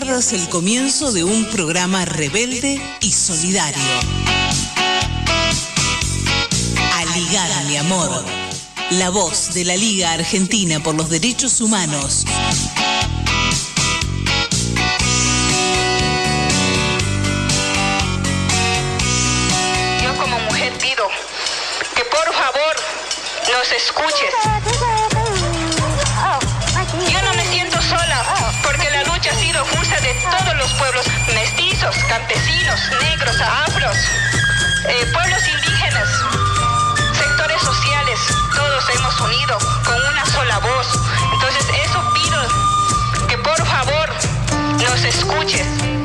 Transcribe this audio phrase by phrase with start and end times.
[0.00, 3.80] pierdas el comienzo de un programa rebelde y solidario.
[6.94, 8.24] Aligar mi amor.
[8.90, 12.24] La voz de la Liga Argentina por los Derechos Humanos.
[20.02, 21.06] Yo como mujer pido
[21.94, 22.76] que por favor
[23.52, 24.93] nos escuches.
[29.72, 33.96] De todos los pueblos, mestizos, campesinos, negros, afros,
[34.88, 36.08] eh, pueblos indígenas,
[37.16, 38.20] sectores sociales,
[38.54, 40.86] todos hemos unido con una sola voz.
[41.32, 44.10] Entonces eso pido que por favor
[44.82, 46.03] nos escuches.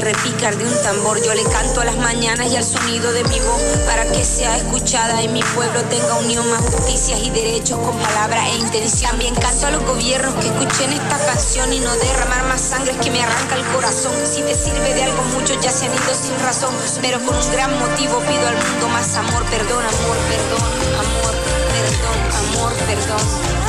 [0.00, 1.22] Repicar de un tambor.
[1.22, 4.56] Yo le canto a las mañanas y al sonido de mi voz para que sea
[4.56, 9.10] escuchada y mi pueblo tenga unión, más justicias y derechos con palabra e intención.
[9.10, 13.10] También canto a los gobiernos que escuchen esta canción y no derramar más sangre que
[13.10, 14.12] me arranca el corazón.
[14.24, 17.52] Si te sirve de algo, muchos ya se han ido sin razón, pero con un
[17.52, 21.34] gran motivo pido al mundo más amor, perdón, amor, perdón, amor,
[21.72, 22.18] perdón,
[22.56, 23.59] amor, perdón.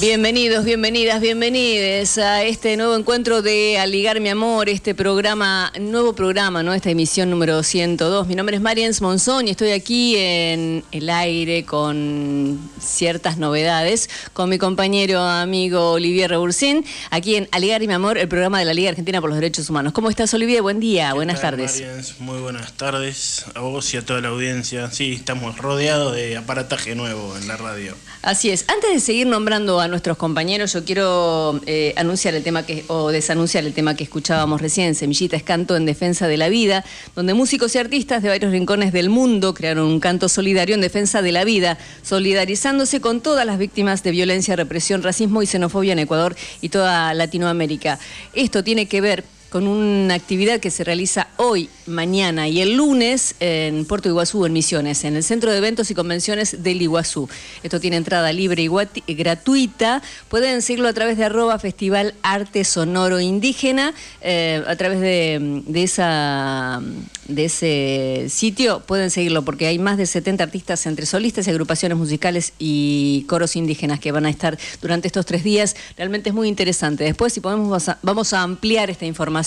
[0.00, 6.62] Bienvenidos, bienvenidas, bienvenides a este nuevo encuentro de Aligar mi amor, este programa, nuevo programa,
[6.62, 6.72] ¿no?
[6.72, 8.28] Esta emisión número 102.
[8.28, 14.48] Mi nombre es Mariens Monzón y estoy aquí en el aire con ciertas novedades con
[14.48, 18.90] mi compañero amigo Olivier Rebursín, aquí en Aligar mi amor, el programa de la Liga
[18.90, 19.92] Argentina por los Derechos Humanos.
[19.92, 20.62] ¿Cómo estás, Olivier?
[20.62, 21.80] Buen día, buenas tal, tardes.
[21.80, 22.20] Marians?
[22.20, 24.92] Muy buenas tardes a vos y a toda la audiencia.
[24.92, 27.96] Sí, estamos rodeados de aparataje nuevo en la radio.
[28.22, 28.64] Así es.
[28.68, 33.10] Antes de seguir nombrando a nuestros compañeros, yo quiero eh, anunciar el tema que, o
[33.10, 37.34] desanunciar el tema que escuchábamos recién, Semillita es canto en defensa de la vida, donde
[37.34, 41.32] músicos y artistas de varios rincones del mundo crearon un canto solidario en defensa de
[41.32, 46.36] la vida, solidarizándose con todas las víctimas de violencia, represión, racismo y xenofobia en Ecuador
[46.60, 47.98] y toda Latinoamérica.
[48.34, 53.34] Esto tiene que ver con una actividad que se realiza hoy, mañana y el lunes
[53.40, 57.28] en Puerto Iguazú, en Misiones, en el Centro de Eventos y Convenciones del Iguazú.
[57.62, 58.62] Esto tiene entrada libre
[59.06, 60.02] y gratuita.
[60.28, 65.82] Pueden seguirlo a través de arroba Festival Arte Sonoro Indígena, eh, a través de, de
[65.82, 66.82] esa,
[67.26, 68.80] de ese sitio.
[68.80, 73.56] Pueden seguirlo porque hay más de 70 artistas entre solistas y agrupaciones musicales y coros
[73.56, 75.74] indígenas que van a estar durante estos tres días.
[75.96, 77.04] Realmente es muy interesante.
[77.04, 79.37] Después, si podemos, vamos a ampliar esta información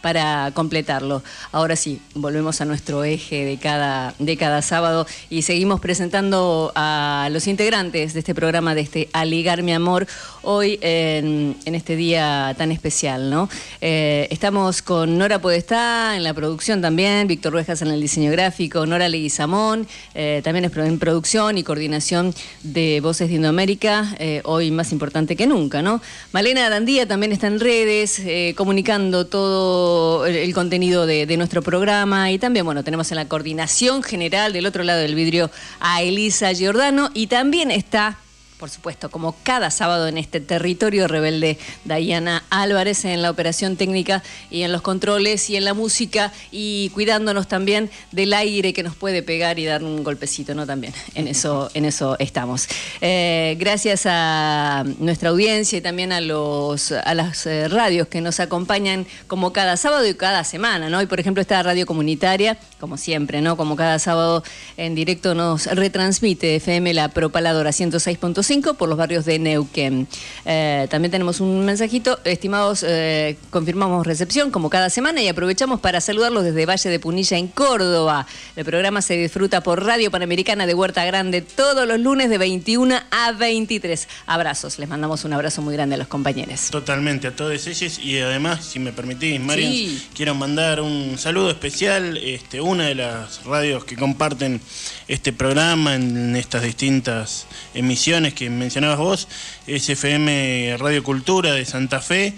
[0.00, 1.22] para completarlo.
[1.52, 7.28] Ahora sí, volvemos a nuestro eje de cada, de cada sábado y seguimos presentando a
[7.30, 10.06] los integrantes de este programa, de este Aligar mi amor,
[10.46, 13.30] hoy en, este día tan especial.
[13.30, 13.48] ¿no?
[13.80, 18.86] Eh, estamos con Nora Podestá en la producción también, Víctor Ruejas en el diseño gráfico,
[18.86, 24.70] Nora Leguizamón, eh, también es en producción y coordinación de Voces de Indoamérica, eh, hoy
[24.70, 25.82] más importante que nunca.
[25.82, 26.00] ¿no?
[26.32, 32.38] Malena Dandía también está en redes, eh, comunicando todo el, contenido de nuestro programa y
[32.38, 35.50] también, bueno, tenemos en la coordinación general del otro lado del vidrio
[35.80, 38.16] a Elisa Giordano y también está
[38.58, 44.22] por supuesto, como cada sábado en este territorio rebelde, Diana Álvarez en la operación técnica
[44.50, 48.96] y en los controles y en la música y cuidándonos también del aire que nos
[48.96, 50.66] puede pegar y dar un golpecito, ¿no?
[50.66, 52.66] También, en eso, en eso estamos.
[53.00, 58.40] Eh, gracias a nuestra audiencia y también a, los, a las eh, radios que nos
[58.40, 60.98] acompañan como cada sábado y cada semana, ¿no?
[60.98, 63.56] Hoy, por ejemplo, esta radio comunitaria, como siempre, ¿no?
[63.58, 64.42] Como cada sábado
[64.78, 68.45] en directo nos retransmite FM La Propaladora 106.5
[68.78, 70.06] por los barrios de Neuquén.
[70.44, 72.20] Eh, también tenemos un mensajito.
[72.24, 77.36] Estimados, eh, confirmamos recepción como cada semana y aprovechamos para saludarlos desde Valle de Punilla
[77.38, 78.24] en Córdoba.
[78.54, 82.96] El programa se disfruta por Radio Panamericana de Huerta Grande todos los lunes de 21
[83.10, 84.08] a 23.
[84.26, 84.78] Abrazos.
[84.78, 86.70] Les mandamos un abrazo muy grande a los compañeros.
[86.70, 87.98] Totalmente, a todos ellos.
[87.98, 90.06] Y además, si me permitís, Marian, Sí.
[90.14, 92.16] quiero mandar un saludo especial.
[92.18, 94.60] Este, una de las radios que comparten
[95.08, 99.28] este programa en estas distintas emisiones que mencionabas vos
[99.66, 102.34] es FM Radio Cultura de Santa Fe.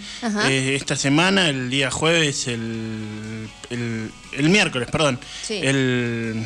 [0.48, 5.60] Eh, esta semana, el día jueves, el, el, el miércoles, perdón, Sí.
[5.62, 6.44] el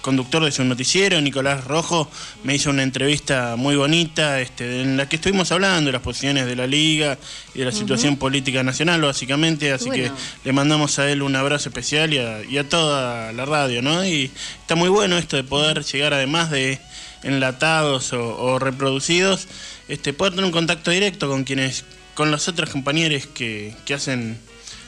[0.00, 2.08] conductor de su noticiero, Nicolás Rojo,
[2.44, 6.46] me hizo una entrevista muy bonita este, en la que estuvimos hablando de las posiciones
[6.46, 7.18] de la liga
[7.54, 10.04] y de la situación política nacional, básicamente, así Bueno.
[10.04, 10.10] que
[10.44, 14.04] le mandamos a él un abrazo especial y a, y a toda la radio, ¿no?
[14.06, 14.30] Y
[14.60, 16.78] está muy bueno esto de poder llegar, además de
[17.24, 19.48] enlatados o, o reproducidos,
[19.88, 21.84] este, poder tener un contacto directo con quienes,
[22.14, 24.38] con los otros compañeros que, que hacen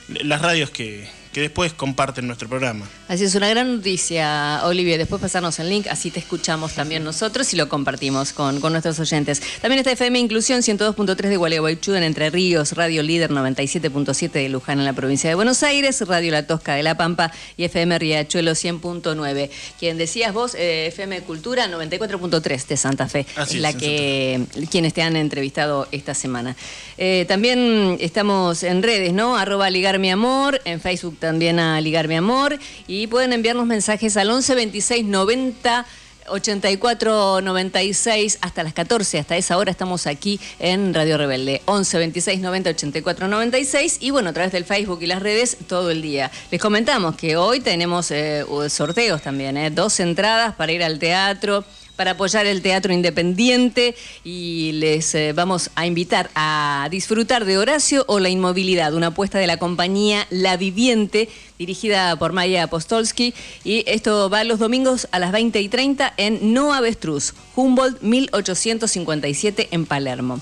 [0.07, 2.87] las radios que, que después comparten nuestro programa.
[3.07, 4.97] Así es, una gran noticia, Olivia.
[4.97, 8.99] Después pasarnos el link, así te escuchamos también nosotros y lo compartimos con, con nuestros
[8.99, 9.41] oyentes.
[9.61, 14.79] También está FM Inclusión 102.3 de Gualeguaychú en Entre Ríos, Radio Líder 97.7 de Luján
[14.79, 18.51] en la provincia de Buenos Aires, Radio La Tosca de La Pampa y FM Riachuelo
[18.51, 19.49] 100.9.
[19.77, 24.93] Quien decías vos, eh, FM Cultura 94.3 de Santa Fe, Así es la que quienes
[24.93, 26.55] te han entrevistado esta semana.
[26.97, 29.37] Eh, también estamos en redes, ¿no?
[29.37, 32.57] Arroba Ligar Mi Amor, en Facebook también a Ligar Mi Amor
[32.87, 35.85] y pueden enviarnos mensajes al 11 26 90
[36.29, 39.19] 84 96 hasta las 14.
[39.19, 41.61] Hasta esa hora estamos aquí en Radio Rebelde.
[41.65, 45.91] 11 26 90 84 96 y bueno, a través del Facebook y las redes todo
[45.91, 46.31] el día.
[46.51, 49.69] Les comentamos que hoy tenemos eh, sorteos también, ¿eh?
[49.69, 51.65] dos entradas para ir al teatro
[51.99, 53.93] para apoyar el teatro independiente
[54.23, 59.37] y les eh, vamos a invitar a disfrutar de Horacio o la inmovilidad, una apuesta
[59.37, 63.33] de la compañía La Viviente, dirigida por Maya Apostolsky.
[63.65, 69.67] Y esto va los domingos a las 20 y 30 en No Avestruz, Humboldt 1857
[69.71, 70.39] en Palermo.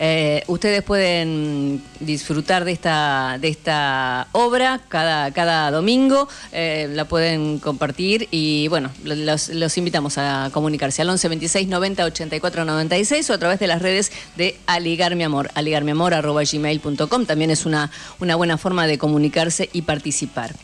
[0.00, 7.58] Eh, ustedes pueden disfrutar de esta, de esta obra cada, cada domingo, eh, la pueden
[7.58, 13.34] compartir y bueno, los, los invitamos a comunicarse al 11 26 90 84 96 o
[13.34, 17.90] a través de las redes de Aligar Mi Amor, aligarmiamor arroba gmail.com, también es una,
[18.20, 20.54] una buena forma de comunicarse y participar.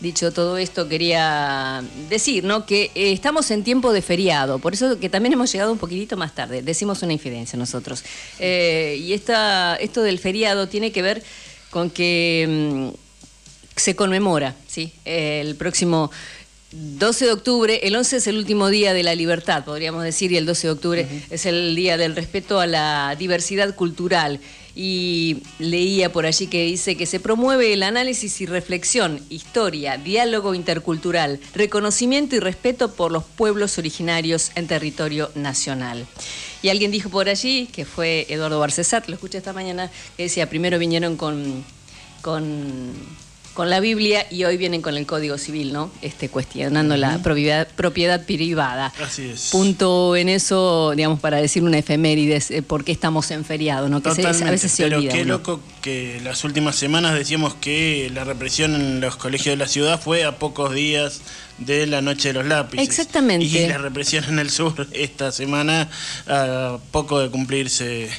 [0.00, 2.66] Dicho todo esto, quería decir ¿no?
[2.66, 6.16] que eh, estamos en tiempo de feriado, por eso que también hemos llegado un poquitito
[6.16, 8.04] más tarde, decimos una infidencia nosotros.
[8.38, 11.22] Eh, y esta, esto del feriado tiene que ver
[11.70, 14.92] con que mm, se conmemora ¿sí?
[15.04, 16.10] el próximo
[16.74, 20.36] 12 de octubre, el 11 es el último día de la libertad, podríamos decir, y
[20.36, 24.40] el 12 de octubre es el día del respeto a la diversidad cultural.
[24.74, 30.54] Y leía por allí que dice que se promueve el análisis y reflexión, historia, diálogo
[30.54, 36.06] intercultural, reconocimiento y respeto por los pueblos originarios en territorio nacional.
[36.62, 40.48] Y alguien dijo por allí, que fue Eduardo Barcesat, lo escuché esta mañana, que decía,
[40.48, 41.62] primero vinieron con,
[42.22, 42.92] con
[43.54, 45.90] con la Biblia y hoy vienen con el Código Civil, ¿no?
[46.02, 48.92] Este, cuestionando la propiedad, propiedad privada.
[49.00, 49.48] Así es.
[49.52, 54.02] Punto en eso, digamos, para decir una efemérides, eh, por qué estamos en feriado, ¿no?
[54.02, 55.12] Que se- Totalmente, a veces se pero olvida.
[55.12, 55.34] qué uno.
[55.34, 60.00] loco que las últimas semanas decíamos que la represión en los colegios de la ciudad
[60.00, 61.20] fue a pocos días
[61.58, 62.86] de la noche de los lápices.
[62.88, 63.46] Exactamente.
[63.46, 65.88] Y la represión en el sur esta semana
[66.26, 68.10] a poco de cumplirse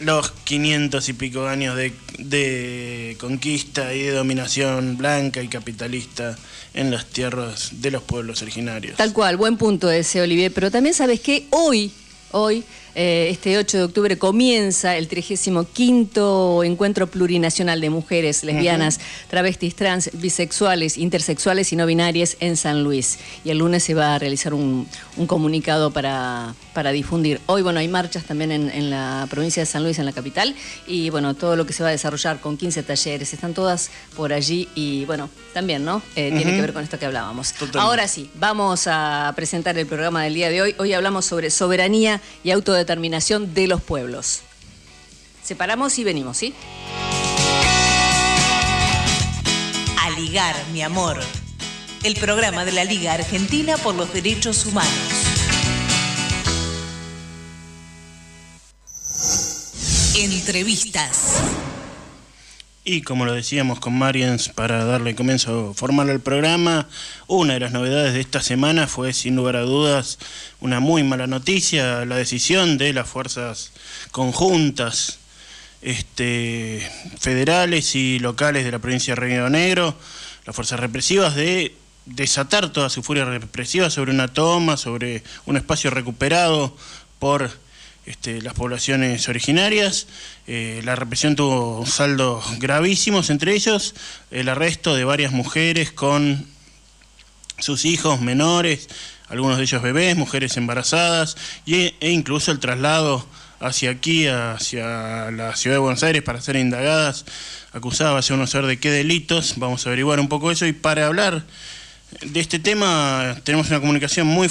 [0.00, 6.36] los 500 y pico años de, de conquista y de dominación blanca y capitalista
[6.74, 8.96] en las tierras de los pueblos originarios.
[8.96, 10.52] Tal cual, buen punto ese, Olivier.
[10.52, 11.90] Pero también sabes que hoy,
[12.32, 12.64] hoy,
[12.98, 20.10] eh, este 8 de octubre, comienza el 35 Encuentro Plurinacional de Mujeres Lesbianas, Travestis, Trans,
[20.14, 23.18] Bisexuales, Intersexuales y No Binarias en San Luis.
[23.44, 24.88] Y el lunes se va a realizar un,
[25.18, 27.38] un comunicado para, para difundir.
[27.44, 30.54] Hoy, bueno, hay marchas también en, en la provincia de San Luis, en la capital,
[30.86, 34.32] y bueno, todo lo que se va a desarrollar con 15 talleres, están todas por
[34.32, 36.00] allí y bueno, también, ¿no?
[36.16, 37.52] Eh, Tiene que ver con esto que hablábamos.
[37.52, 37.78] Totalmente.
[37.78, 40.74] Ahora sí, vamos a presentar el programa del día de hoy.
[40.78, 44.42] Hoy hablamos sobre soberanía y autodeterminación de los pueblos.
[45.42, 46.54] Separamos y venimos, ¿sí?
[50.00, 51.20] A ligar, mi amor.
[52.04, 54.92] El programa de la Liga Argentina por los Derechos Humanos.
[60.16, 61.65] Entrevistas.
[62.88, 66.86] Y como lo decíamos con Marians para darle comienzo formal al programa,
[67.26, 70.20] una de las novedades de esta semana fue sin lugar a dudas
[70.60, 73.72] una muy mala noticia, la decisión de las fuerzas
[74.12, 75.18] conjuntas
[75.82, 76.88] este,
[77.18, 79.98] federales y locales de la provincia de Río Negro,
[80.44, 81.74] las fuerzas represivas de
[82.04, 86.76] desatar toda su furia represiva sobre una toma, sobre un espacio recuperado
[87.18, 87.50] por
[88.06, 90.06] este, las poblaciones originarias.
[90.46, 93.94] Eh, la represión tuvo saldos gravísimos, entre ellos
[94.30, 96.46] el arresto de varias mujeres con
[97.58, 98.88] sus hijos menores,
[99.28, 103.26] algunos de ellos bebés, mujeres embarazadas, y, e incluso el traslado
[103.58, 107.24] hacia aquí, hacia la ciudad de Buenos Aires, para ser indagadas,
[107.72, 109.54] acusadas, a no saber de qué delitos.
[109.56, 111.44] Vamos a averiguar un poco eso y para hablar
[112.24, 114.48] de este tema tenemos una comunicación muy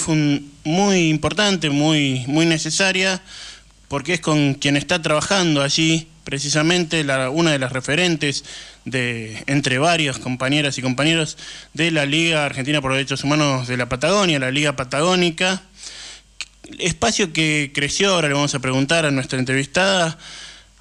[0.64, 3.22] muy importante, muy muy necesaria,
[3.88, 8.44] porque es con quien está trabajando allí precisamente una de las referentes
[8.84, 11.38] de entre varios compañeras y compañeros
[11.72, 15.62] de la Liga Argentina por Derechos Humanos de la Patagonia, la Liga Patagónica,
[16.78, 20.18] espacio que creció, ahora le vamos a preguntar a nuestra entrevistada,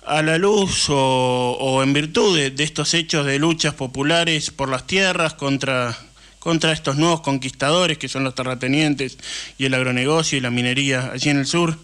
[0.04, 4.88] a la luz o, en virtud de, de estos hechos de luchas populares por las
[4.88, 5.98] tierras contra,
[6.40, 9.18] contra estos nuevos conquistadores que son los terratenientes
[9.58, 11.78] y el agronegocio y la minería allí en el sur.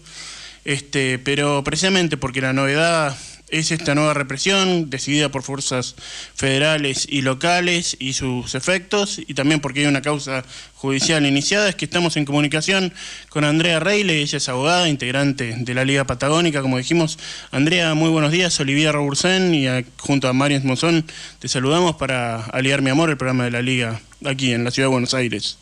[0.64, 3.16] Este, pero precisamente porque la novedad
[3.52, 5.94] es esta nueva represión decidida por fuerzas
[6.34, 10.42] federales y locales y sus efectos, y también porque hay una causa
[10.74, 12.94] judicial iniciada, es que estamos en comunicación
[13.28, 17.18] con Andrea Reile, ella es abogada, integrante de la Liga Patagónica, como dijimos.
[17.50, 19.66] Andrea, muy buenos días, Olivia Robursen y
[19.98, 21.04] junto a Marian Mozón
[21.38, 24.88] te saludamos para Aliar Mi Amor, el programa de la Liga aquí en la ciudad
[24.88, 25.58] de Buenos Aires.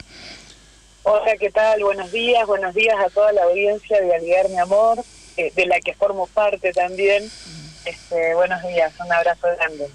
[1.12, 1.82] Hola, ¿qué tal?
[1.82, 5.02] Buenos días, buenos días a toda la audiencia de Aligar Mi Amor,
[5.36, 7.24] eh, de la que formo parte también.
[7.84, 9.88] Este, buenos días, un abrazo grande.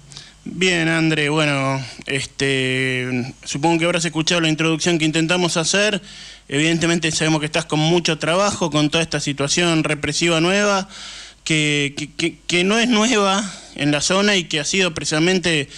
[0.44, 3.08] Bien, André, bueno, este,
[3.44, 6.02] supongo que habrás escuchado la introducción que intentamos hacer.
[6.48, 10.86] Evidentemente sabemos que estás con mucho trabajo con toda esta situación represiva nueva,
[11.44, 13.42] que, que, que- que no es nueva
[13.74, 15.68] en la zona y que ha sido precisamente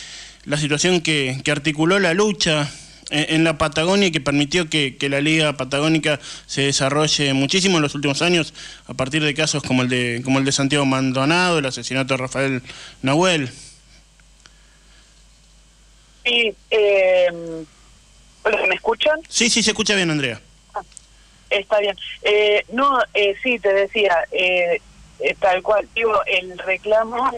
[0.46, 2.68] la situación que, que articuló la lucha
[3.10, 7.82] en, la Patagonia y que permitió que, que la Liga Patagónica se desarrolle muchísimo en
[7.82, 8.54] los últimos años
[8.86, 12.18] a partir de casos como el de, como el de Santiago Maldonado, el asesinato de
[12.18, 12.62] Rafael
[13.02, 13.50] Nahuel.
[16.24, 17.28] Sí, eh,
[18.68, 19.20] ¿me escuchan?
[19.28, 20.40] Sí, sí, se escucha bien, Andrea.
[21.50, 21.96] Está bien.
[22.22, 24.80] Eh, no, eh, sí, te decía, eh,
[25.20, 27.30] eh, tal cual, digo, el reclamo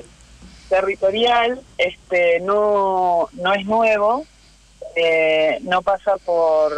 [0.68, 4.26] territorial este no no es nuevo,
[4.96, 6.72] eh, no pasa por,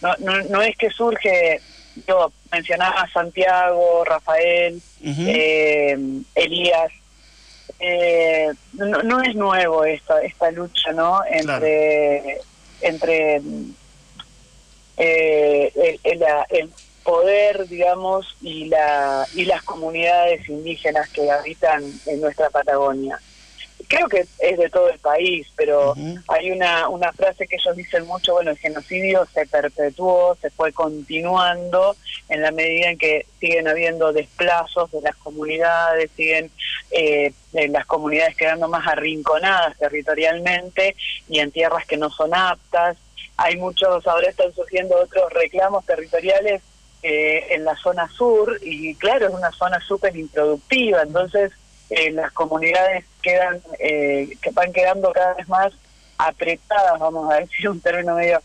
[0.00, 1.60] no, no, no es que surge,
[2.06, 5.98] yo mencionaba a Santiago, Rafael, eh,
[6.34, 6.92] Elías,
[7.78, 11.20] eh, no, no es nuevo esta esta lucha, ¿no?
[11.30, 12.40] Entre
[12.80, 13.40] entre
[14.96, 16.70] eh, el, el
[17.02, 23.18] poder, digamos, y la y las comunidades indígenas que habitan en nuestra Patagonia.
[23.88, 25.94] Creo que es de todo el país, pero
[26.28, 30.72] hay una, una frase que ellos dicen mucho, bueno, el genocidio se perpetuó, se fue
[30.72, 31.94] continuando
[32.28, 36.50] en la medida en que siguen habiendo desplazos de las comunidades, siguen
[36.90, 40.96] eh, eh, las comunidades quedando más arrinconadas territorialmente
[41.28, 42.96] y en tierras que no son aptas.
[43.36, 46.62] Hay muchos, ahora están surgiendo otros reclamos territoriales
[47.02, 51.52] eh, en la zona sur y claro, es una zona súper improductiva, entonces
[51.90, 55.72] eh, las comunidades quedan eh, que van quedando cada vez más
[56.18, 58.40] apretadas, vamos a decir un término medio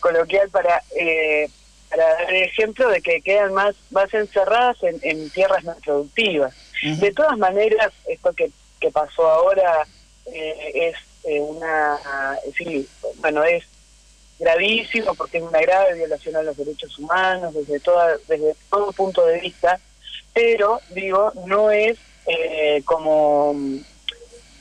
[0.00, 1.50] coloquial para eh,
[1.90, 6.54] para dar el ejemplo de que quedan más más encerradas en, en tierras no productivas.
[6.82, 9.84] De todas maneras, esto que, que pasó ahora
[10.26, 11.98] eh, es eh, una,
[12.56, 13.64] sí, bueno, es
[14.38, 19.26] gravísimo porque es una grave violación a los derechos humanos desde toda, desde todo punto
[19.26, 19.80] de vista,
[20.32, 23.54] pero digo, no es eh, como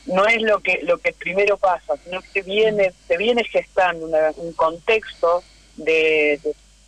[0.05, 4.07] no es lo que lo que primero pasa, sino que viene, se viene gestando
[4.37, 5.43] un contexto
[5.75, 6.39] de,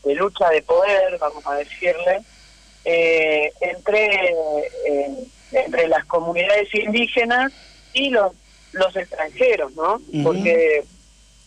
[0.05, 2.21] lucha de poder, vamos a decirle,
[2.85, 4.33] eh, entre,
[4.87, 5.15] eh,
[5.51, 7.51] entre las comunidades indígenas
[7.93, 8.31] y los,
[8.71, 9.99] los extranjeros, ¿no?
[10.23, 10.83] Porque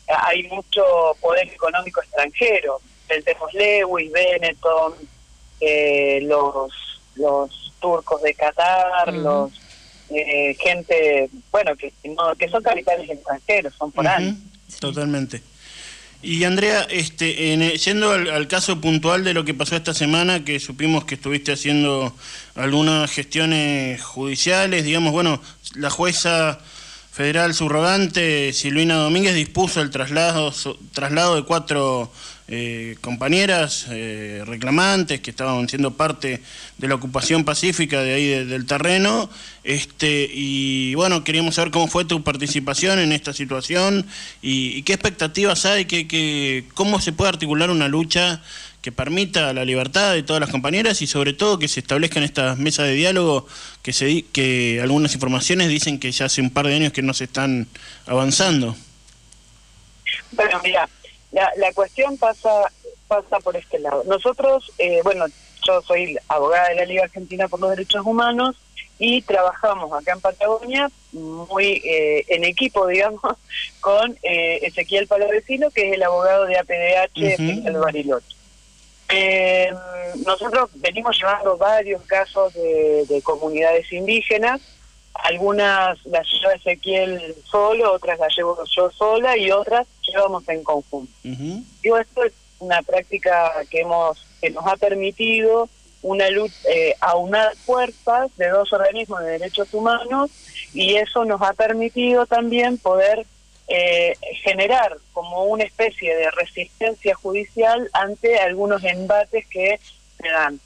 [0.06, 0.84] hay mucho
[1.20, 2.80] poder económico extranjero.
[3.08, 4.94] Tenemos Lewis, Benetton,
[5.60, 9.50] eh, los, los turcos de Qatar, los
[10.08, 11.92] eh, gente, bueno, que,
[12.38, 14.36] que son capitales extranjeros, son por ahí.
[14.80, 15.42] Totalmente.
[16.22, 20.60] Y Andrea, este, en, yendo al, caso puntual de lo que pasó esta semana, que
[20.60, 22.14] supimos que estuviste haciendo
[22.54, 25.42] algunas gestiones judiciales, digamos, bueno,
[25.74, 26.60] la jueza
[27.10, 30.52] federal subrogante Silvina Domínguez dispuso el traslado,
[30.92, 32.10] traslado de cuatro
[32.48, 36.42] eh, compañeras eh, reclamantes que estaban siendo parte
[36.78, 39.30] de la ocupación pacífica de ahí del terreno.
[39.64, 44.06] Este, y bueno, queríamos saber cómo fue tu participación en esta situación
[44.42, 48.42] y, qué expectativas hay, que, cómo se puede articular una lucha
[48.82, 52.58] que permita la libertad de todas las compañeras y sobre todo que se establezcan estas
[52.58, 53.46] mesas de diálogo
[53.80, 57.14] que se que algunas informaciones dicen que ya hace un par de años que no
[57.14, 57.68] se están
[58.06, 58.76] avanzando.
[60.32, 60.88] Bueno, mira,
[61.32, 62.70] la, la cuestión pasa
[63.12, 64.04] pasa por este lado.
[64.06, 65.26] Nosotros, eh, bueno,
[65.66, 68.56] yo soy abogada de la Liga Argentina por los Derechos Humanos
[68.98, 73.20] y trabajamos acá en Patagonia muy eh, en equipo, digamos,
[73.80, 78.36] con eh, Ezequiel Palavecino, que es el abogado de APDH uh Bariloche.
[80.24, 84.60] nosotros venimos llevando varios casos de, de comunidades indígenas
[85.14, 91.12] algunas las lleva Ezequiel solo, otras las llevo yo sola y otras llevamos en conjunto.
[91.22, 95.68] Digo, esto es una práctica que hemos que nos ha permitido
[96.02, 100.30] una lucha, eh, aunar fuerzas de dos organismos de derechos humanos
[100.74, 103.24] y eso nos ha permitido también poder
[103.68, 109.78] eh, generar como una especie de resistencia judicial ante algunos embates que
[110.20, 110.60] se dan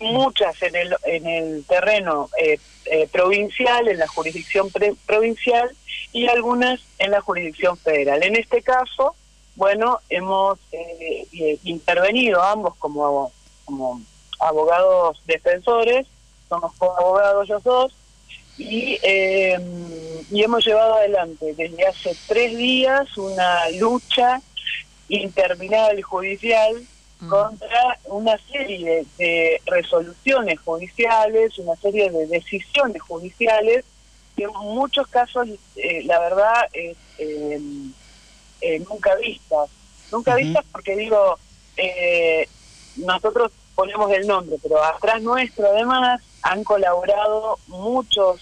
[0.00, 4.70] muchas en el, en el terreno eh, eh, provincial, en la jurisdicción
[5.06, 5.70] provincial
[6.12, 8.22] y algunas en la jurisdicción federal.
[8.22, 9.14] En este caso,
[9.56, 13.30] bueno, hemos eh, intervenido ambos como,
[13.64, 14.00] como
[14.40, 16.06] abogados defensores,
[16.48, 17.94] somos abogados los dos,
[18.58, 18.98] y,
[20.30, 24.42] y hemos llevado adelante desde hace tres días una lucha
[25.08, 26.84] interminable judicial
[27.28, 33.84] contra una serie de resoluciones judiciales, una serie de decisiones judiciales
[34.36, 37.60] que en muchos casos, eh, la verdad, es eh,
[38.60, 39.68] eh, nunca vistas.
[40.10, 41.38] Nunca vistas porque digo,
[42.96, 48.40] nosotros ponemos el nombre, pero atrás nuestro además han colaborado muchos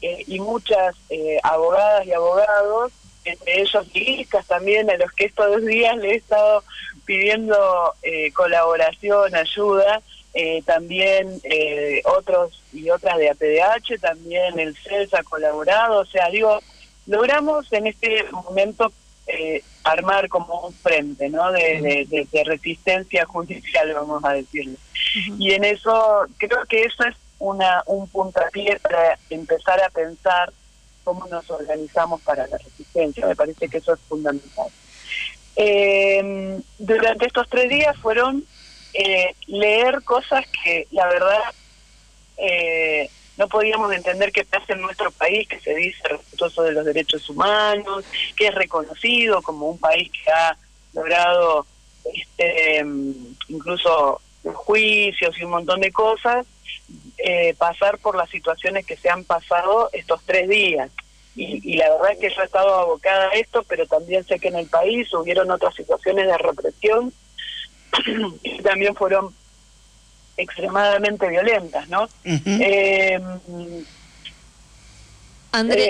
[0.00, 0.94] y muchas
[1.42, 2.92] abogadas y abogados,
[3.24, 6.62] entre ellos ligas también, a los que estos dos días le he estado
[7.04, 10.00] pidiendo eh, colaboración, ayuda,
[10.34, 16.30] eh, también eh, otros y otras de APDH, también el CES ha colaborado, o sea,
[16.30, 16.60] digo,
[17.06, 18.92] logramos en este momento
[19.84, 21.50] armar como un frente, ¿no?
[21.52, 24.76] De, resistencia judicial, vamos a decirlo.
[25.38, 30.52] Y en eso, creo que eso es una un puntapié para empezar a pensar
[31.04, 33.26] cómo nos organizamos para la resistencia.
[33.26, 34.70] Me parece que eso es fundamental.
[35.56, 38.44] Eh, durante estos tres días fueron
[38.94, 41.42] eh, leer cosas que la verdad
[42.38, 46.84] eh, no podíamos entender que pasa en nuestro país, que se dice respetuoso de los
[46.84, 48.04] derechos humanos,
[48.36, 50.56] que es reconocido como un país que ha
[50.92, 51.66] logrado
[52.14, 52.84] este,
[53.48, 56.46] incluso juicios y un montón de cosas,
[57.18, 60.90] eh, pasar por las situaciones que se han pasado estos tres días.
[61.34, 64.48] Y, la verdad es que yo he estado abocada a esto, pero también sé que
[64.48, 67.12] en el país hubieron otras situaciones de represión
[68.42, 69.34] y también fueron
[70.36, 72.08] extremadamente violentas, ¿no?
[72.24, 73.84] eh, eh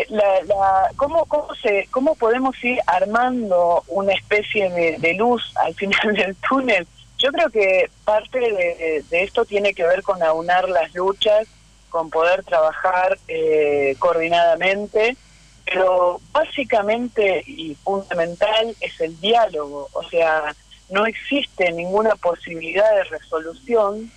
[0.08, 6.36] la, ¿cómo, cómo, se, ¿Cómo podemos ir armando una especie de, luz al final del
[6.36, 6.86] túnel?
[7.18, 11.46] Yo creo que parte de, de, esto tiene que ver con aunar las luchas,
[11.90, 15.16] con poder trabajar eh, coordinadamente
[15.64, 20.54] pero básicamente y fundamental es el diálogo, o sea,
[20.90, 24.10] no existe ninguna posibilidad de resolución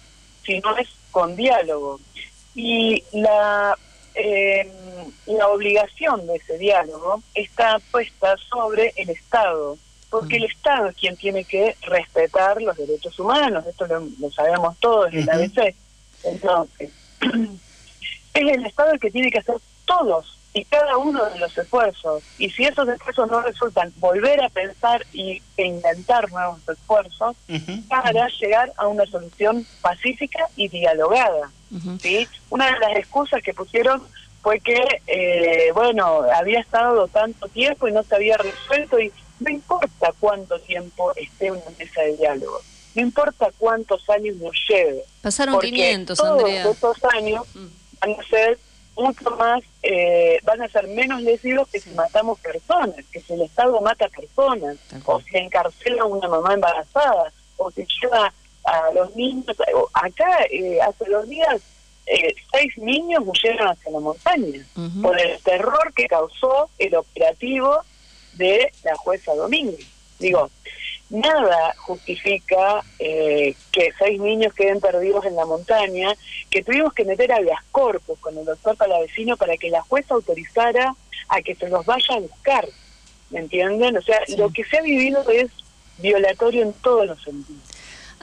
[0.43, 1.99] si no es con diálogo.
[2.53, 3.77] Y la,
[4.13, 4.69] eh,
[5.25, 9.77] la obligación de ese diálogo está puesta sobre el Estado,
[10.09, 14.77] porque el Estado es quien tiene que respetar los derechos humanos, esto lo, lo sabemos
[14.79, 15.75] todos en la ABC.
[16.23, 16.91] Entonces,
[18.33, 19.55] es el Estado el que tiene que hacer
[19.85, 22.23] todos y cada uno de los esfuerzos.
[22.37, 27.35] Y si esos esfuerzos no resultan, volver a pensar y, e inventar nuevos esfuerzos
[27.89, 31.51] para llegar a una solución pacífica y dialogada.
[32.01, 32.25] ¿sí?
[32.49, 34.01] Una de las excusas que pusieron
[34.41, 39.49] fue que, eh, bueno, había estado tanto tiempo y no se había resuelto y no
[39.49, 42.61] importa cuánto tiempo esté una mesa de diálogo,
[42.93, 45.03] no importa cuántos años nos lleve.
[45.21, 46.71] Pasaron porque 500, todos Andrea.
[46.71, 47.43] estos años
[47.99, 48.57] van a ser
[48.95, 53.41] mucho más, eh, van a ser menos lesivos que si matamos personas, que si el
[53.41, 59.15] Estado mata personas, o si encarcela a una mamá embarazada, o si lleva a los
[59.15, 59.55] niños.
[59.93, 61.61] Acá, eh, hace dos días,
[62.05, 64.65] eh, seis niños huyeron hacia la montaña
[65.01, 67.79] por el terror que causó el operativo
[68.33, 69.87] de la jueza Domínguez.
[70.19, 70.49] Digo,
[71.09, 76.13] nada justifica eh, que seis niños queden perdidos en la montaña,
[76.49, 80.15] que tuvimos que meter a las corpus con el doctor Palavecino para que la jueza
[80.15, 80.95] autorizara
[81.29, 82.67] a que se los vaya a buscar.
[83.29, 83.97] ¿Me entienden?
[83.97, 85.51] O sea, lo que se ha vivido es
[85.97, 87.63] violatorio en todos los sentidos.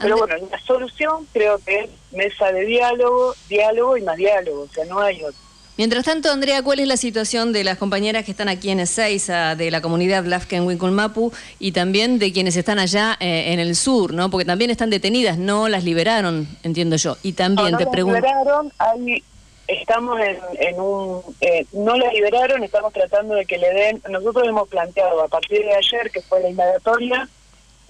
[0.00, 4.68] Pero bueno, la solución creo que es mesa de diálogo, diálogo y más diálogo, o
[4.68, 5.51] sea, no hay otro.
[5.78, 9.56] Mientras tanto, Andrea, ¿cuál es la situación de las compañeras que están aquí en Ezeiza,
[9.56, 14.12] de la comunidad Lafken Winculmapu y también de quienes están allá eh, en el sur,
[14.12, 14.30] ¿no?
[14.30, 17.16] Porque también están detenidas, no las liberaron, entiendo yo.
[17.22, 18.20] Y también no, no te pregunto.
[18.20, 19.24] liberaron, hay,
[19.66, 21.22] estamos en, en un...
[21.40, 24.02] eh, no la liberaron, estamos tratando de que le den...
[24.10, 27.28] Nosotros hemos planteado a partir de ayer, que fue la indagatoria,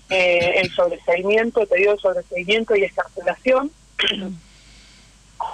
[0.09, 3.73] eh, el sobreseimiento, el pedido de sobreseimiento y escarcelación,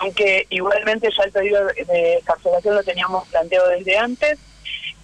[0.00, 4.38] aunque igualmente ya el pedido de- escarcelación lo teníamos planteado desde antes.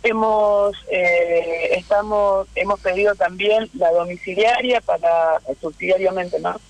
[0.03, 6.61] Hemos eh, estamos hemos pedido también la domiciliaria para subsidiariamente, ¿no?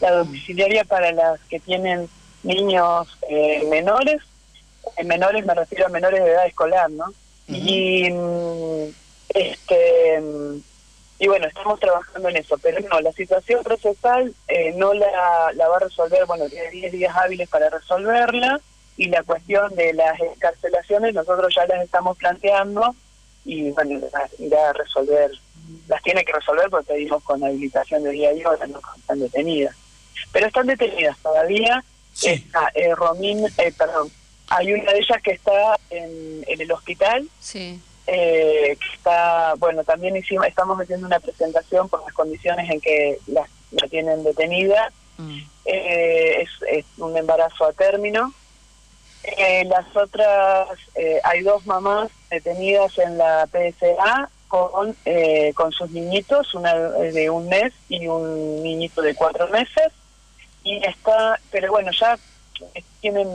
[0.00, 2.08] La domiciliaria para las que tienen
[2.44, 4.20] niños eh, menores,
[4.96, 7.06] en menores me refiero a menores de edad escolar, ¿no?
[7.48, 8.92] Y mm,
[9.30, 10.58] este mm,
[11.18, 15.68] y bueno, estamos trabajando en eso, pero no, la situación procesal eh, no la, la
[15.68, 18.60] va a resolver, bueno, tiene 10 días hábiles para resolverla,
[18.96, 22.94] y la cuestión de las escarcelaciones nosotros ya las estamos planteando,
[23.44, 25.30] y bueno, las irá a resolver,
[25.88, 29.74] las tiene que resolver porque pedimos con habilitación de día y hora, no están detenidas.
[30.32, 32.30] Pero están detenidas todavía, Sí.
[32.30, 34.08] está eh, Romín, eh, perdón,
[34.48, 37.80] hay una de ellas que está en, en el hospital, Sí.
[38.06, 43.18] Eh, que está, bueno, también hicimos, estamos haciendo una presentación por las condiciones en que
[43.26, 44.92] la, la tienen detenida.
[45.16, 45.38] Mm.
[45.66, 48.32] Eh, es, es un embarazo a término.
[49.24, 55.90] Eh, las otras, eh, hay dos mamás detenidas en la PSA con, eh, con sus
[55.90, 59.92] niñitos, una de un mes y un niñito de cuatro meses.
[60.62, 62.18] Y está, pero bueno, ya
[63.00, 63.28] tienen,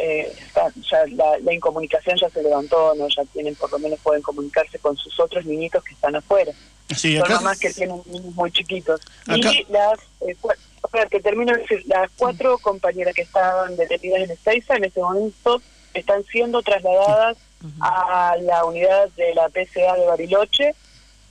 [0.00, 3.98] eh, está- ya la, la incomunicación ya se levantó, no ya tienen, por lo menos
[4.00, 6.52] pueden comunicarse con sus otros niñitos que están afuera.
[6.96, 9.00] Sí, son mamás que tienen niños muy chiquitos.
[9.26, 13.22] Acá- Y las, eh, cua- o sea, que termino de decir, las cuatro compañeras que
[13.22, 15.60] estaban detenidas en Ezeiza en este momento
[15.94, 17.36] están siendo trasladadas
[17.80, 20.74] a la unidad de la PCA de Bariloche,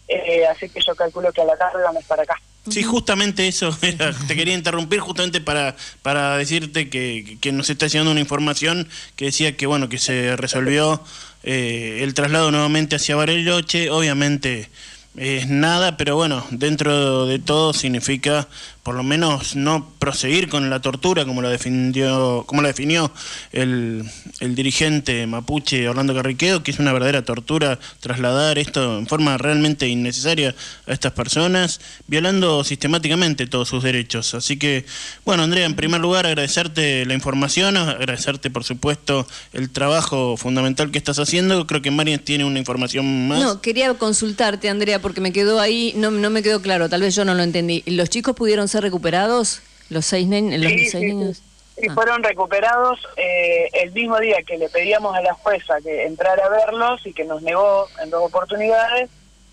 [0.07, 2.39] eh, así que yo calculo que a la tarde van a estar acá.
[2.69, 7.87] Sí, justamente eso, era, te quería interrumpir justamente para, para decirte que, que nos está
[7.87, 11.03] llegando una información que decía que bueno que se resolvió
[11.43, 14.69] eh, el traslado nuevamente hacia Bariloche, obviamente
[15.15, 18.47] es nada, pero bueno, dentro de todo significa
[18.89, 23.11] por lo menos no proseguir con la tortura como la definió, como la definió
[23.51, 24.03] el,
[24.39, 29.87] el dirigente mapuche Orlando Carriquedo, que es una verdadera tortura trasladar esto en forma realmente
[29.87, 30.55] innecesaria
[30.87, 34.33] a estas personas, violando sistemáticamente todos sus derechos.
[34.33, 34.87] Así que,
[35.23, 40.97] bueno, Andrea, en primer lugar agradecerte la información, agradecerte por supuesto el trabajo fundamental que
[40.97, 41.67] estás haciendo.
[41.67, 43.39] Creo que Marian tiene una información más.
[43.39, 47.13] No, quería consultarte, Andrea, porque me quedó ahí, no, no me quedó claro, tal vez
[47.13, 47.83] yo no lo entendí.
[47.85, 49.61] ¿Los chicos pudieron ser recuperados?
[49.89, 51.37] ¿Los seis, nen- los Sí, seis sí, niños?
[51.37, 51.43] sí.
[51.85, 51.93] Y Ah.
[51.93, 56.49] fueron recuperados eh, el mismo día que le pedíamos a la jueza que entrara a
[56.49, 59.09] verlos y que nos negó en dos oportunidades.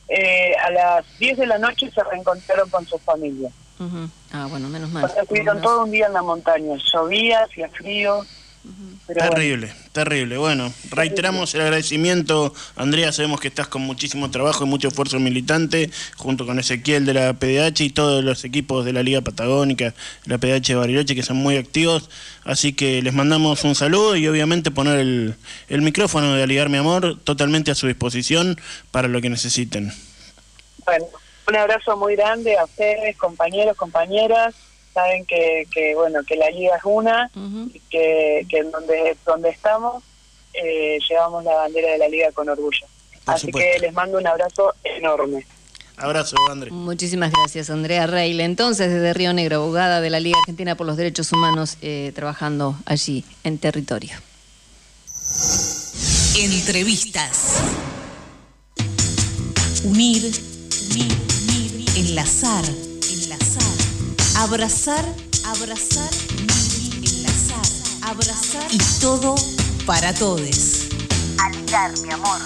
[0.08, 3.52] eh, a las 10 de la noche se reencontraron con sus familias.
[3.80, 4.08] Ujú.
[4.32, 5.04] Ah, bueno, menos mal.
[5.04, 6.76] O sea, estuvieron Menos- todo un día en la montaña.
[6.92, 8.24] Llovía, hacía frío.
[9.08, 9.66] Pero bueno.
[9.96, 10.36] Terrible.
[10.36, 15.90] Bueno, reiteramos el agradecimiento, Andrea, sabemos que estás con muchísimo trabajo y mucho esfuerzo militante,
[16.18, 19.94] junto con Ezequiel de la PDH y todos los equipos de la Liga Patagónica,
[20.26, 22.10] la PDH de Bariloche, que son muy activos,
[22.44, 25.34] así que les mandamos un saludo y obviamente poner el,
[25.70, 29.94] el micrófono de Aligar Mi Amor totalmente a su disposición para lo que necesiten.
[30.84, 31.06] Bueno,
[31.48, 34.54] un abrazo muy grande a ustedes, compañeros, compañeras.
[34.96, 39.50] Saben que, que bueno, que la liga es una y que, que en donde, donde
[39.50, 40.02] estamos
[40.54, 42.86] eh, llevamos la bandera de la liga con orgullo.
[43.26, 43.70] Por Así supuesto.
[43.74, 45.46] que les mando un abrazo enorme.
[45.98, 46.70] Abrazo, André.
[46.70, 48.40] Muchísimas gracias, Andrea Reil.
[48.40, 52.74] Entonces, desde Río Negro, abogada de la Liga Argentina por los Derechos Humanos, eh, trabajando
[52.86, 54.16] allí en territorio.
[56.38, 57.62] Entrevistas.
[59.84, 60.22] Unir,
[60.90, 62.64] unir, unir, enlazar,
[64.36, 65.04] abrazar,
[65.46, 67.66] abrazar, enlazar,
[68.02, 69.34] abrazar y todo
[69.86, 70.88] para todos.
[71.38, 72.40] Aligar, mi amor.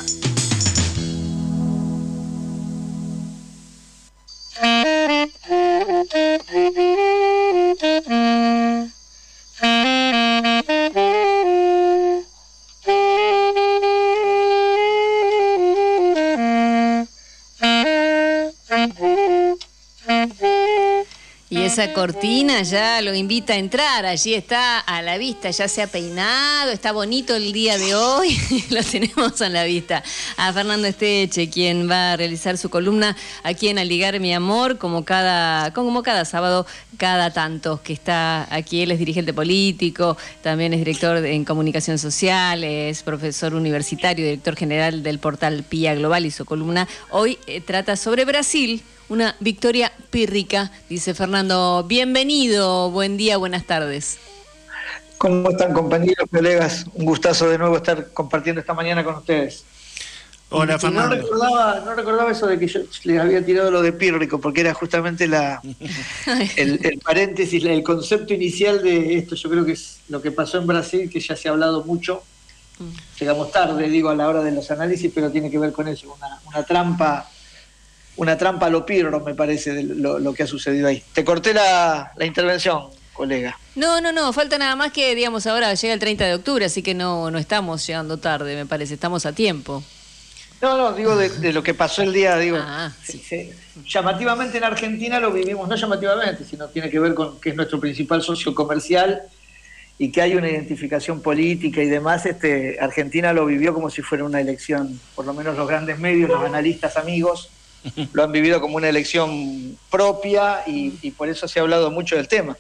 [21.71, 25.87] Esa cortina ya lo invita a entrar, allí está a la vista, ya se ha
[25.87, 28.37] peinado, está bonito el día de hoy,
[28.71, 30.03] lo tenemos a la vista.
[30.37, 35.05] A Fernando Esteche, quien va a realizar su columna aquí en Aligar Mi Amor, como
[35.05, 40.81] cada, como cada sábado, cada tanto, que está aquí, él es dirigente político, también es
[40.81, 46.45] director en comunicación social, es profesor universitario, director general del portal PIA Global y su
[46.45, 48.83] columna hoy eh, trata sobre Brasil.
[49.11, 51.85] Una victoria pírrica, dice Fernando.
[51.85, 54.19] Bienvenido, buen día, buenas tardes.
[55.19, 56.87] ¿Cómo están compañeros, colegas?
[56.95, 59.65] Un gustazo de nuevo estar compartiendo esta mañana con ustedes.
[60.51, 61.17] Hola, no Fernando.
[61.17, 64.75] recordaba, no recordaba eso de que yo les había tirado lo de Pírrico, porque era
[64.75, 65.61] justamente la,
[66.57, 69.35] el, el paréntesis, el concepto inicial de esto.
[69.35, 72.23] Yo creo que es lo que pasó en Brasil, que ya se ha hablado mucho.
[73.19, 76.15] Llegamos tarde, digo, a la hora de los análisis, pero tiene que ver con eso,
[76.17, 77.29] una, una trampa,
[78.21, 81.03] una trampa a lo Pirro, me parece, de lo, lo que ha sucedido ahí.
[81.15, 82.83] Te corté la, la intervención,
[83.15, 83.59] colega.
[83.77, 86.83] No, no, no, falta nada más que, digamos, ahora llega el 30 de octubre, así
[86.83, 89.83] que no, no estamos llegando tarde, me parece, estamos a tiempo.
[90.61, 93.53] No, no, digo de, de lo que pasó el día, digo, Ah, sí,
[93.87, 97.81] llamativamente en Argentina lo vivimos, no llamativamente, sino tiene que ver con que es nuestro
[97.81, 99.23] principal socio comercial
[99.97, 104.25] y que hay una identificación política y demás, este, Argentina lo vivió como si fuera
[104.25, 107.49] una elección, por lo menos los grandes medios, los analistas amigos,
[108.13, 112.29] lo han vivido como una elección propia y, por eso se ha hablado mucho del
[112.29, 112.57] tema.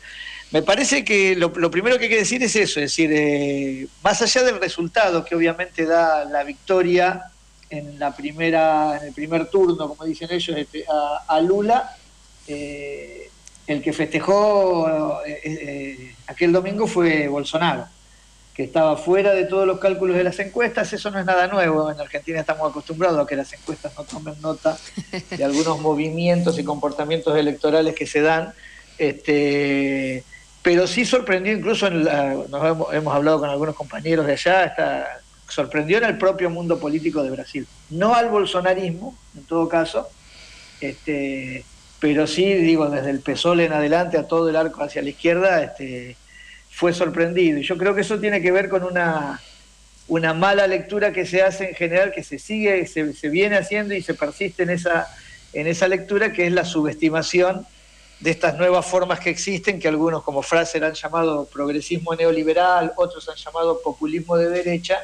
[0.50, 4.20] Me parece que lo, primero que hay que decir es eso, es decir, eh, más
[4.20, 7.24] allá del resultado que obviamente da la victoria
[7.68, 11.96] en la primera, en el primer turno, como dicen ellos, este, a, a Lula,
[12.48, 13.30] eh,
[13.68, 17.86] el que festejó eh, aquel domingo fue Bolsonaro,
[18.54, 20.92] que estaba fuera de todos los cálculos de las encuestas.
[20.92, 21.90] Eso no es nada nuevo.
[21.90, 24.76] En Argentina estamos acostumbrados a que las encuestas no tomen nota
[25.30, 28.52] de algunos movimientos y comportamientos electorales que se dan.
[28.98, 30.24] Este,
[30.62, 34.64] pero sí sorprendió incluso, en la- nos hemos, hemos hablado con algunos compañeros de allá,
[34.64, 37.66] está, sorprendió en el propio mundo político de Brasil.
[37.88, 40.08] No al bolsonarismo, en todo caso,
[40.80, 41.64] este,
[41.98, 45.62] pero sí, digo, desde el PSOL en adelante a todo el arco hacia la izquierda,
[45.62, 46.16] este,
[46.80, 47.58] fue sorprendido.
[47.58, 49.38] Y yo creo que eso tiene que ver con una,
[50.08, 53.92] una mala lectura que se hace en general, que se sigue, se, se viene haciendo
[53.92, 55.06] y se persiste en esa,
[55.52, 57.66] en esa lectura, que es la subestimación
[58.20, 63.28] de estas nuevas formas que existen, que algunos como Fraser han llamado progresismo neoliberal, otros
[63.28, 65.00] han llamado populismo de derecha,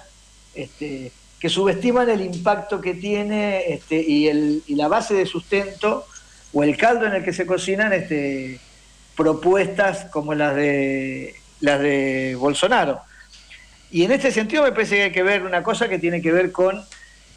[0.54, 6.06] este, que subestiman el impacto que tiene este, y, el, y la base de sustento
[6.54, 8.60] o el caldo en el que se cocinan este,
[9.14, 13.00] propuestas como las de, las de Bolsonaro.
[13.90, 16.32] Y en este sentido me parece que hay que ver una cosa que tiene que
[16.32, 16.84] ver con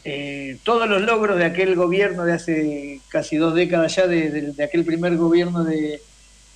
[0.04, 4.64] eh, todos los logros de aquel gobierno de hace casi dos décadas ya, de, de-
[4.64, 6.02] aquel primer gobierno de,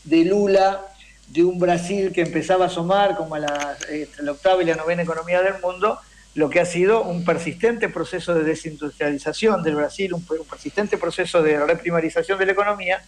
[0.03, 0.81] de Lula,
[1.27, 4.75] de un Brasil que empezaba a asomar como a la, entre la octava y la
[4.75, 5.99] novena economía del mundo,
[6.35, 11.43] lo que ha sido un persistente proceso de desindustrialización del Brasil, un, un persistente proceso
[11.43, 13.03] de reprimarización de la economía,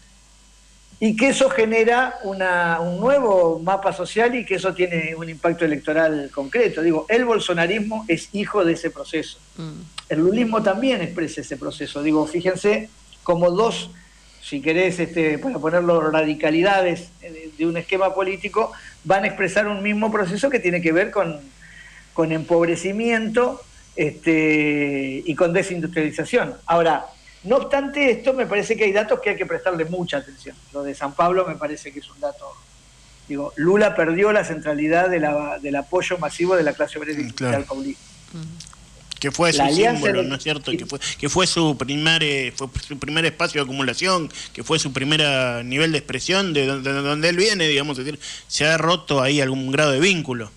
[1.00, 5.66] y que eso genera una- un nuevo mapa social y que eso tiene un impacto
[5.66, 6.82] electoral concreto.
[6.82, 9.38] Digo, el bolsonarismo es hijo de ese proceso.
[9.58, 9.82] Mm.
[10.10, 12.02] El lulismo también expresa ese proceso.
[12.02, 12.90] Digo, fíjense
[13.24, 13.90] como dos,
[14.42, 18.72] si querés, este, para ponerlo, radicalidades de, de un esquema político,
[19.04, 21.40] van a expresar un mismo proceso que tiene que ver con,
[22.14, 23.62] con empobrecimiento
[23.96, 26.54] este, y con desindustrialización.
[26.68, 27.06] Ahora,
[27.46, 30.56] no obstante esto, me parece que hay datos que hay que prestarle mucha atención.
[30.74, 32.52] Lo de San Pablo me parece que es un dato.
[33.28, 37.32] Digo, Lula perdió la centralidad de la- del apoyo masivo de la clase obrera y
[37.32, 37.64] Claro.
[37.66, 38.04] paulista.
[39.20, 40.72] Que fue su La símbolo, de- ¿no es cierto?
[40.72, 44.78] Que fue, que fue su primer eh, fue su primer espacio de acumulación, que fue
[44.78, 48.20] su primer ah, nivel de expresión de donde, de donde él viene, digamos, es decir,
[48.48, 50.52] se ha roto ahí algún grado de vínculo.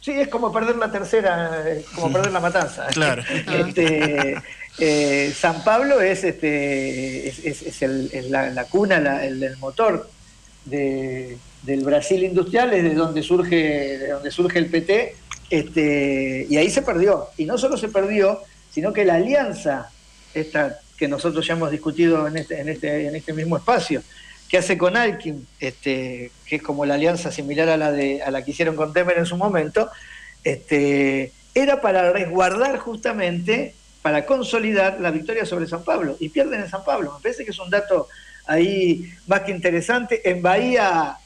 [0.00, 2.86] Sí, es como perder la tercera, es como perder la matanza.
[2.88, 3.22] Claro.
[3.52, 4.36] Este,
[4.78, 7.80] eh, San Pablo es, este, es,
[8.30, 10.08] la, cuna, el, motor
[10.64, 13.56] de- del Brasil industrial, es de donde surge,
[13.98, 15.16] de donde surge el PT,
[15.50, 17.28] este, y ahí se perdió.
[17.36, 19.90] Y no solo se perdió, sino que la alianza,
[20.34, 24.02] esta que nosotros ya hemos discutido en este, en este, en este mismo espacio,
[24.48, 28.30] que hace con Alkin, este, que es como la alianza similar a la, de, a
[28.30, 29.90] la que hicieron con Temer en su momento,
[30.44, 36.18] este, era para resguardar justamente, para consolidar la victoria sobre San Pablo.
[36.20, 37.14] Y pierden en San Pablo.
[37.14, 38.06] Me parece que es un dato
[38.44, 40.20] ahí más que interesante.
[40.28, 41.16] En Bahía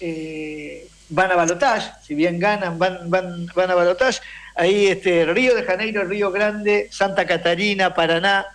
[0.00, 4.18] eh, van a balotage, si bien ganan, van, van, van a balotage.
[4.56, 8.46] Ahí este, Río de Janeiro, Río Grande, Santa Catarina, Paraná,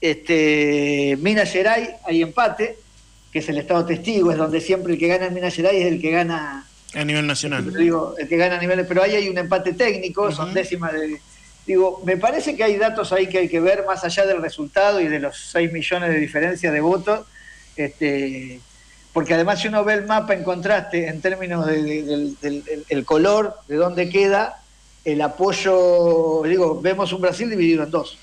[0.00, 2.78] este, Minas Gerais, hay empate,
[3.32, 5.86] que es el estado testigo, es donde siempre el que gana en Minas Gerais es
[5.86, 7.72] el que gana A nivel nacional.
[7.72, 11.20] digo, el que gana a niveles, pero ahí hay un empate técnico, son décimas de...
[11.66, 15.00] Digo, me parece que hay datos ahí que hay que ver más allá del resultado
[15.00, 17.26] y de los 6 millones de diferencia de votos,
[17.76, 18.60] este,
[19.12, 22.64] porque además si uno ve el mapa en contraste en términos de- de- del, del-
[22.64, 24.60] del- el color, de dónde queda,
[25.04, 28.18] el apoyo, digo, vemos un Brasil dividido en dos.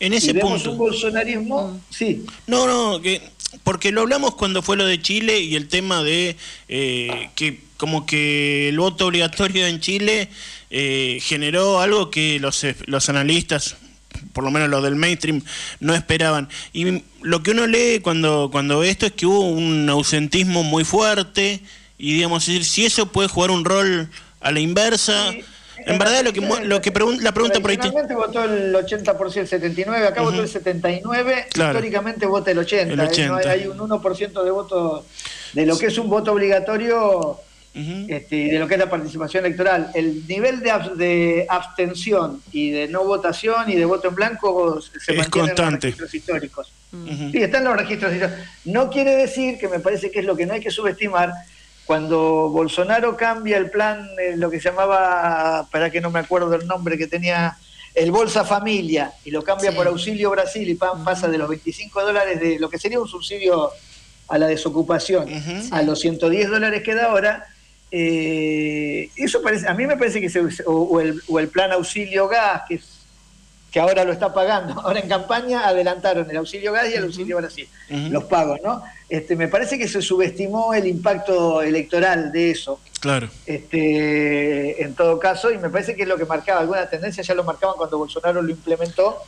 [0.00, 0.72] En y ese vemos punto.
[0.72, 3.22] un bolsonarismo, sí, No, no, que
[3.62, 6.36] porque lo hablamos cuando fue lo de Chile y el tema de
[6.68, 10.28] eh, que como que el voto obligatorio en Chile
[10.76, 13.76] eh, generó algo que los, los analistas,
[14.32, 15.40] por lo menos los del mainstream,
[15.78, 16.48] no esperaban.
[16.72, 20.82] Y lo que uno lee cuando, cuando ve esto es que hubo un ausentismo muy
[20.84, 21.60] fuerte
[21.96, 24.10] y digamos, si eso puede jugar un rol
[24.40, 25.30] a la inversa.
[25.30, 25.44] Sí.
[25.86, 27.76] En verdad lo que, lo que pregun- la pregunta por ahí...
[27.76, 31.72] votó el 80%, el 79%, acá votó el 79%, Claro.
[31.72, 32.92] históricamente vota el 80%.
[32.92, 33.02] El ¿eh?
[33.04, 33.26] 80.
[33.28, 35.06] No hay, hay un 1% de voto
[35.52, 37.38] de lo que es un voto obligatorio
[37.74, 39.90] Este, y de lo que es la participación electoral.
[39.94, 45.12] El nivel de, de abstención y de no votación y de voto en blanco se
[45.12, 45.88] Es mantiene constante.
[45.88, 46.72] en los registros históricos.
[46.92, 47.30] Ujú.
[47.32, 48.38] Sí, están los registros históricos.
[48.64, 51.32] No quiere decir que me parece que es lo que no hay que subestimar.
[51.84, 56.54] Cuando Bolsonaro cambia el plan, eh, lo que se llamaba, para que no me acuerdo
[56.54, 57.56] el nombre que tenía,
[57.94, 59.76] el Bolsa Familia, y lo cambia Sí.
[59.76, 63.06] por Auxilio Brasil y pa- pasa de los 25 dólares de lo que sería un
[63.08, 63.70] subsidio
[64.28, 65.28] a la desocupación
[65.70, 67.44] a los 110 dólares que da ahora,
[67.96, 71.70] eh, eso parece, a mí me parece que se, o, o el, o el plan
[71.70, 72.98] auxilio gas, que, es-
[73.70, 77.36] que ahora lo está pagando, ahora en campaña adelantaron el auxilio gas y el auxilio
[77.36, 77.68] Brasil,
[78.10, 78.82] los pagos, ¿no?
[79.08, 83.28] Este, me parece que se subestimó el impacto electoral de eso, Claro.
[83.46, 87.34] este, en todo caso, y me parece que es lo que marcaba alguna tendencia, ya
[87.34, 89.18] lo marcaban cuando Bolsonaro lo implementó,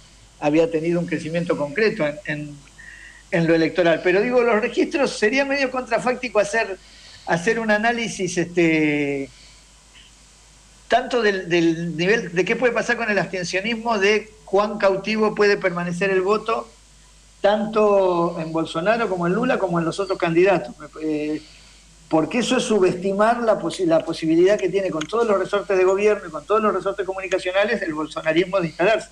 [0.40, 2.56] había tenido un crecimiento concreto en, en-
[3.32, 4.00] en lo electoral.
[4.04, 6.76] Pero digo, los registros sería medio contrafáctico hacer,
[7.26, 9.30] hacer un análisis este,
[10.88, 16.10] tanto del, nivel de qué puede pasar con el abstencionismo, de cuán cautivo puede permanecer
[16.10, 16.68] el voto,
[17.40, 20.74] tanto en Bolsonaro como en Lula, como en los otros candidatos.
[21.02, 21.42] Eh,
[22.08, 26.28] porque eso es subestimar la, la posibilidad que tiene con todos los resortes de gobierno
[26.28, 29.08] y con todos los resortes comunicacionales el bolsonarismo de instalarse.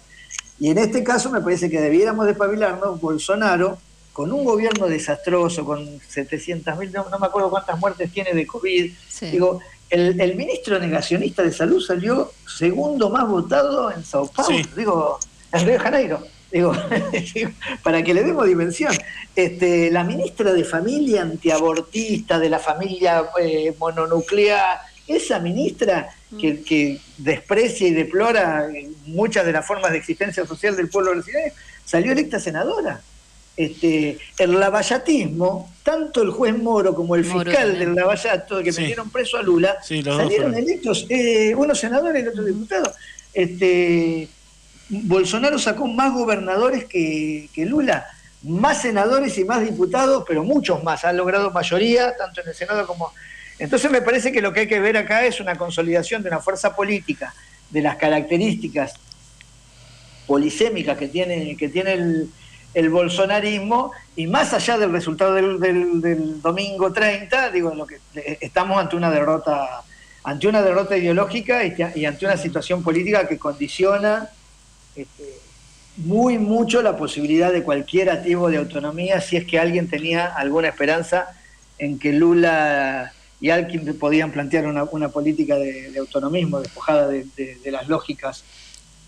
[0.60, 3.78] Y en este caso me parece que debiéramos despabilarnos, Bolsonaro,
[4.14, 8.92] con un gobierno desastroso, con 700.000, no, no me acuerdo cuántas muertes tiene de COVID,
[9.08, 9.26] Sí.
[9.26, 9.58] digo,
[9.90, 14.64] el, el ministro negacionista de salud salió segundo más votado en Sao Paulo, Sí.
[14.76, 15.18] digo,
[15.52, 16.26] en Río de Janeiro.
[16.52, 16.72] Digo,
[17.82, 18.94] para que le demos dimensión.
[19.34, 26.08] Este, la ministra de Familia antiabortista, de la familia eh, mononuclear, esa ministra
[26.40, 28.68] que, que desprecia y deplora
[29.06, 31.52] muchas de las formas de existencia social del pueblo brasileño,
[31.84, 33.02] salió electa senadora.
[33.56, 37.78] Este, el lavallatismo, tanto el juez Moro como el Moro fiscal también.
[37.90, 38.80] del lavallato que Sí.
[38.80, 42.92] metieron preso a Lula, Sí, salieron electos, eh, uno senador y el otro diputado.
[43.32, 44.28] Este,
[44.88, 48.06] Bolsonaro sacó más gobernadores que, que Lula,
[48.42, 51.04] más senadores y más diputados, pero muchos más.
[51.04, 53.12] Ha logrado mayoría, tanto en el Senado como...
[53.60, 56.40] Entonces me parece que lo que hay que ver acá es una consolidación de una
[56.40, 57.32] fuerza política,
[57.70, 58.94] de las características
[60.26, 62.30] polisémicas que tiene, que tiene el,
[62.74, 68.38] el bolsonarismo, y más allá del resultado del, del- domingo 30, digo, lo que eh,
[68.40, 69.82] estamos ante una derrota
[70.26, 74.30] ante una derrota ideológica y, ante una situación política que condiciona
[74.96, 75.38] este,
[75.98, 80.68] muy mucho la posibilidad de cualquier activo de autonomía si es que alguien tenía alguna
[80.68, 81.28] esperanza
[81.76, 87.70] en que Lula y Alkin podían plantear una, política de, autonomismo despojada de, de, de,
[87.70, 88.44] las lógicas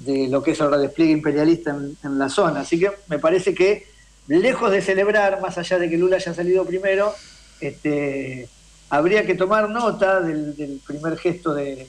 [0.01, 2.61] de lo que es el despliegue imperialista en, la zona.
[2.61, 3.86] Así que me parece que,
[4.28, 7.14] lejos de celebrar, más allá de que Lula haya salido primero,
[7.61, 8.49] este,
[8.90, 11.86] habría que tomar nota del, del primer gesto de,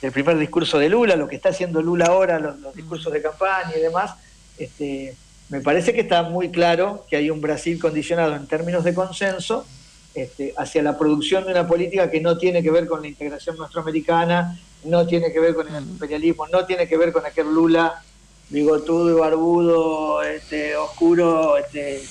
[0.00, 3.22] del primer discurso de Lula, lo que está haciendo Lula ahora, los, los discursos de
[3.22, 4.14] campaña y demás,
[4.58, 5.16] este,
[5.48, 9.64] me parece que está muy claro que hay un Brasil condicionado en términos de consenso
[10.14, 13.56] este, hacia la producción de una política que no tiene que ver con la integración
[13.56, 18.02] nuestroamericana, no tiene que ver con el imperialismo, no tiene que ver con aquel Lula
[18.48, 22.02] bigotudo y barbudo, este, oscuro, este,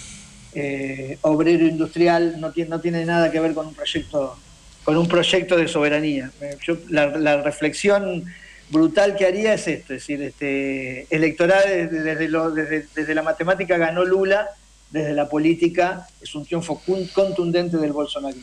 [0.53, 4.37] eh, obrero industrial, no tiene, no tiene nada que ver con un proyecto
[4.83, 6.31] con un proyecto de soberanía.
[6.63, 8.23] Yo, la, la, reflexión
[8.69, 13.77] brutal que haría es esto, es decir, este, electoral desde, lo, desde, desde la matemática
[13.77, 14.47] ganó Lula,
[14.91, 16.79] desde la política es un triunfo
[17.13, 18.37] contundente del Bolsonaro.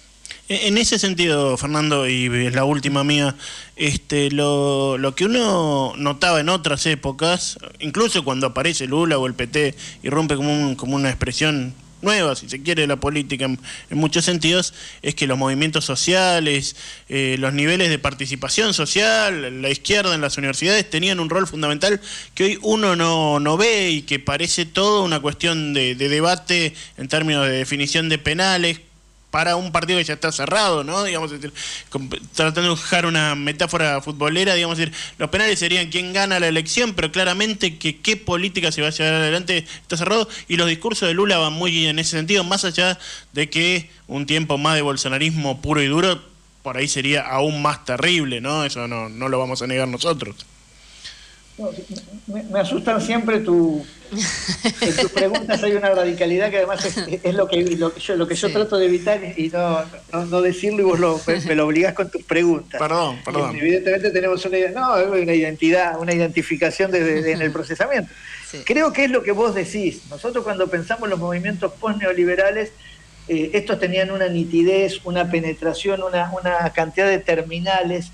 [0.54, 3.34] En ese sentido, Fernando, y es la última mía,
[3.74, 9.32] este, lo, lo, que uno notaba en otras épocas, incluso cuando aparece Lula o el
[9.32, 13.46] PT y rompe como, un, como una expresión nueva, si se quiere, de la política
[13.46, 16.76] en, en, muchos sentidos, es que los movimientos sociales,
[17.08, 21.98] eh, los niveles de participación social, la izquierda en las universidades tenían un rol fundamental
[22.34, 26.74] que hoy uno no, no ve y que parece todo una cuestión de, de debate
[26.98, 28.80] en términos de definición de penales,
[29.32, 31.04] para un partido que ya está cerrado, ¿no?
[31.04, 31.54] Digamos, decir,
[32.34, 36.92] tratando de buscar una metáfora futbolera, digamos, decir, los penales serían quién gana la elección,
[36.92, 41.08] pero claramente que qué política se va a llevar adelante está cerrado y los discursos
[41.08, 42.98] de Lula van muy en ese sentido, más allá
[43.32, 46.20] de que un tiempo más de bolsonarismo puro y duro
[46.62, 48.66] por ahí sería aún más terrible, ¿no?
[48.66, 50.36] Eso no, no lo vamos a negar nosotros.
[51.62, 51.70] No,
[52.26, 57.46] me, me, asustan siempre tu, tus preguntas hay una radicalidad que además es, es lo,
[57.46, 58.54] que, lo, que yo, lo que yo sí.
[58.54, 62.10] trato de evitar y no, no, no, decirlo y vos lo, me lo obligás con
[62.10, 62.80] tus preguntas.
[62.80, 63.54] Perdón, perdón.
[63.54, 68.12] Y evidentemente tenemos una, no, una identidad, una identificación de, de, de, en el procesamiento.
[68.50, 68.62] Sí.
[68.64, 70.02] Creo que es lo que vos decís.
[70.10, 72.72] Nosotros cuando pensamos los movimientos post-neoliberales,
[73.28, 78.10] eh, estos tenían una nitidez, una penetración, una, una cantidad de terminales,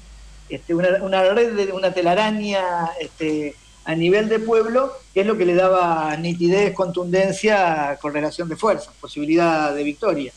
[0.49, 5.37] este, una, una, red, de una telaraña este, a nivel de pueblo, que es lo
[5.37, 10.33] que le daba nitidez, contundencia, correlación de fuerzas, posibilidad de victoria.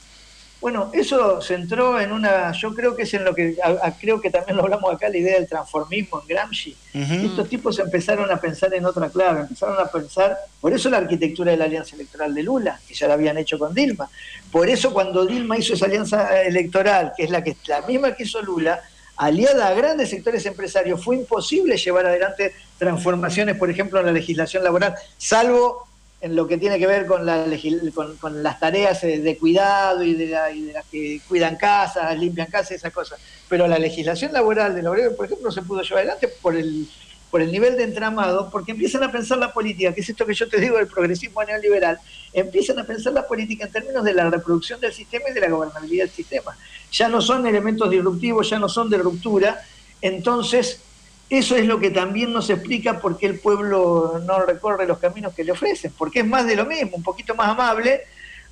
[0.61, 3.97] Bueno, eso se entró en una, yo creo que es en lo que, a, a,
[3.97, 6.77] creo que también lo hablamos acá, la idea del transformismo en Gramsci.
[6.93, 7.25] Uh -huh.
[7.25, 11.49] Estos tipos empezaron a pensar en otra clave, empezaron a pensar, por eso la arquitectura
[11.49, 14.07] de la alianza electoral de Lula, que ya la habían hecho con Dilma.
[14.51, 18.23] Por eso cuando Dilma hizo esa alianza electoral, que es la, que, la misma que
[18.23, 18.79] hizo Lula,
[19.21, 24.63] aliada a grandes sectores empresarios, fue imposible llevar adelante transformaciones, por ejemplo, en la legislación
[24.63, 25.87] laboral, salvo
[26.21, 27.45] en lo que tiene que ver con, la,
[27.93, 32.17] con, con las tareas de cuidado y de, la, y de, las que cuidan casas,
[32.17, 33.19] limpian casas, esas cosas.
[33.47, 36.87] Pero la legislación laboral de obrero, por ejemplo, no se pudo llevar adelante por el,
[37.31, 40.33] por el nivel de entramado, porque empiezan a pensar la política, que es esto que
[40.33, 41.97] yo te digo del progresismo neoliberal,
[42.33, 45.49] empiezan a pensar la política en términos de la reproducción del sistema y de la
[45.49, 46.57] gobernabilidad del sistema.
[46.91, 49.61] Ya no son elementos disruptivos, ya no son de ruptura,
[50.01, 50.81] entonces
[51.29, 55.33] eso es lo que también nos explica por qué el pueblo no recorre los caminos
[55.33, 58.01] que le ofrecen, porque es más de lo mismo, un poquito más amable,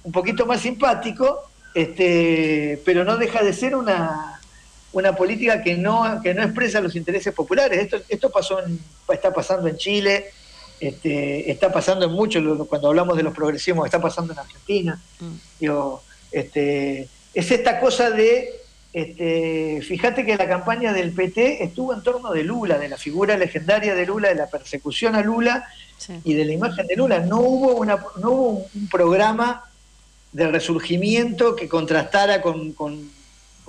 [0.03, 1.41] un poquito más simpático,
[1.73, 4.38] este, pero no deja de ser una,
[4.93, 7.79] una política que no, que no expresa los intereses populares.
[7.79, 8.79] Esto, esto pasó en,
[9.11, 10.25] está pasando en Chile,
[10.79, 15.01] este, está pasando en muchos, cuando hablamos de los progresismos, está pasando en Argentina.
[15.19, 15.33] Mm.
[15.59, 18.59] Digo, este, es esta cosa de
[18.91, 23.37] este, fíjate que la campaña del PT estuvo en torno de Lula, de la figura
[23.37, 25.67] legendaria de Lula, de la persecución a Lula
[25.97, 26.19] sí.
[26.23, 27.19] y de la imagen de Lula.
[27.19, 29.69] No hubo, una, no hubo un programa
[30.31, 33.11] de resurgimiento que contrastara con, con,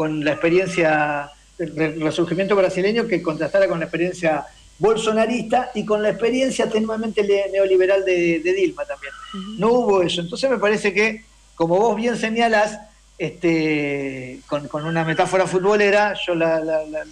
[0.01, 4.47] con la experiencia, el resurgimiento brasileño que contrastara con la experiencia
[4.79, 7.23] bolsonarista y con la experiencia tenuamente
[7.53, 9.13] neoliberal de, de Dilma también.
[9.35, 9.59] Uh -huh.
[9.59, 10.23] No hubo eso.
[10.23, 12.79] Entonces me parece que, como vos bien señalás,
[13.19, 17.05] este, con, con, una metáfora futbolera, yo la, la, la,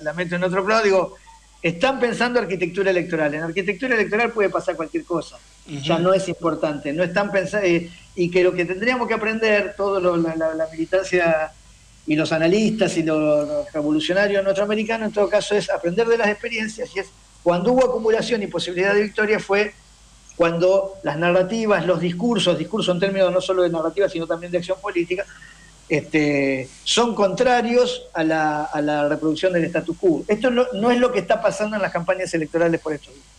[0.00, 1.16] la, meto en otro plano, digo,
[1.60, 3.34] están pensando arquitectura electoral.
[3.34, 5.82] En arquitectura electoral puede pasar cualquier cosa, uh -huh.
[5.82, 6.92] ya no es importante.
[6.92, 11.50] No están pensando, eh, y que lo que tendríamos que aprender, toda la, militancia
[12.06, 16.90] y los analistas y los, revolucionarios norteamericanos, en todo caso, es aprender de las experiencias,
[16.94, 17.06] y es
[17.42, 19.74] cuando hubo acumulación y posibilidad de victoria fue
[20.36, 24.58] cuando las narrativas, los discursos, discursos en términos no solo de narrativa, sino también de
[24.58, 25.26] acción política,
[25.88, 30.24] este, son contrarios a la, a la reproducción del status quo.
[30.26, 33.31] Esto no, no es lo que está pasando en las campañas electorales por estos días.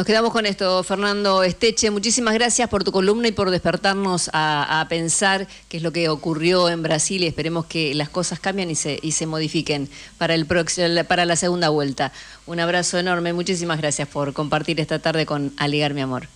[0.00, 1.90] Nos quedamos con esto, Fernando Esteche.
[1.90, 6.08] Muchísimas gracias por tu columna y por despertarnos a, a pensar qué es lo que
[6.08, 10.34] ocurrió en Brasil y esperemos que las cosas cambien y se, y se modifiquen para,
[10.34, 12.12] el próximo, para la segunda vuelta.
[12.46, 16.28] Un abrazo enorme, muchísimas gracias por compartir esta tarde con Aligar Mi Amor.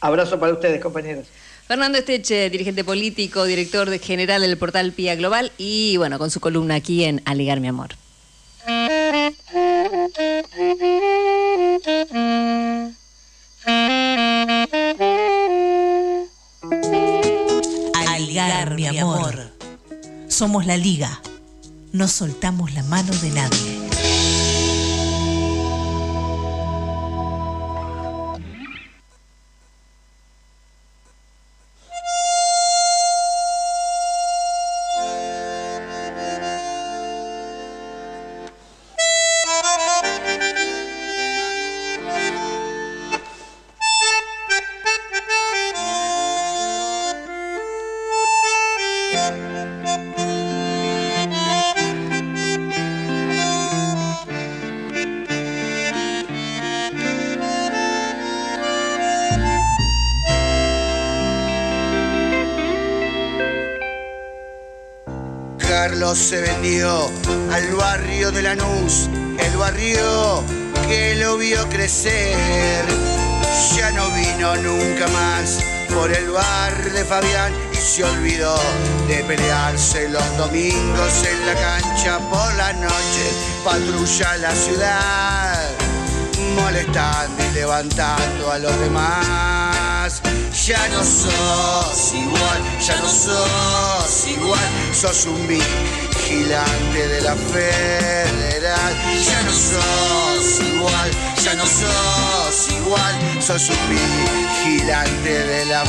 [0.00, 1.28] Abrazo para ustedes, compañeros.
[1.68, 6.74] Fernando Esteche, dirigente político, director general del portal PIA Global y bueno, con su columna
[6.74, 7.90] aquí en Aligar Mi Amor.
[17.94, 19.52] Aligar, mi amor.
[20.28, 21.20] Somos la liga.
[21.92, 23.88] No soltamos la mano de nadie.
[68.50, 70.42] El barrio
[70.88, 72.82] que lo vio crecer.
[73.76, 75.58] Ya no vino nunca más
[75.94, 78.58] por el bar de Fabián y se olvidó
[79.06, 83.24] de pelearse los domingos en la cancha por la noche.
[83.62, 85.70] Patrulla la ciudad,
[86.56, 90.22] molestando y levantando a los demás.
[90.66, 95.46] Ya no sos igual, ya no sos igual, sos un
[96.28, 98.94] vigilante de la federal.
[99.24, 101.10] Ya no sos igual,
[101.42, 105.84] ya no sos igual, sos un vigilante de la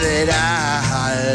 [0.00, 1.34] federal.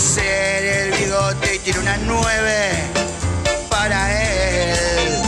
[0.00, 2.70] Crecer el bigote y tiene una nueve
[3.68, 5.22] para él.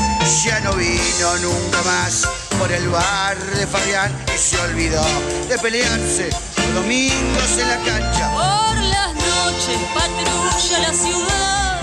[0.44, 2.26] Ya no vino nunca más
[2.58, 5.04] por el bar de Fabián y se olvidó
[5.46, 8.30] de pelearse los domingos en la cancha.
[8.32, 11.80] Por las noches patrulla la ciudad,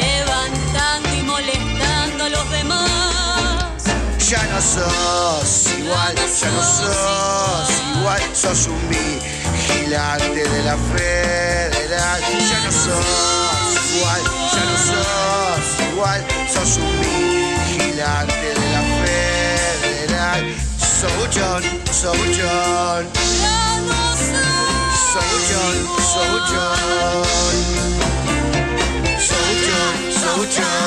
[0.00, 3.82] levantando y molestando a los demás.
[4.28, 8.88] Ya no sos igual, ya no sos igual, sos un
[9.66, 12.20] vigilante de la federal.
[12.50, 16.20] Ya no sos igual, ya no sos igual,
[16.52, 20.42] sos un vigilante de la federal.
[20.78, 23.04] Souchon, Souchon,
[23.40, 24.00] Ya no
[25.14, 25.76] Souchon,
[30.20, 30.83] Souchon,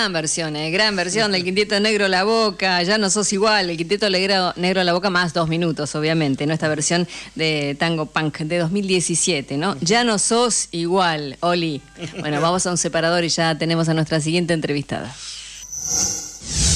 [0.00, 2.82] Gran versión, eh, gran versión del Quinteto Negro La Boca.
[2.82, 3.68] Ya no sos igual.
[3.68, 6.54] El Quinteto Negro, Negro La Boca más dos minutos, obviamente, ¿no?
[6.54, 9.76] Esta versión de Tango Punk de 2017, ¿no?
[9.82, 11.82] Ya no sos igual, Oli.
[12.18, 15.14] Bueno, vamos a un separador y ya tenemos a nuestra siguiente entrevistada.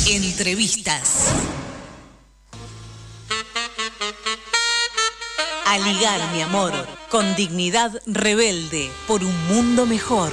[0.07, 1.29] Entrevistas.
[5.65, 6.75] A ligar, mi amor,
[7.09, 10.31] con dignidad rebelde por un mundo mejor.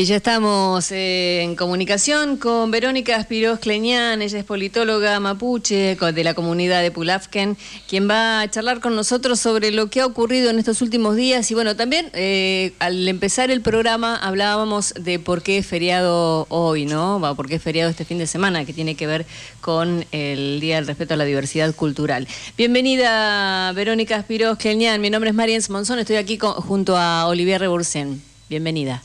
[0.00, 6.24] Y ya estamos eh, en comunicación con Verónica Aspiros Cleñán, ella es politóloga mapuche de
[6.24, 10.48] la comunidad de Pulafken, quien va a charlar con nosotros sobre lo que ha ocurrido
[10.48, 11.50] en estos últimos días.
[11.50, 16.86] Y bueno, también eh, al empezar el programa hablábamos de por qué es feriado hoy,
[16.86, 17.20] ¿no?
[17.36, 18.64] ¿Por qué es feriado este fin de semana?
[18.64, 19.26] Que tiene que ver
[19.60, 22.26] con el Día del Respeto a la Diversidad Cultural.
[22.56, 25.02] Bienvenida, Verónica Aspiros Cleñán.
[25.02, 28.22] Mi nombre es Mariens Monzón, estoy aquí con- junto a Olivier Rebursen.
[28.48, 29.02] Bienvenida.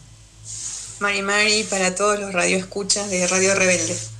[1.00, 4.15] Mari Mari para todos los radioescuchas de Radio Rebelde.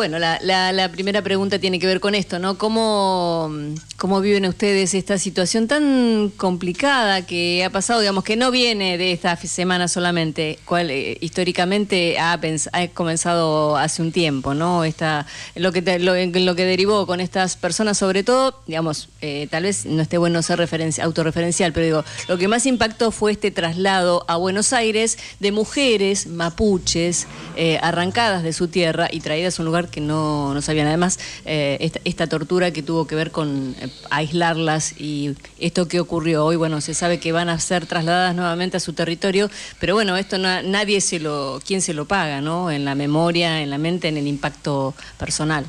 [0.00, 2.56] Bueno, la, la- la primera pregunta tiene que ver con esto, ¿no?
[2.56, 3.52] ¿Cómo,
[3.98, 9.12] ¿Cómo viven ustedes esta situación tan complicada que ha pasado, digamos, que no viene de
[9.12, 12.40] esta semana solamente, cual eh, históricamente ha,
[12.72, 14.84] ha comenzado hace un tiempo, ¿no?
[14.84, 19.48] Esta, lo, que te- lo, lo que derivó con estas personas, sobre todo, digamos, eh,
[19.50, 23.32] tal vez no esté bueno ser referencia, autorreferencial, pero digo, lo que más impactó fue
[23.32, 27.26] este traslado a Buenos Aires de mujeres mapuches
[27.58, 30.86] eh, arrancadas de su tierra y traídas a un lugar que no, no sabían.
[30.86, 36.44] Además, eh, esta, tortura que tuvo que ver con eh, aislarlas y esto que ocurrió
[36.44, 40.16] hoy, bueno, se sabe que van a ser trasladadas nuevamente a su territorio, pero bueno,
[40.16, 42.70] esto na- nadie se lo, ¿quién se lo paga, no?
[42.70, 45.66] En la memoria, en la mente, en el impacto personal.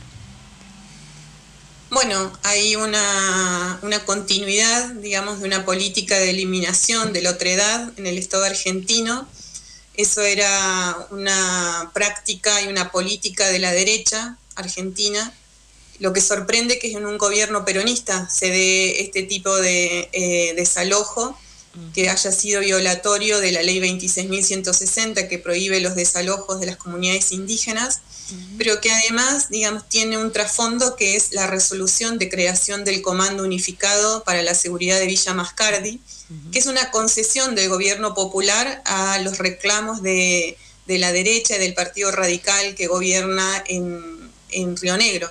[1.89, 8.07] Bueno, hay una, una continuidad, digamos, de una política de eliminación de la otredad en
[8.07, 9.27] el Estado argentino.
[10.01, 15.31] Eso era una práctica y una política de la derecha argentina.
[15.99, 21.37] Lo que sorprende que en un gobierno peronista se dé este tipo de eh, desalojo,
[21.93, 27.31] que haya sido violatorio de la ley 26.160 que prohíbe los desalojos de las comunidades
[27.31, 28.01] indígenas
[28.57, 33.43] pero que además, digamos, tiene un trasfondo que es la resolución de creación del Comando
[33.43, 35.99] Unificado para la Seguridad de Villa Mascardi,
[36.51, 41.59] que es una concesión del gobierno popular a los reclamos de, de la derecha y
[41.59, 45.29] del Partido Radical que gobierna en, en Río Negro.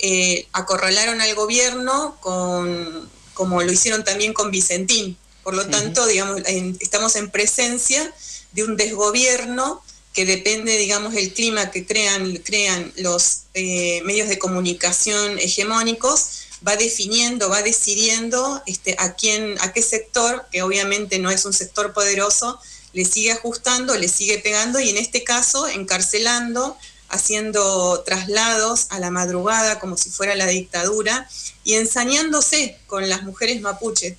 [0.00, 5.16] Eh, acorralaron al gobierno con, como lo hicieron también con Vicentín.
[5.44, 8.12] Por lo tanto, digamos, en- estamos en presencia
[8.52, 9.82] de un desgobierno
[10.14, 16.26] que depende, digamos, del clima que crean, crean los eh, medios de comunicación hegemónicos,
[16.66, 21.52] va definiendo, va decidiendo este, a quién, a qué sector, que obviamente no es un
[21.52, 22.58] sector poderoso,
[22.92, 26.76] le sigue ajustando, le sigue pegando y en este caso encarcelando,
[27.08, 31.28] haciendo traslados a la madrugada como si fuera la dictadura
[31.64, 34.14] y ensañándose con las mujeres mapuches.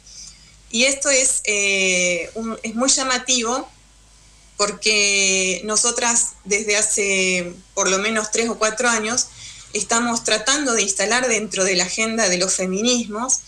[0.76, 2.30] Y esto es, eh,
[2.61, 3.65] es muy llamativo
[4.57, 9.28] porque nosotras desde hace por lo menos tres o cuatro años
[9.71, 13.39] estamos tratando de instalar dentro de la agenda de los feminismos,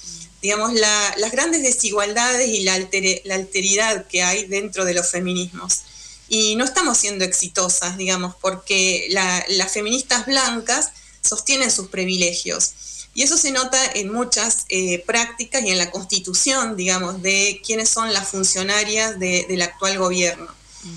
[0.42, 5.82] digamos, la- las grandes desigualdades y la, alteridad que hay dentro de los feminismos.
[6.30, 10.92] Y no estamos siendo exitosas, digamos, porque la- las feministas blancas
[11.28, 12.72] sostienen sus privilegios.
[13.18, 17.90] Y eso se nota en muchas eh, prácticas y en la constitución, digamos, de quiénes
[17.90, 20.48] son las funcionarias de- del actual gobierno.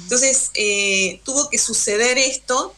[0.03, 2.75] Entonces, eh, tuvo que suceder esto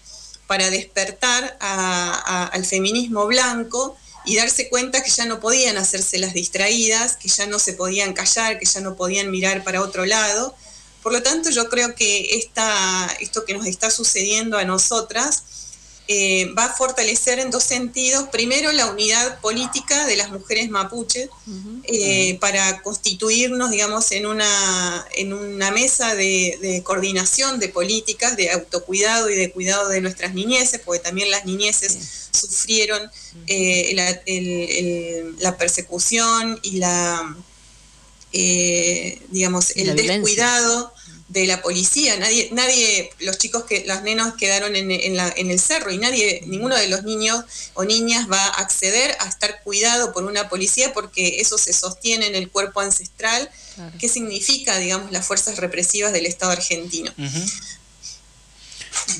[0.46, 6.18] para despertar a- a- al feminismo blanco y darse cuenta que ya no podían hacerse
[6.20, 10.06] las distraídas, que ya no se podían callar, que ya no podían mirar para otro
[10.06, 10.54] lado.
[11.02, 15.42] Por lo tanto, yo creo que esta, esto que nos está sucediendo a nosotras
[16.08, 18.28] eh, va a fortalecer en dos sentidos.
[18.30, 21.28] Primero, la unidad política de las mujeres mapuches
[21.84, 28.50] eh, para constituirnos, digamos, en una, en una mesa de, de coordinación de políticas, de
[28.50, 31.96] autocuidado y de cuidado de nuestras niñeces, porque también las niñeces
[32.32, 33.10] sufrieron
[33.46, 37.36] eh, la, el- el- la persecución y la,
[39.30, 40.14] digamos, la el violencia.
[40.14, 40.92] descuidado
[41.32, 42.16] de la policía.
[42.18, 45.96] Nadie, nadie, los chicos que, los nenos quedaron en, en la- en el cerro y
[45.98, 50.48] nadie, ninguno de los niños o niñas va a acceder a estar cuidado por una
[50.50, 53.50] policía porque eso se sostiene en el cuerpo ancestral.
[53.74, 53.96] Claro.
[53.98, 57.10] ¿Qué significa, digamos, las fuerzas represivas del Estado argentino?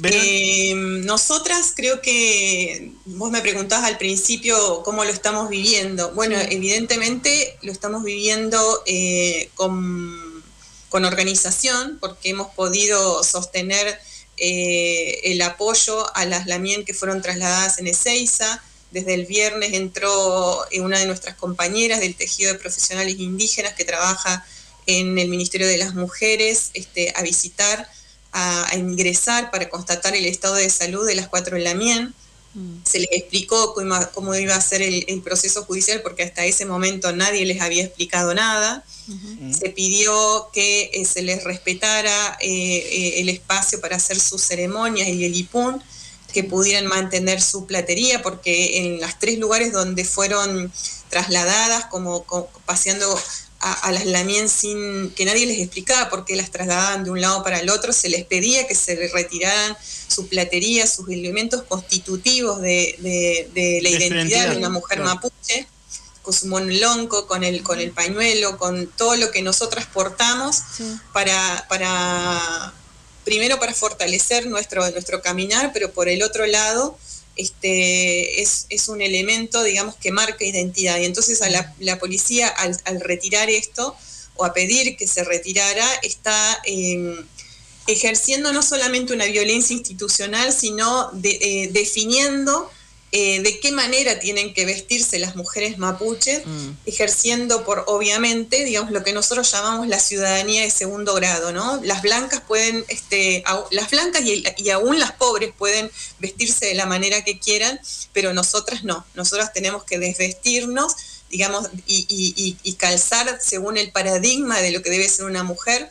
[0.04, 6.12] Eh, nosotras creo que vos me preguntabas al principio cómo lo estamos viviendo.
[6.12, 10.31] Bueno, evidentemente lo estamos viviendo eh, con,
[10.92, 13.98] con organización porque hemos podido sostener
[14.36, 18.62] eh, el apoyo a las Lamien que fueron trasladadas en Ezeiza.
[18.90, 23.86] Desde el viernes entró eh, una de nuestras compañeras del tejido de profesionales indígenas que
[23.86, 24.44] trabaja
[24.84, 27.88] en el Ministerio de las Mujeres este, a visitar
[28.32, 32.12] a, a ingresar para constatar el estado de salud de las cuatro Lamien.
[32.84, 36.66] Se les explicó cómo, cómo iba a ser el, el, proceso judicial porque hasta ese
[36.66, 38.84] momento nadie les había explicado nada.
[39.58, 45.08] Se pidió que eh, se les respetara eh, eh, el espacio para hacer sus ceremonias
[45.08, 45.82] y el IPUN,
[46.32, 50.72] que pudieran mantener su platería, porque en los tres lugares donde fueron
[51.08, 53.18] trasladadas, como, como paseando
[53.62, 57.44] a, las Lamien sin que nadie les explicaba por qué las trasladaban de un lado
[57.44, 59.76] para el otro, se les pedía que se retiraran
[60.08, 62.98] su platería, sus elementos constitutivos de,
[63.82, 65.68] la identidad, de una mujer mapuche,
[66.22, 70.58] con su monolonco, con el, con el pañuelo, con todo lo que nosotras portamos
[71.12, 72.72] para, para,
[73.24, 76.98] primero para fortalecer nuestro, nuestro caminar, pero por el otro lado,
[77.42, 80.98] este, es, un elemento, digamos, que marca identidad.
[80.98, 81.40] Y entonces
[81.78, 83.96] la, policía, al, retirar esto,
[84.36, 87.16] o a pedir que se retirara, está em,
[87.86, 92.70] ejerciendo no solamente una violencia institucional, sino eh, definiendo
[93.14, 96.70] eh, de qué manera tienen que vestirse las mujeres mapuches, mm.
[96.86, 101.78] ejerciendo por, obviamente, digamos, lo que nosotros llamamos la ciudadanía de segundo grado, ¿no?
[101.84, 105.90] Las blancas pueden, este, las blancas y, aún las pobres pueden
[106.20, 107.78] vestirse de la manera que quieran,
[108.14, 110.96] pero nosotras no, nosotras tenemos que desvestirnos,
[111.28, 115.90] digamos, y, y calzar según el paradigma de lo que debe ser una mujer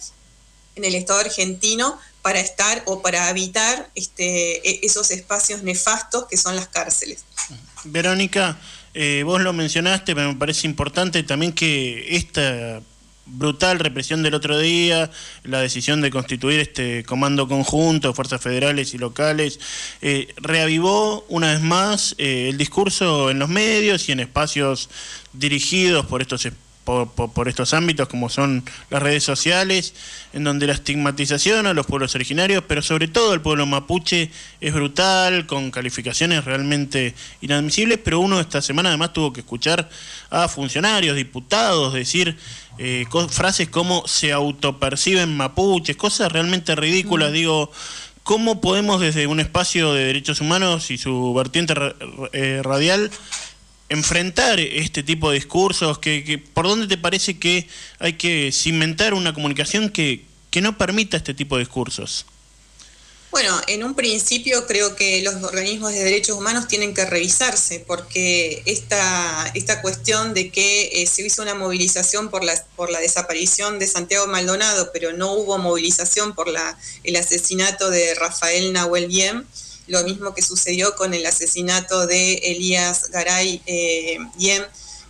[0.75, 6.37] en el Estado argentino para estar o para habitar este, e, esos espacios nefastos que
[6.37, 7.25] son las cárceles.
[7.83, 8.57] Verónica,
[8.93, 12.81] eh, vos lo mencionaste, pero me parece importante también que esta
[13.25, 15.09] brutal represión del otro día,
[15.43, 19.59] la decisión de constituir este comando conjunto fuerzas federales y locales,
[20.01, 24.89] eh, reavivó una vez más eh, el discurso en los medios y en espacios
[25.33, 26.41] dirigidos por estos
[26.83, 29.93] por, estos ámbitos como son las redes sociales,
[30.33, 34.73] en donde la estigmatización a los pueblos originarios, pero sobre todo el pueblo mapuche, es
[34.73, 39.89] brutal, con calificaciones realmente inadmisibles, pero uno esta semana además tuvo que escuchar
[40.29, 42.37] a funcionarios, diputados, decir
[42.77, 47.33] eh, frases como se autoperciben mapuches, cosas realmente ridículas, mm.
[47.33, 47.71] digo...
[48.23, 51.73] ¿Cómo podemos desde un espacio de derechos humanos y su vertiente
[52.33, 53.09] eh, radial
[53.91, 55.99] enfrentar este tipo de discursos?
[55.99, 57.67] Que, ¿Por dónde te parece que
[57.99, 62.25] hay que cimentar una comunicación que, que no permita este tipo de discursos?
[63.31, 68.61] Bueno, en un principio creo que los organismos de derechos humanos tienen que revisarse, porque
[68.65, 73.79] esta, esta cuestión de que eh, se hizo una movilización por la, por la desaparición
[73.79, 79.45] de Santiago Maldonado, pero no hubo movilización por la, el asesinato de Rafael Nahuel Diem,
[79.87, 84.63] lo mismo que sucedió con el asesinato de Elías Garay eh, Yem,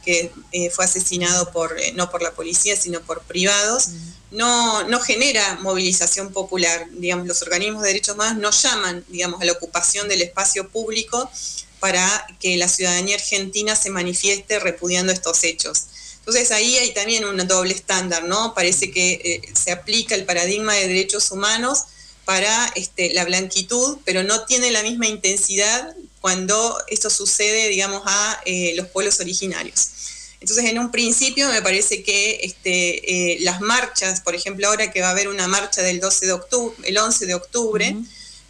[0.03, 3.89] que eh, fue asesinado por, eh, no por la policía, sino por privados,
[4.32, 6.88] no, no genera movilización popular.
[6.91, 11.30] Digamos, los organismos de derechos humanos no llaman digamos, a la ocupación del espacio público
[11.80, 15.88] para que la ciudadanía argentina se manifieste repudiando estos hechos.
[16.19, 18.53] Entonces ahí hay también un doble estándar, ¿no?
[18.53, 21.86] Parece que se aplica el paradigma de derechos humanos
[22.26, 28.41] para este, la blanquitud, pero no tiene la misma intensidad cuando esto sucede, digamos, a
[28.45, 29.89] eh, los pueblos originarios.
[30.39, 35.01] Entonces, en un principio me parece que este, eh, las marchas, por ejemplo, ahora que
[35.01, 37.95] va a haber una marcha del 12 de octubre, el 11 de octubre,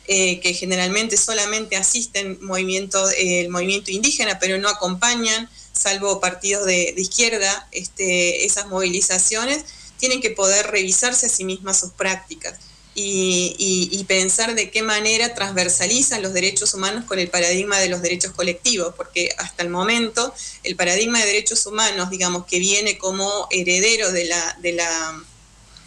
[0.08, 6.94] eh, que generalmente solamente asisten movimientos, el movimiento indígena, pero no acompañan, salvo partidos de,
[6.98, 9.64] izquierda, este, esas movilizaciones,
[9.98, 12.56] tienen que poder revisarse a sí mismas sus prácticas
[12.94, 18.34] y, pensar de qué manera transversalizan los derechos humanos con el paradigma de los derechos
[18.34, 20.34] colectivos, porque hasta el momento
[20.64, 25.24] el paradigma de derechos humanos, digamos, que viene como heredero de la, de la,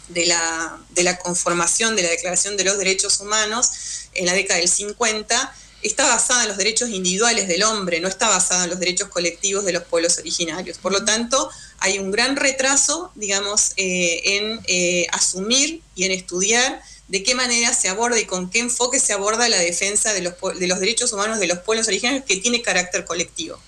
[0.09, 3.69] de la, de la conformación de la Declaración de los Derechos Humanos
[4.13, 8.27] en la década del 50, está basada en los derechos individuales del hombre, no está
[8.27, 10.79] basada en los derechos colectivos de los pueblos originarios.
[10.79, 16.81] Por lo tanto, hay un gran retraso, digamos, eh, en eh, asumir y en estudiar
[17.07, 20.33] de qué manera se aborda y con qué enfoque se aborda la defensa de los,
[20.59, 23.59] de los derechos humanos de los pueblos originarios que tiene carácter colectivo.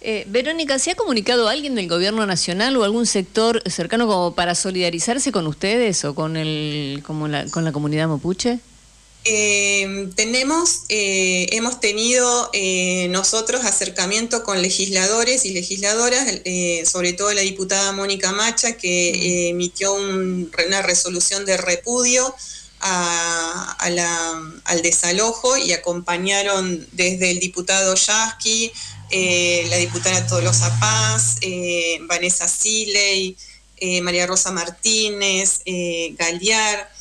[0.00, 4.54] Eh, Verónica, ¿se ha comunicado alguien del gobierno nacional o algún sector cercano como para
[4.54, 8.58] solidarizarse con ustedes o con, el, como con la comunidad mapuche?
[9.26, 16.26] Eh, tenemos, eh, hemos tenido eh, nosotros acercamiento con legisladores y legisladoras,
[16.84, 22.34] sobre todo la diputada Mónica Macha, que emitió una resolución de repudio
[22.80, 28.72] al desalojo y acompañaron desde el diputado Yasky,
[29.70, 31.36] la diputada Tolosa Paz,
[32.02, 33.38] Vanessa Siley,
[34.02, 35.62] María Rosa Martínez,
[36.18, 36.93] Galiar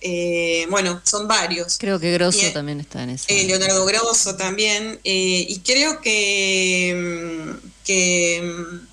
[0.00, 1.78] eh, bueno, son varios.
[1.78, 3.24] Creo que Grosso también está en eso.
[3.28, 8.86] Eh, Leonardo Grosso también, eh, y creo que, mm, que, mm,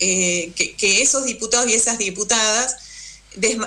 [0.00, 2.76] eh, que, que esos diputados y esas diputadas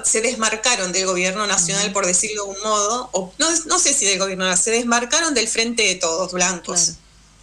[0.03, 4.05] se desmarcaron del gobierno nacional, por decirlo de un modo, o no, no sé si
[4.05, 6.93] del gobierno nacional, se desmarcaron del frente de todos, blancos.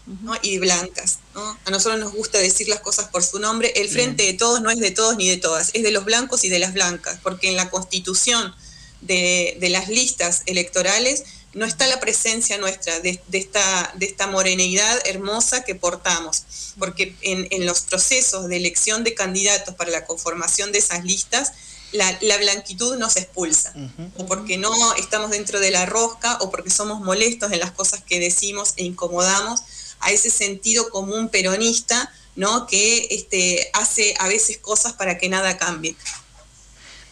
[0.07, 0.35] ¿No?
[0.43, 1.19] y blancas.
[1.35, 1.59] ¿no?
[1.65, 3.73] A nosotros nos gusta decir las cosas por su nombre.
[3.77, 6.45] El frente de todos no es de todos ni de todas, es de los blancos
[6.45, 8.55] y de las blancas, porque en la constitución
[9.01, 11.25] de, de las listas electorales
[11.55, 16.45] no está la presencia nuestra de, de esta, de esta moreneidad hermosa que portamos,
[16.79, 21.53] porque en, en los procesos de elección de candidatos para la conformación de esas listas,
[21.93, 23.73] la, la blanquitud nos expulsa,
[24.17, 28.03] o porque no estamos dentro de la rosca, o porque somos molestos en las cosas
[28.03, 29.61] que decimos e incomodamos
[30.01, 32.67] a ese sentido común peronista, ¿no?
[32.67, 35.95] que este, hace a veces cosas para que nada cambie.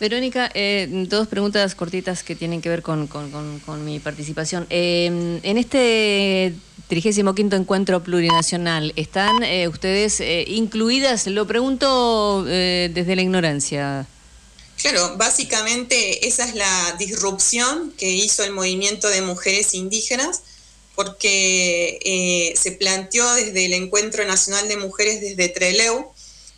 [0.00, 4.66] Verónica, eh, dos preguntas cortitas que tienen que ver con, con- con- con mi participación.
[4.68, 6.54] Eh, en este
[6.88, 11.28] 35 encuentro plurinacional, ¿están eh, ustedes eh, incluidas?
[11.28, 14.06] Lo pregunto desde la ignorancia.
[14.76, 20.42] Claro, básicamente esa es la disrupción que hizo el movimiento de mujeres indígenas,
[20.94, 26.12] porque eh, se planteó desde el Encuentro Nacional de Mujeres desde Treleu,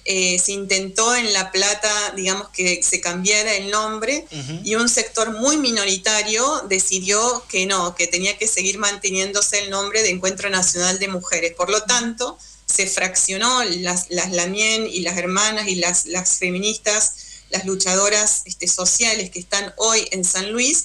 [0.07, 4.27] eh, se intentó en La Plata, digamos, que se cambiara el nombre
[4.63, 10.03] y un sector muy minoritario decidió que no, que tenía que seguir manteniéndose el nombre
[10.03, 11.55] de Encuentro Nacional de Mujeres.
[11.55, 17.15] Por lo tanto, se fraccionó las, las Lamien y las hermanas y las, las feministas,
[17.49, 20.85] las luchadoras este, sociales que están hoy en San Luis,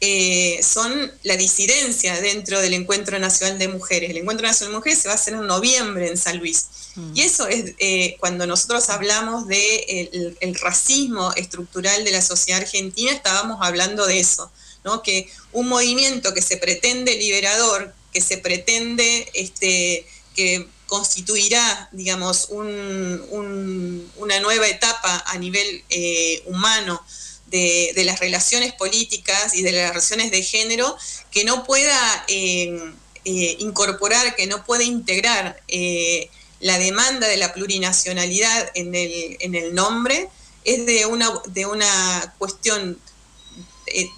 [0.00, 4.10] eh, son la disidencia dentro del Encuentro Nacional de Mujeres.
[4.10, 6.66] El Encuentro Nacional de Mujeres se va a hacer en noviembre en San Luis.
[7.14, 9.76] Y eso es eh, cuando nosotros hablamos de
[10.12, 14.50] el, el racismo estructural de la sociedad argentina, estábamos hablando de eso,
[14.82, 15.02] ¿no?
[15.02, 23.22] Que un movimiento que se pretende liberador, que se pretende este, que constituirá, digamos, un,
[23.30, 27.04] un- una nueva etapa a nivel eh, humano
[27.46, 30.96] de, las relaciones políticas y de las relaciones de género,
[31.30, 32.92] que no pueda eh,
[33.24, 36.28] eh, incorporar, que no pueda integrar eh,
[36.60, 40.28] la demanda de la plurinacionalidad en el, en el nombre,
[40.64, 42.98] es de una, de una cuestión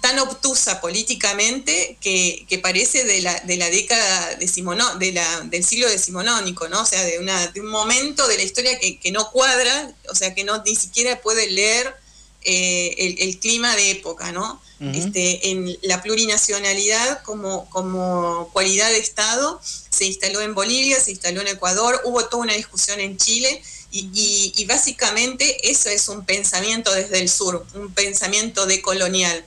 [0.01, 5.87] tan obtusa políticamente que, que parece de la, de la década de la, del siglo
[5.87, 6.81] decimonónico, ¿no?
[6.81, 7.19] O sea, de,
[7.53, 10.75] de un momento de la historia que, que no cuadra, o sea, que no ni
[10.75, 11.95] siquiera puede leer
[12.43, 14.61] eh, el, el clima de época, ¿no?
[14.81, 14.91] Ujú.
[14.97, 19.59] este, en la plurinacionalidad como, como cualidad de Estado
[19.89, 23.61] se instaló en Bolivia, se instaló en Ecuador, hubo toda una discusión en Chile
[23.91, 29.43] y, y- y básicamente eso es un pensamiento desde el sur, un pensamiento decolonial.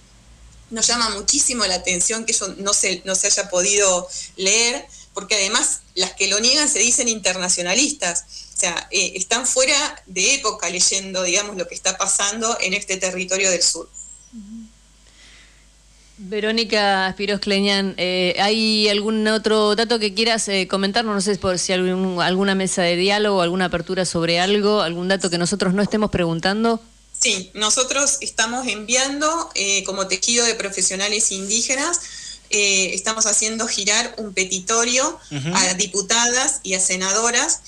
[0.70, 4.84] Nos llama muchísimo la atención que eso no se, no se haya podido leer,
[5.14, 8.24] porque además las que lo niegan se dicen internacionalistas,
[8.62, 13.50] sea, eh, están fuera de época leyendo, digamos, lo que está pasando en este territorio
[13.50, 13.88] del sur.
[16.18, 21.14] Verónica Espiros Cleñán, eh, ¿hay algún otro dato que quieras eh, comentarnos?
[21.14, 25.30] No sé por si algún- alguna mesa de diálogo, alguna apertura sobre algo, algún dato
[25.30, 26.80] que nosotros no estemos preguntando.
[27.18, 32.00] Sí, nosotros estamos enviando eh, como tejido de profesionales indígenas,
[32.50, 35.18] eh, estamos haciendo girar un petitorio
[35.54, 37.60] a diputadas y a senadoras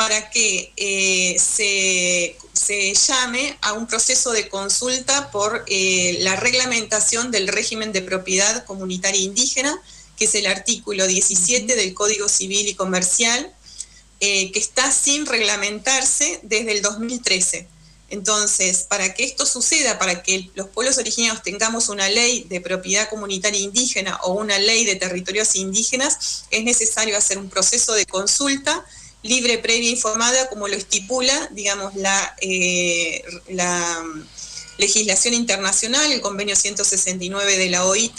[0.00, 7.30] para que eh, se, se llame a un proceso de consulta por eh, la reglamentación
[7.30, 9.78] del régimen de propiedad comunitaria indígena,
[10.16, 13.52] que es el artículo 17 del Código Civil y Comercial,
[14.20, 17.68] eh, que está sin reglamentarse desde el 2013.
[18.08, 23.10] Entonces, para que esto suceda, para que los pueblos originarios tengamos una ley de propiedad
[23.10, 28.82] comunitaria indígena o una ley de territorios indígenas, es necesario hacer un proceso de consulta
[29.22, 34.26] libre, previa, informada, como lo estipula, digamos, la, eh, la mm,
[34.78, 38.18] legislación internacional, el convenio 169 de la OIT,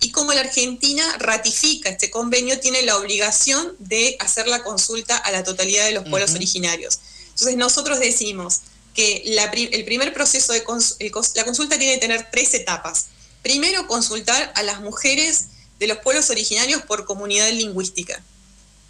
[0.00, 5.30] y como la Argentina ratifica este convenio, tiene la obligación de hacer la consulta a
[5.30, 6.98] la totalidad de los pueblos originarios.
[7.28, 8.62] Entonces nosotros decimos
[8.94, 12.52] que la el primer proceso de cons- el cons- la consulta tiene que tener tres
[12.54, 13.06] etapas.
[13.42, 15.44] Primero, consultar a las mujeres
[15.78, 18.22] de los pueblos originarios por comunidad lingüística.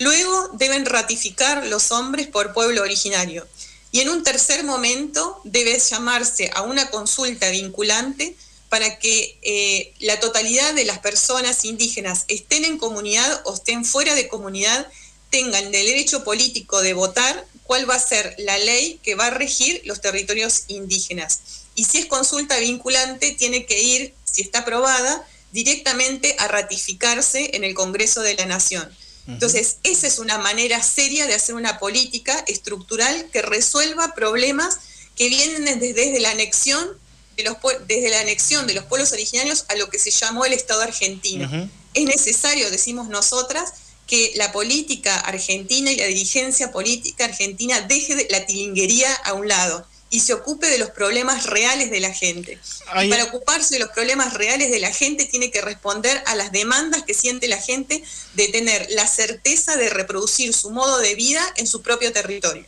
[0.02, 3.46] Luego deben ratificar los hombres por pueblo originario.
[3.92, 8.34] Y en un tercer momento debe llamarse a una consulta vinculante
[8.68, 14.16] para que eh, la totalidad de las personas indígenas estén en comunidad o estén fuera
[14.16, 14.88] de comunidad,
[15.30, 19.30] tengan el derecho político de votar cuál va a ser la ley que va a
[19.30, 21.42] regir los territorios indígenas.
[21.76, 27.62] Y si es consulta vinculante, tiene que ir, si está aprobada, directamente a ratificarse en
[27.62, 28.90] el Congreso de la Nación.
[29.28, 34.78] Entonces, esa es una manera seria de hacer una política estructural que resuelva problemas
[35.16, 36.88] que vienen desde, desde la anexión
[37.36, 37.56] de los,
[37.86, 41.48] desde la anexión de los pueblos originarios a lo que se llamó el Estado argentino.
[41.94, 43.74] Es necesario, decimos nosotras,
[44.06, 49.48] que la política argentina y la dirigencia política argentina deje de la tilinguería a un
[49.48, 52.58] lado y se ocupe de los problemas reales de la gente.
[53.02, 56.52] Y para ocuparse de los problemas reales de la gente tiene que responder a las
[56.52, 58.04] demandas que siente la gente
[58.34, 62.66] de tener la certeza de reproducir su modo de vida en su propio territorio.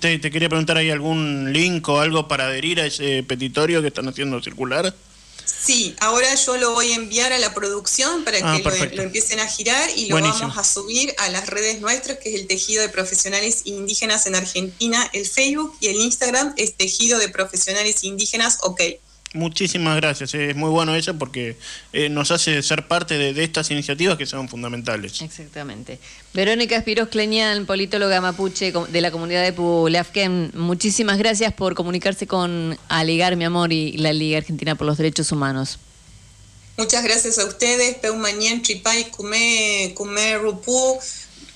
[0.00, 3.88] Te, te quería preguntar, ¿hay algún link o algo para adherir a ese petitorio que
[3.88, 4.94] están haciendo circular?
[5.60, 9.40] Sí, ahora yo lo voy a enviar a la producción para Ah, que lo, empiecen
[9.40, 10.48] a girar y lo Buenísimo.
[10.48, 14.34] vamos a subir a las redes nuestras, que es el Tejido de Profesionales Indígenas en
[14.34, 18.80] Argentina, el Facebook y el Instagram es Tejido de Profesionales Indígenas, ok.
[19.34, 21.56] Muchísimas gracias, es muy bueno eso porque
[21.92, 25.20] eh, nos hace ser parte de, de estas iniciativas que son fundamentales.
[25.20, 25.98] Exactamente.
[26.32, 32.78] Verónica Espiros Cleñán, politóloga mapuche de la comunidad de Pulafken, muchísimas gracias por comunicarse con
[32.88, 35.78] Aligar Mi Amor y la Liga Argentina por los Derechos Humanos.
[36.78, 40.98] Muchas gracias a ustedes, Peu Mañén, Tripay, Kume, Kume Rupu,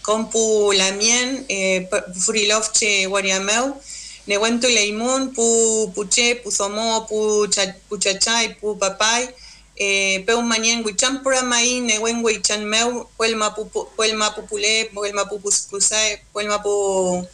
[0.03, 3.81] Compu Lamien, eh, Furilovche Guariameu,
[4.27, 9.29] Nehuento Leimun, Pu Puche, Pu Somo, Pu Papay,
[9.77, 17.27] eh, Peu Mañén, Huichampura Maí, Nehuen Huichanmeu, Huelma Pupu- Huelma Pupule, Huelma Pupuscusae, Huelma Pu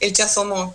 [0.00, 0.74] El Chasomó.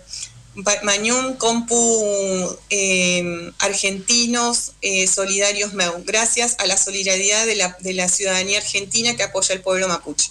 [0.64, 6.02] Pa- Mañún, Compu eh, Argentinos eh, Solidarios MEU.
[6.04, 10.30] Gracias a la solidaridad de la, de la ciudadanía argentina que apoya al pueblo mapuche.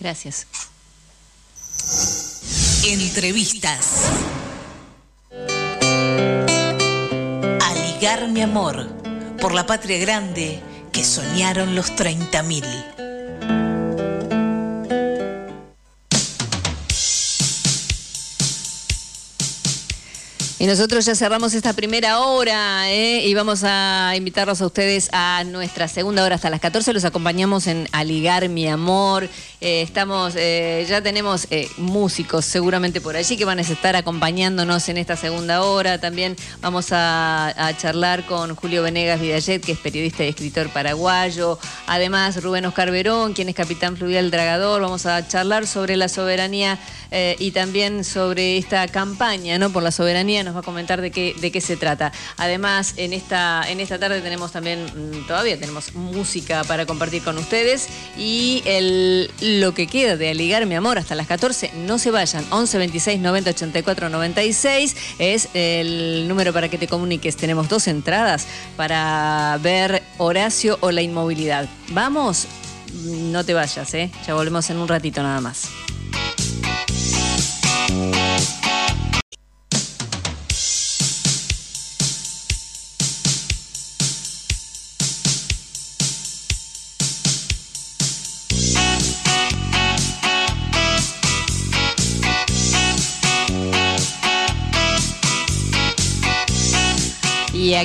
[0.00, 0.46] Gracias.
[2.86, 4.10] Entrevistas.
[7.60, 8.86] A ligar mi amor
[9.40, 10.60] por la patria grande
[10.92, 13.13] que soñaron los 30.000.
[20.56, 23.26] Y nosotros ya cerramos esta primera hora ¿eh?
[23.26, 26.92] y vamos a invitarlos a ustedes a nuestra segunda hora hasta las 14.
[26.92, 29.28] Los acompañamos en Aligar Mi Amor.
[29.60, 34.98] Eh, estamos, eh, ya tenemos músicos seguramente por allí que van a estar acompañándonos en
[34.98, 35.98] esta segunda hora.
[35.98, 41.58] También vamos a, charlar con Julio Venegas Vidallet, que es periodista y escritor paraguayo.
[41.88, 44.82] Además, Rubén Oscar Verón, quien es capitán fluvial dragador.
[44.82, 46.78] Vamos a charlar sobre la soberanía
[47.38, 49.70] y también sobre esta campaña ¿no?
[49.70, 50.43] por la soberanía.
[50.44, 52.12] Nos va a comentar de qué, de qué se trata.
[52.36, 57.38] Además, en esta, en esta tarde tenemos también, mm, todavía tenemos música para compartir con
[57.38, 57.88] ustedes.
[58.16, 62.44] Y el, lo que queda de Aligar Mi Amor hasta las 14, no se vayan.
[62.50, 67.36] 11 26 90 84 96 es el número para que te comuniques.
[67.36, 71.68] Tenemos dos entradas para ver Horacio o la inmovilidad.
[71.88, 72.46] Vamos,
[73.04, 74.10] no te vayas, ¿eh?
[74.26, 75.68] ya volvemos en un ratito nada más.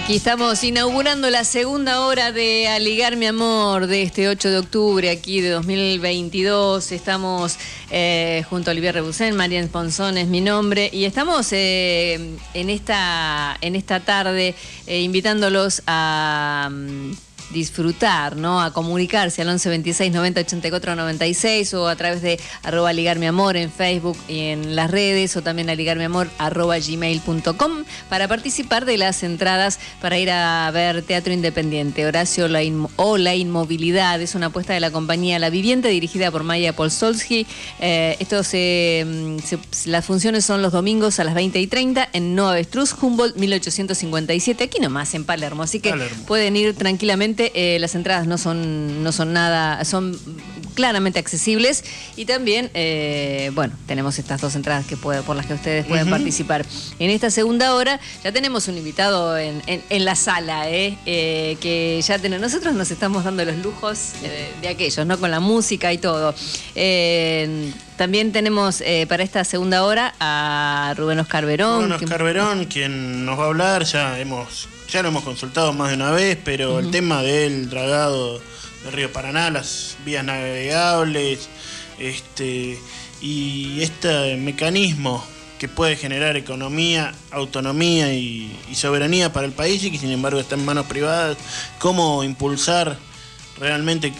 [0.03, 5.09] Aquí estamos inaugurando la segunda hora de Aligar mi amor de este 8 de octubre,
[5.09, 6.91] aquí de 2022.
[6.91, 7.57] Estamos
[7.91, 13.57] eh, junto a Olivier Rebusén, Marian Ponzón es mi nombre, y estamos eh, en, esta,
[13.61, 14.55] en esta tarde
[14.87, 16.69] eh, invitándolos a.
[16.71, 18.61] mm, disfrutar, ¿no?
[18.61, 23.25] A comunicarse al 11 26 90 84 96 o a través de arroba ligar mi
[23.25, 27.83] amor en Facebook y en las redes o también a ligar mi amor arroba gmail.com
[28.09, 32.05] para participar de las entradas para ir a ver teatro independiente.
[32.05, 32.59] Horacio la
[32.97, 37.47] o la inmovilidad es una apuesta de la compañía La Viviente dirigida por Maya Polsolsky.
[37.79, 42.09] Eh, esto se, mm, se- las funciones son los domingos a las 20 y 30
[42.13, 45.63] en Nueva Avestruz, Humboldt 1857, aquí nomás en Palermo.
[45.63, 46.25] Así que Palermo.
[46.25, 47.38] pueden ir tranquilamente.
[47.53, 50.17] Eh, las entradas no son, no son nada, son
[50.75, 51.83] claramente accesibles.
[52.15, 56.09] Y también, eh, bueno, tenemos estas dos entradas que puede, por las que ustedes pueden
[56.09, 56.65] participar.
[56.99, 61.57] En esta segunda hora ya tenemos un invitado en, en- en la sala, eh, eh,
[61.59, 65.17] que ya tenemos, nosotros nos estamos dando los lujos eh, de aquellos, ¿no?
[65.19, 66.33] Con la música y todo.
[66.75, 71.89] Eh, también tenemos eh, para esta segunda hora a Rubén Oscar Verón.
[71.97, 75.89] Que- Oscar Verón, quien nos va a hablar, ya hemos ya lo hemos consultado más
[75.89, 78.41] de una vez, pero el tema del dragado
[78.83, 81.49] del río Paraná, las vías navegables,
[81.99, 82.79] este
[83.21, 85.23] y este mecanismo
[85.59, 90.39] que puede generar economía, autonomía y, y soberanía para el país y que sin embargo
[90.39, 91.37] está en manos privadas,
[91.79, 92.97] cómo impulsar
[93.59, 94.13] realmente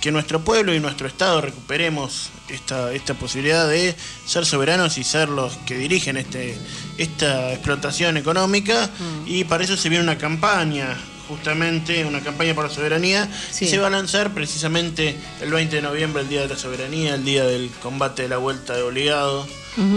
[0.00, 3.94] que nuestro pueblo y nuestro Estado recuperemos esta, esta posibilidad de
[4.26, 6.56] ser soberanos y ser los que dirigen este,
[6.98, 8.90] esta explotación económica
[9.26, 10.96] y para eso se viene una campaña
[11.28, 13.64] justamente una campaña por la soberanía Sí.
[13.64, 17.14] y se va a lanzar precisamente el 20 de noviembre, el Día de la Soberanía,
[17.14, 19.46] el día del combate de la vuelta de obligado.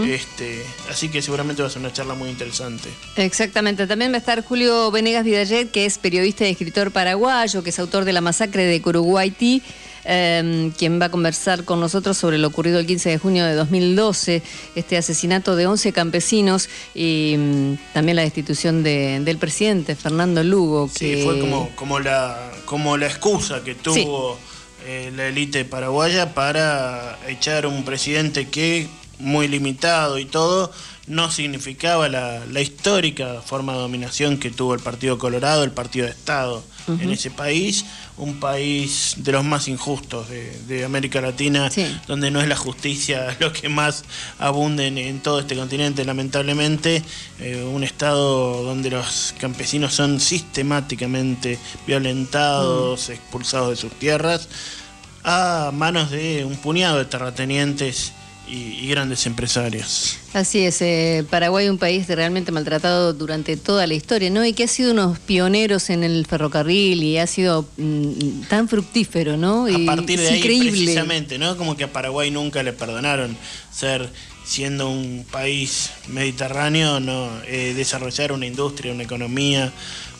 [0.06, 2.88] Este, así que seguramente va a ser una charla muy interesante.
[3.14, 3.86] Exactamente.
[3.86, 7.78] También va a estar Julio Venegas Vidallet, que es periodista y escritor paraguayo, que es
[7.78, 9.62] autor de la masacre de Curuguaití,
[10.10, 13.54] eh, quien va a conversar con nosotros sobre lo ocurrido el 15 de junio de
[13.54, 14.42] 2012,
[14.74, 20.88] este asesinato de 11 campesinos y mm, también la destitución de- del presidente, Fernando Lugo.
[20.92, 24.38] Sí, fue como, como, la, como la excusa que tuvo
[24.86, 28.88] eh, la élite paraguaya para echar un presidente que,
[29.18, 30.72] muy limitado y todo,
[31.08, 36.06] no significaba la, la histórica forma de dominación que tuvo el Partido Colorado, el Partido
[36.06, 37.84] de Estado en ese país,
[38.16, 41.70] un país de los más injustos de, de América Latina,
[42.06, 44.04] donde no es la justicia lo que más
[44.38, 47.02] abunde en, en todo este continente, lamentablemente,
[47.40, 54.48] eh, un estado donde los campesinos son sistemáticamente violentados, expulsados de sus tierras,
[55.24, 58.12] a manos de un puñado de terratenientes
[58.50, 60.16] y, y grandes empresarios.
[60.32, 64.44] Así es, eh, Paraguay un país realmente maltratado durante toda la historia, ¿no?
[64.44, 69.36] Y que ha sido unos pioneros en el ferrocarril y ha sido mm, tan fructífero,
[69.36, 69.68] ¿no?
[69.68, 70.70] Y a partir de ahí increíble.
[70.70, 71.56] precisamente, ¿no?
[71.56, 73.36] Como que a Paraguay nunca le perdonaron
[73.72, 74.10] ser
[74.44, 79.72] siendo un país mediterráneo, no Eh, desarrollar una industria, una economía,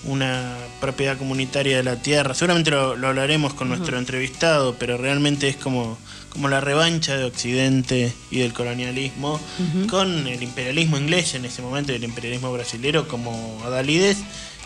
[0.04, 2.34] una propiedad comunitaria de la tierra.
[2.34, 5.98] Seguramente lo, lo hablaremos con nuestro entrevistado, pero realmente es como
[6.30, 9.40] como la revancha de Occidente y del colonialismo
[9.88, 14.18] con el imperialismo inglés en ese momento y el imperialismo brasilero como adalides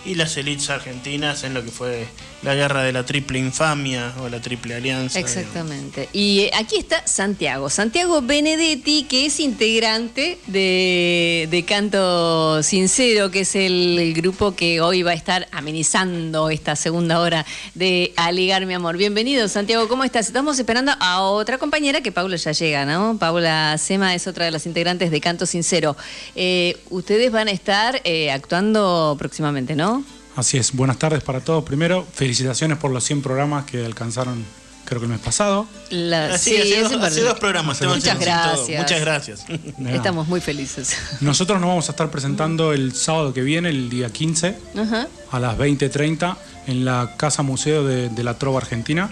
[0.05, 2.07] y las élites argentinas en lo que fue
[2.43, 5.19] la guerra de la triple infamia o la triple alianza.
[5.19, 6.09] Exactamente.
[6.13, 7.71] Y aquí está Santiago.
[7.71, 14.81] Santiago Benedetti, que es integrante de, de Canto Sincero, que es el, el grupo que
[14.81, 18.97] hoy va a estar amenizando esta segunda hora de Aligar mi amor.
[18.97, 19.89] Bienvenido, Santiago.
[19.89, 20.27] ¿Cómo estás?
[20.27, 23.19] Estamos esperando a otra compañera que Paula ya llega, ¿no?
[23.19, 25.97] Paula Sema es otra de las integrantes de Canto Sincero.
[26.35, 29.92] Eh, ustedes van a estar eh, actuando próximamente, ¿no?
[30.35, 31.63] Así es, buenas tardes para todos.
[31.63, 34.43] Primero, felicitaciones por los 100 programas que alcanzaron,
[34.85, 35.67] creo que el mes pasado.
[35.91, 37.79] La- Así, hace, es dos, hace dos programas.
[37.79, 38.79] te Muchas gracias.
[38.81, 39.45] Muchas gracias.
[39.93, 40.97] Estamos muy felices.
[41.21, 45.07] Nosotros nos vamos a estar presentando el sábado que viene, el día 15, Ajá.
[45.31, 46.37] a las 20.30,
[46.69, 49.11] en la Casa Museo de, de la Trova Argentina,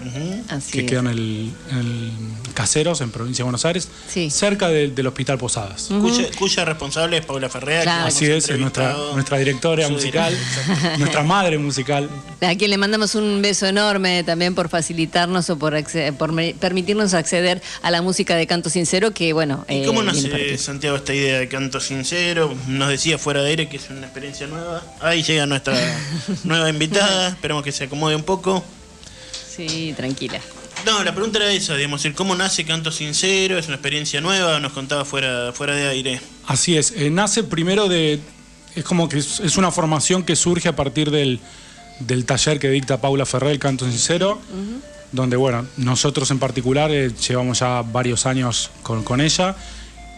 [0.49, 0.85] Así que es.
[0.89, 2.11] queda en el, en el
[2.53, 3.89] Caseros, en provincia de Buenos Aires,
[4.29, 5.87] cerca del- del Hospital Posadas.
[5.89, 7.83] cuya, cuya responsable es Paula Ferrea.
[7.83, 10.97] que Así es, es nuestra, nuestra directora musical, directora.
[10.99, 12.09] nuestra madre musical.
[12.39, 15.75] A quien le mandamos un beso enorme también por facilitarnos o por,
[16.17, 19.63] por permitirnos acceder a la música de Canto Sincero, que bueno.
[19.69, 20.57] ¿Y cómo eh, nace.
[20.57, 22.51] Santiago, esta idea de canto sincero?
[22.67, 24.83] Nos decía fuera de aire que es una experiencia nueva.
[24.99, 25.75] Ahí llega nuestra
[26.45, 27.29] nueva invitada.
[27.29, 28.63] Esperemos que se acomode un poco.
[29.55, 30.41] Sí, tranquila.
[30.83, 34.59] No, la pregunta era esa, digamos, el cómo nace Canto Sincero, es una experiencia nueva,
[34.59, 36.21] nos contaba fuera, fuera de aire.
[36.47, 38.19] Así es, eh, nace primero de.
[38.75, 41.39] Es como que es, es una formación que surge a partir del,
[41.99, 44.41] del taller que dicta Paula Ferrer, el Canto Sincero,
[45.11, 49.55] donde, bueno, nosotros en particular eh, llevamos ya varios años con, con ella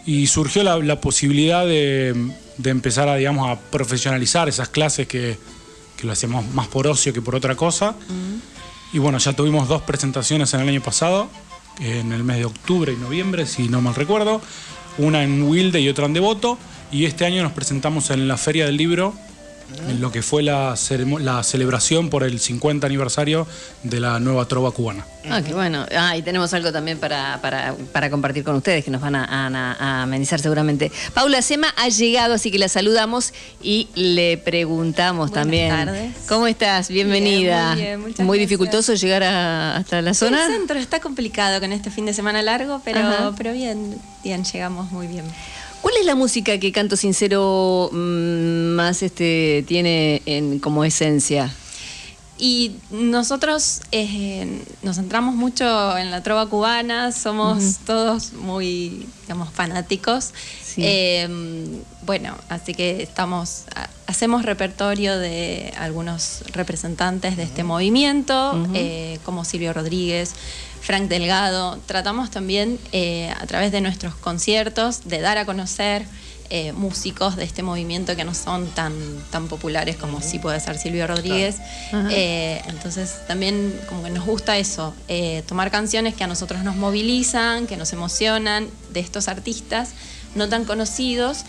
[0.06, 5.38] y surgió la, la posibilidad de, de empezar a, digamos, a profesionalizar esas clases que,
[5.98, 7.96] que lo hacemos más por ocio que por otra cosa.
[8.92, 11.28] Y bueno, ya tuvimos dos presentaciones en el año pasado,
[11.80, 14.42] en el mes de octubre y noviembre, si no mal recuerdo.
[15.00, 16.60] Una en Wilde y otra en Devoto.
[16.92, 19.16] Y este año nos presentamos en la Feria del Libro,
[19.90, 20.76] en lo que fue la,
[21.20, 23.48] la celebración por el 50 aniversario
[23.84, 25.06] de la nueva trova cubana.
[25.30, 25.86] Ah, qué bueno.
[25.96, 29.24] Ah, y tenemos algo también para, para, para compartir con ustedes que nos van a,
[29.24, 30.92] a- a amenizar seguramente.
[31.14, 35.70] Paula Sema ha llegado, así que la saludamos y le preguntamos también.
[35.70, 36.12] tardes.
[36.28, 36.90] ¿Cómo estás?
[36.90, 37.74] Bienvenida.
[37.76, 38.50] Bien, muy bien, muchas Muy gracias.
[38.50, 40.46] dificultoso llegar a- hasta la zona.
[40.46, 43.32] El centro está complicado con este fin de semana largo, pero, Ajá.
[43.38, 45.24] pero bien, bien, llegamos muy bien.
[45.84, 51.54] ¿Cuál es la música que Canto Sincero mm, más este, tiene en, como esencia?
[52.38, 60.32] Y nosotros eh, nos centramos mucho en la trova cubana, somos todos muy, digamos, fanáticos.
[60.66, 60.82] Sí.
[60.84, 61.28] Eh,
[62.06, 69.46] bueno, así que estamos ha- hacemos repertorio de algunos representantes de este movimiento, eh, como
[69.46, 70.32] Silvio Rodríguez,
[70.84, 71.80] Frank Delgado.
[71.86, 76.06] Tratamos también eh, a través de nuestros conciertos de dar a conocer
[76.50, 78.94] eh, músicos de este movimiento que no son tan,
[79.32, 81.56] tan populares como sí puede ser Silvio Rodríguez.
[82.12, 86.76] Eh, entonces también como que nos gusta eso, eh, tomar canciones que a nosotros nos
[86.76, 89.94] movilizan, que nos emocionan, de estos artistas
[90.36, 91.40] no tan conocidos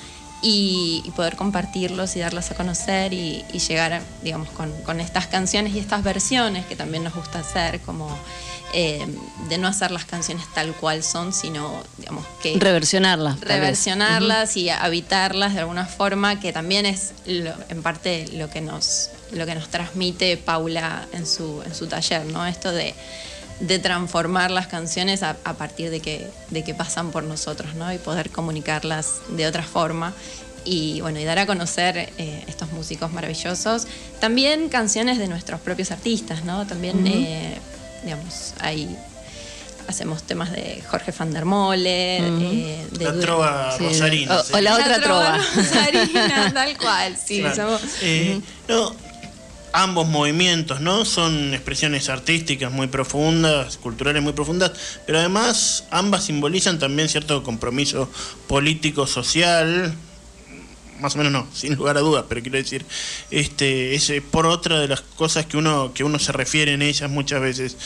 [0.43, 5.27] y, y poder compartirlos y darlos a conocer y, y llegar, digamos, con, con estas
[5.27, 8.09] canciones y estas versiones que también nos gusta hacer, como
[8.72, 9.06] eh,
[9.48, 13.40] de no hacer las canciones tal cual son, sino, digamos, que Reversionarlas.
[13.40, 19.10] reversionarlas y habitarlas de alguna forma, que también es lo- en parte lo que nos,
[19.32, 22.44] lo que nos transmite Paula en su, en su taller, ¿no?
[22.46, 22.94] Esto de,
[23.60, 27.92] de transformar las canciones a, a partir de que, de que pasan por nosotros, ¿no?
[27.92, 30.12] Y poder comunicarlas de otra forma.
[30.66, 33.86] Y bueno, y dar a conocer eh, estos músicos maravillosos.
[34.18, 36.66] También canciones de nuestros propios artistas, ¿no?
[36.66, 37.58] También, eh,
[38.05, 38.97] digamos, hay
[39.89, 42.40] hacemos temas de Jorge van der Molle, Ujú.
[42.43, 43.85] eh, de La trova Sí.
[43.85, 44.36] rosarina.
[44.40, 45.36] O- o la otra trova.
[45.55, 47.40] rosarina, tal cual, sí.
[47.40, 47.78] Claro.
[47.78, 48.94] somos- Eh, no,
[49.72, 51.05] ambos movimientos, ¿no?
[51.05, 54.72] Son expresiones artísticas muy profundas, culturales muy profundas,
[55.06, 58.09] pero además ambas simbolizan también cierto compromiso
[58.47, 59.93] político, social,
[61.05, 62.85] más o menos no, sin lugar a dudas, pero quiero decir,
[63.31, 67.10] este, es por otra de las cosas que uno, que uno se refiere en ellas
[67.10, 67.76] muchas veces.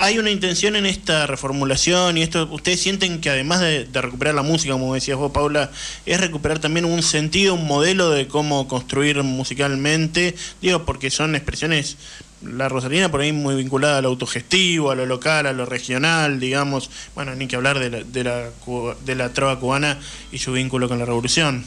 [0.00, 4.42] Hay una intención en esta reformulación y esto, ustedes sienten que además de, recuperar la
[4.42, 5.72] música, como decías vos, Paula,
[6.06, 11.96] es recuperar también un sentido, un modelo de cómo construir musicalmente, digo, porque son expresiones,
[12.40, 16.38] la Rosalina por ahí muy vinculada a lo autogestivo, a lo local, a lo regional,
[16.38, 18.50] digamos, bueno, ni que hablar de la, de la,
[19.04, 19.98] de la trova cubana
[20.30, 21.64] y su vínculo con la revolución.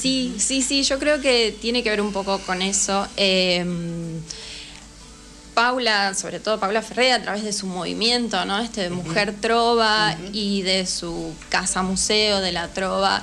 [0.00, 3.06] Sí, sí, sí, yo creo que tiene que ver un poco con eso.
[3.16, 3.64] Eh,
[5.54, 8.58] Paula, sobre todo Paula Ferré, a través de su movimiento, ¿no?
[8.60, 13.22] Este de Mujer Trova y de su casa museo de la Trova,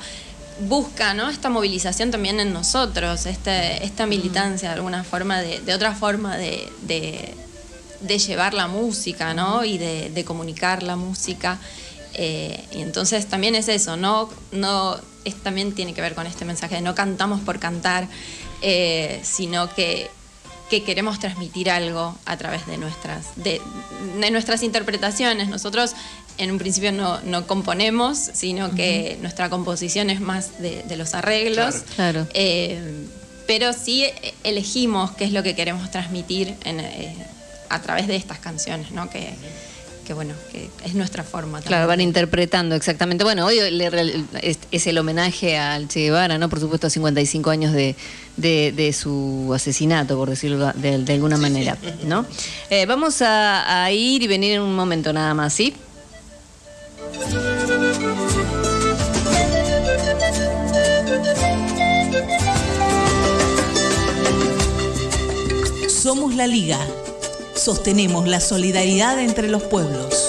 [0.59, 1.29] busca, ¿no?
[1.29, 6.37] Esta movilización también en nosotros, este, esta militancia de alguna forma, de, de otra forma
[6.37, 7.33] de, de-
[8.01, 9.65] de llevar la música, ¿no?
[9.65, 11.57] Y de, de comunicar la música.
[12.13, 14.29] Eh, y entonces también es eso, ¿no?
[14.51, 14.97] no
[15.27, 18.07] es, también tiene que ver con este mensaje de no cantamos por cantar,
[18.61, 20.09] eh, sino que,
[20.69, 23.61] que queremos transmitir algo a través de nuestras, de,
[24.19, 25.47] de nuestras interpretaciones.
[25.47, 25.93] Nosotros
[26.37, 31.13] en un principio no, no componemos, sino que nuestra composición es más de, de los
[31.13, 31.83] arreglos.
[31.95, 32.27] Claro.
[32.33, 33.05] Eh,
[33.47, 34.05] pero sí
[34.43, 37.15] elegimos qué es lo que queremos transmitir en, eh,
[37.69, 39.09] a través de estas canciones, ¿no?
[39.09, 39.33] Que,
[40.07, 41.59] que bueno, que es nuestra forma.
[41.59, 42.07] Claro, van también.
[42.09, 43.25] interpretando, exactamente.
[43.25, 43.59] Bueno, hoy
[44.41, 46.47] es, es el homenaje al Che Guevara, ¿no?
[46.47, 47.93] Por supuesto, 55 años de,
[48.37, 52.25] de- de su asesinato, por decirlo de, de alguna manera, ¿no?
[52.69, 55.73] Eh, vamos a, a ir y venir en un momento nada más, ¿sí?
[65.89, 66.79] Somos la Liga.
[67.67, 70.26] Sostenemos la solidaridad entre los pueblos.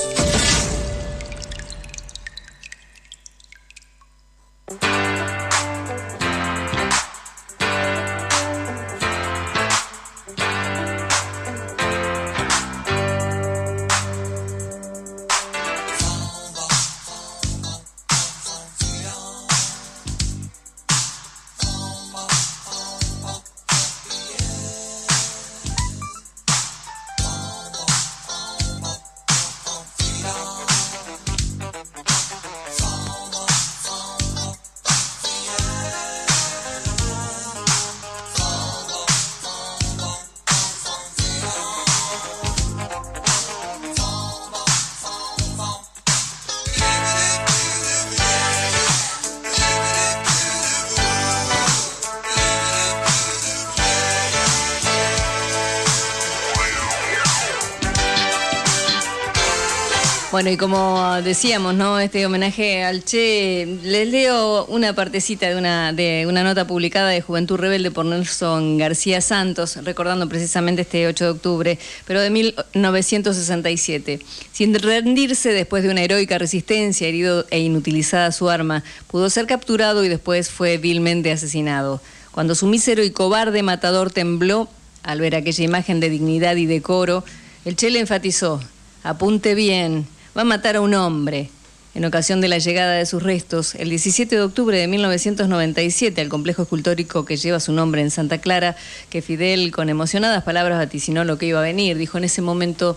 [60.39, 61.99] Bueno, y como decíamos, ¿no?
[61.99, 67.21] Este homenaje al Che, les leo una partecita de una, de una nota publicada de
[67.21, 74.21] Juventud Rebelde por Nelson García Santos, recordando precisamente este 8 de octubre, pero de 1967.
[74.53, 80.05] Sin rendirse después de una heroica resistencia, herido e inutilizada su arma, pudo ser capturado
[80.05, 82.01] y después fue vilmente asesinado.
[82.31, 84.69] Cuando su mísero y cobarde matador tembló
[85.03, 87.25] al ver aquella imagen de dignidad y decoro,
[87.65, 88.61] el Che le enfatizó,
[89.03, 90.07] apunte bien,
[90.39, 91.51] va a matar a un hombre.
[91.97, 96.29] en ocasión de la llegada de sus restos, el 17 de octubre de 1997, al
[96.29, 98.77] complejo escultórico que lleva su nombre en Santa Clara,
[99.11, 101.99] que Fidel, con emocionadas palabras, vaticinó lo que iba a venir.
[101.99, 102.97] Dijo en ese momento,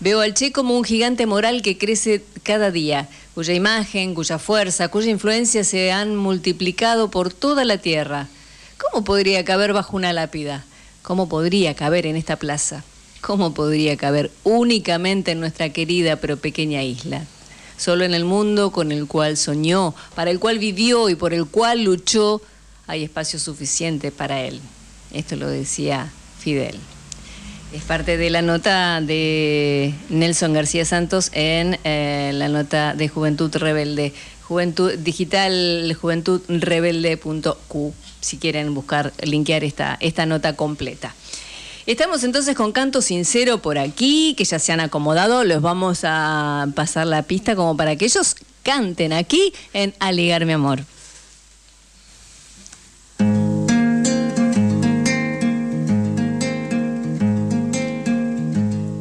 [0.00, 4.88] veo al Che como un gigante moral que crece cada día, cuya imagen, cuya fuerza,
[4.88, 8.28] cuya influencia se han multiplicado por toda la tierra.
[8.76, 10.66] ¿Cómo podría caber bajo una lápida?
[11.00, 12.84] ¿Cómo podría caber en esta plaza?
[13.26, 17.24] ¿Cómo podría caber únicamente en nuestra querida pero pequeña isla?
[17.76, 21.44] Solo en el mundo con el cual soñó, para el cual vivió y por el
[21.44, 22.40] cual luchó,
[22.86, 24.60] hay espacio suficiente para él.
[25.12, 26.08] Esto lo decía
[26.38, 26.76] Fidel.
[27.72, 33.52] Es parte de la nota de Nelson García Santos en eh, la nota de Juventud
[33.56, 34.12] Rebelde.
[34.44, 41.12] Juventud Digital, juventudrebelde.q, si quieren buscar, linkear esta, esta nota completa.
[41.86, 45.44] Estamos entonces con Canto Sincero por aquí, que ya se han acomodado.
[45.44, 48.34] Los vamos a pasar la pista como para que ellos
[48.64, 50.80] canten aquí en Aligar mi amor.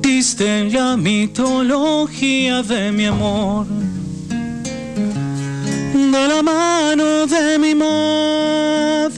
[0.02, 3.66] Diste la mitología de mi amor,
[5.92, 9.10] de la mano de mi madre,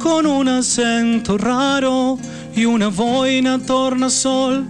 [0.00, 2.18] con un acento raro
[2.54, 4.66] y una boina tornasol.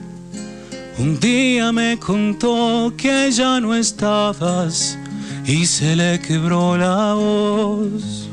[0.99, 4.99] Un día me contó que ya no estabas
[5.47, 8.29] y se le quebró la voz.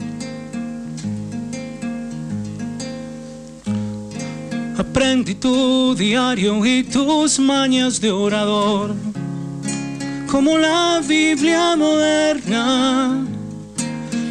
[4.77, 8.95] Aprendí tu diario y tus mañas de orador,
[10.31, 13.25] como la Biblia moderna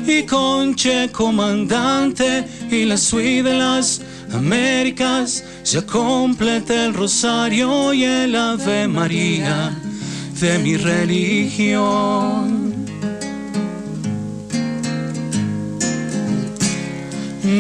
[0.07, 4.01] y Conche comandante y la suite de las
[4.33, 9.75] Américas ya completa el rosario y el Ave María
[10.39, 12.69] de mi religión.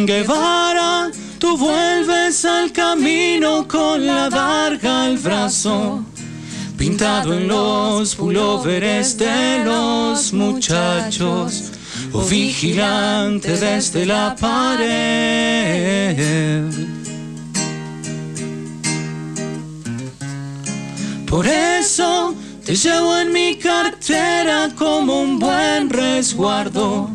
[0.06, 6.04] Guevara, tú vuelves al camino con la darga al brazo,
[6.76, 11.72] pintado en los pulóveres de los muchachos
[12.12, 15.78] o vigilante desde la pared.
[21.26, 27.10] Por eso te llevo en mi cartera como un buen resguardo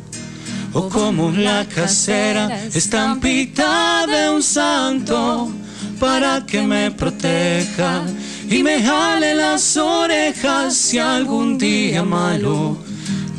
[0.73, 5.51] o como la casera estampita de un santo
[5.99, 8.03] para que me proteja
[8.49, 12.77] y me jale las orejas si algún día malo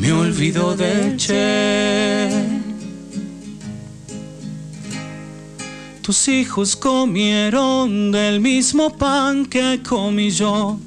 [0.05, 2.28] me olvido del Che.
[6.02, 10.78] Tus hijos comieron del mismo pan que comí yo.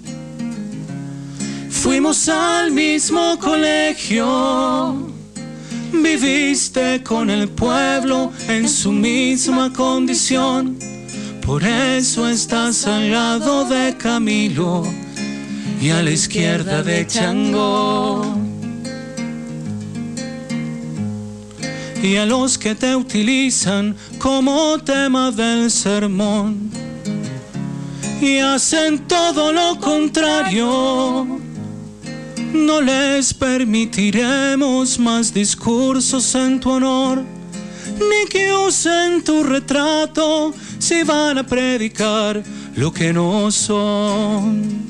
[1.71, 5.07] Fuimos al mismo colegio.
[5.91, 10.77] Viviste con el pueblo en su misma condición.
[11.43, 14.83] Por eso estás al lado de Camilo
[15.81, 18.46] y a la izquierda de Chango.
[22.01, 26.69] Y a los que te utilizan como tema del sermón
[28.21, 31.39] y hacen todo lo contrario.
[32.53, 37.23] No les permitiremos más discursos en tu honor,
[37.99, 42.43] ni que usen tu retrato si van a predicar
[42.75, 44.87] lo que no son.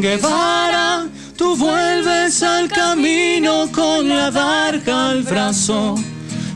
[0.00, 5.96] Guevara, tú vuelves al camino con la darga al brazo,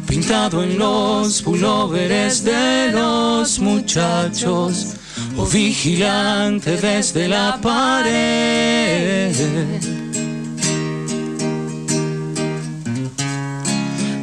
[0.07, 4.95] pintado en los pulóveres de los muchachos,
[5.37, 9.35] o vigilante desde la pared.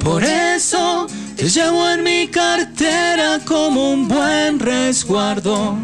[0.04, 5.78] Por eso te llevo en mi cartera como un buen resguardo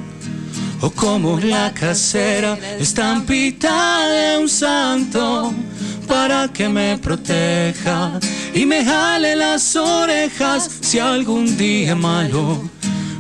[0.84, 5.54] o como la casera estampita de un santo
[6.08, 8.20] para que me proteja
[8.54, 12.62] y me jale las orejas si algún día malo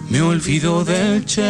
[0.09, 1.43] me olvido del Che.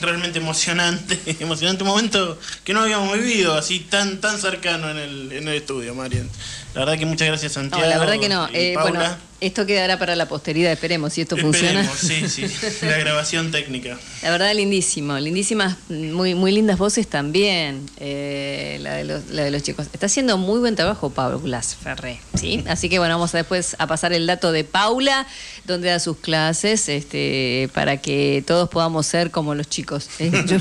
[0.00, 5.48] Realmente emocionante, emocionante momento que no habíamos vivido así tan tan cercano en el, en
[5.48, 6.28] el estudio, Marian.
[6.74, 7.86] La verdad que muchas gracias, No, Santiago.
[7.88, 8.48] la verdad que no.
[8.50, 8.90] y Eh, Paula.
[9.00, 12.28] bueno, esto quedará para la posteridad, esperemos si esto Esperemos, funciona.
[12.28, 12.66] sí, sí.
[12.86, 13.98] La grabación técnica.
[14.22, 15.18] La verdad, lindísimo.
[15.18, 19.86] Lindísimas, muy, muy lindas voces también, eh, la, de los, la de los chicos.
[19.92, 21.40] Está haciendo muy buen trabajo Pablo
[21.82, 22.62] Ferré, ¿sí?
[22.68, 25.26] Así que bueno, vamos a después a pasar el dato de Paula,
[25.64, 30.08] donde da sus clases, este, para que todos podamos ser como los chicos.
[30.18, 30.30] ¿eh?
[30.46, 30.56] Yo-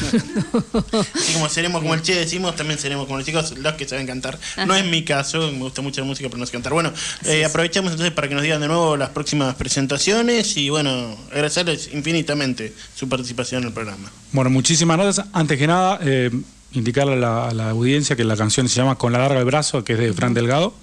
[1.16, 4.08] Así como seremos como el Che decimos, también seremos como los chicos, los que saben
[4.08, 4.40] cantar.
[4.66, 6.74] No es mi caso, me gusta mucho la música, pero no sé cantar.
[6.74, 6.94] Bueno,
[7.26, 11.90] eh, aprovechamos entonces para que nos digan de nuevo las próximas presentaciones y bueno, agradecerles
[11.94, 14.10] infinitamente su participación en el programa.
[14.32, 15.28] Bueno, muchísimas gracias.
[15.34, 16.32] Antes que nada, eh,
[16.72, 19.46] indicarle a la, a la audiencia que la canción se llama Con la larga del
[19.46, 20.74] brazo, que es de Fran Delgado.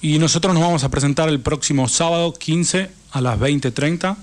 [0.00, 4.16] Y nosotros nos vamos a presentar el próximo sábado 15 a las 20.30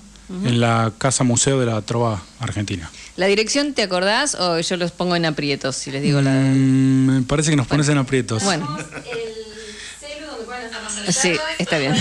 [0.44, 2.90] en la Casa Museo de la Trova Argentina.
[3.16, 6.30] ¿La dirección te acordás o yo los pongo en aprietos si les digo la...
[6.30, 8.42] Mm, me parece que nos pones en aprietos.
[8.42, 8.66] Bueno.
[11.12, 11.94] Sí, está bien.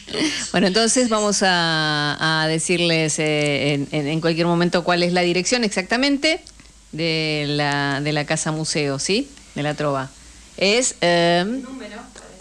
[0.52, 5.64] bueno, entonces vamos a, a decirles eh, en, en- cualquier momento cuál es la dirección
[5.64, 6.40] exactamente
[6.92, 9.28] de la, de la Casa Museo, ¿sí?
[9.54, 10.10] De la Trova.
[10.56, 10.96] Es...
[11.00, 11.62] eh,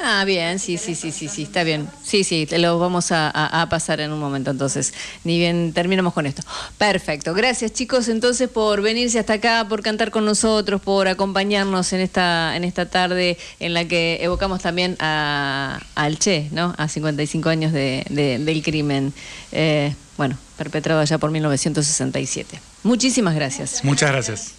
[0.04, 1.88] Ah, bien, sí, sí, sí, sí, sí, está bien.
[2.04, 4.94] Sí, sí, te lo vamos a, a- a pasar en un momento entonces.
[5.24, 6.42] Ni bien terminamos con esto.
[6.80, 7.34] Perfecto.
[7.36, 12.56] Gracias chicos entonces por venirse hasta acá, por cantar con nosotros, por acompañarnos en esta,
[12.56, 16.74] en esta tarde en la que evocamos también a, al Che, ¿no?
[16.80, 19.14] A 55 años de- de- del crimen.
[19.52, 22.60] eh, bueno, perpetrado allá por 1967.
[22.84, 23.84] Muchísimas gracias.
[23.84, 24.52] Muchas gracias.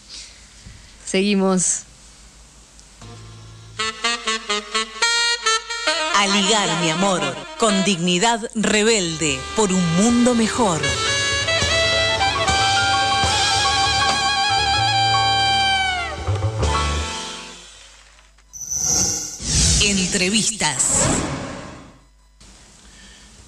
[1.05, 1.83] Seguimos.
[6.25, 7.21] A mi amor,
[7.59, 10.81] con dignidad rebelde por un mundo mejor.
[19.81, 21.09] Entrevistas.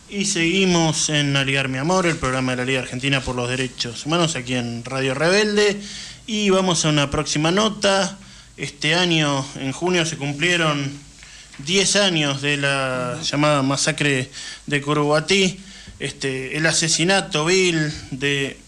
[0.09, 4.05] Y seguimos en Aligar Mi Amor, el programa de la Liga Argentina por los Derechos
[4.05, 5.80] Humanos, aquí en Radio Rebelde.
[6.26, 8.18] Y vamos a una próxima nota.
[8.56, 11.14] Este año, en junio, se cumplieron
[11.59, 14.31] 10 años de la llamada masacre
[14.66, 15.60] de Curuguatí.
[16.01, 18.59] Este, el asesinato vil de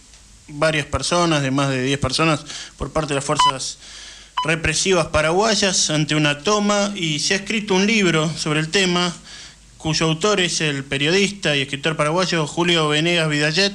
[0.48, 2.44] varias personas, de más de 10 personas,
[2.76, 3.78] por parte de las fuerzas
[4.44, 9.12] represivas paraguayas ante una toma y se ha escrito un libro sobre el tema
[9.78, 13.72] cuyo autor es el periodista y escritor paraguayo Julio Venegas Vidallet,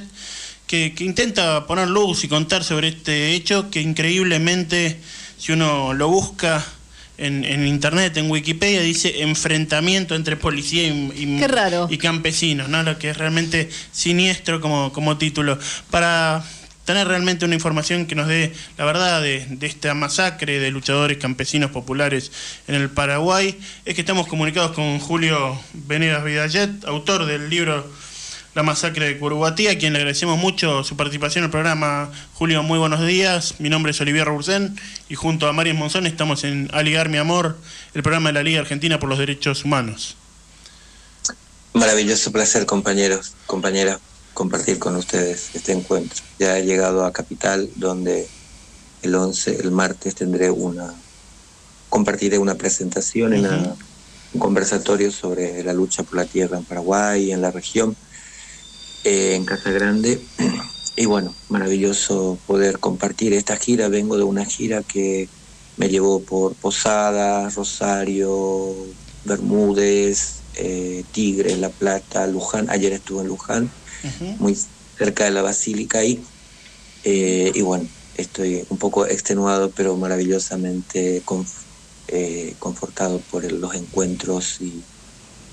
[0.66, 4.98] que intenta poner luz y contar sobre este hecho que increíblemente,
[5.36, 6.64] si uno lo busca
[7.24, 11.88] en, en internet, en Wikipedia, dice enfrentamiento entre policía y, y- Qué raro.
[11.90, 12.82] y campesinos, ¿no?
[12.82, 15.58] Lo que es realmente siniestro como, como título.
[15.90, 16.44] Para
[16.84, 21.16] tener realmente una información que nos dé la verdad de, de esta masacre de luchadores
[21.18, 22.32] campesinos populares
[22.66, 27.88] en el Paraguay, es que estamos comunicados con Julio Venegas Vidallet, autor del libro
[28.54, 32.10] La masacre de Curuguatí, a quien le agradecemos mucho su participación en el programa.
[32.34, 33.54] Julio, muy buenos días.
[33.60, 37.56] Mi nombre es Olivier Roursen y junto a Marian Monzón estamos en Aligar Mi Amor,
[37.94, 40.16] el programa de la Liga Argentina por los Derechos Humanos.
[41.72, 44.00] Maravilloso placer, compañeros, compañeras,
[44.34, 46.22] compartir con ustedes este encuentro.
[46.38, 48.28] Ya he llegado a Capital, donde
[49.00, 50.92] el 11, el martes, tendré una,
[51.88, 53.74] compartiré una presentación, en la-
[54.34, 57.96] un conversatorio sobre la lucha por la tierra en Paraguay y en la región,
[59.04, 60.28] eh, en Casa Grande.
[60.94, 63.88] Y bueno, maravilloso poder compartir esta gira.
[63.88, 65.30] Vengo de una gira que
[65.76, 72.68] me llevó por Posadas, Rosario, Bermúdez, eh, Tigre, La Plata, Luján.
[72.70, 73.74] Ayer estuve en Luján,
[74.38, 74.56] muy
[74.98, 76.22] cerca de la Basílica y,
[77.02, 81.66] eh, y bueno, estoy un poco extenuado, pero maravillosamente conf-
[82.06, 84.86] eh, confortado por los encuentros y,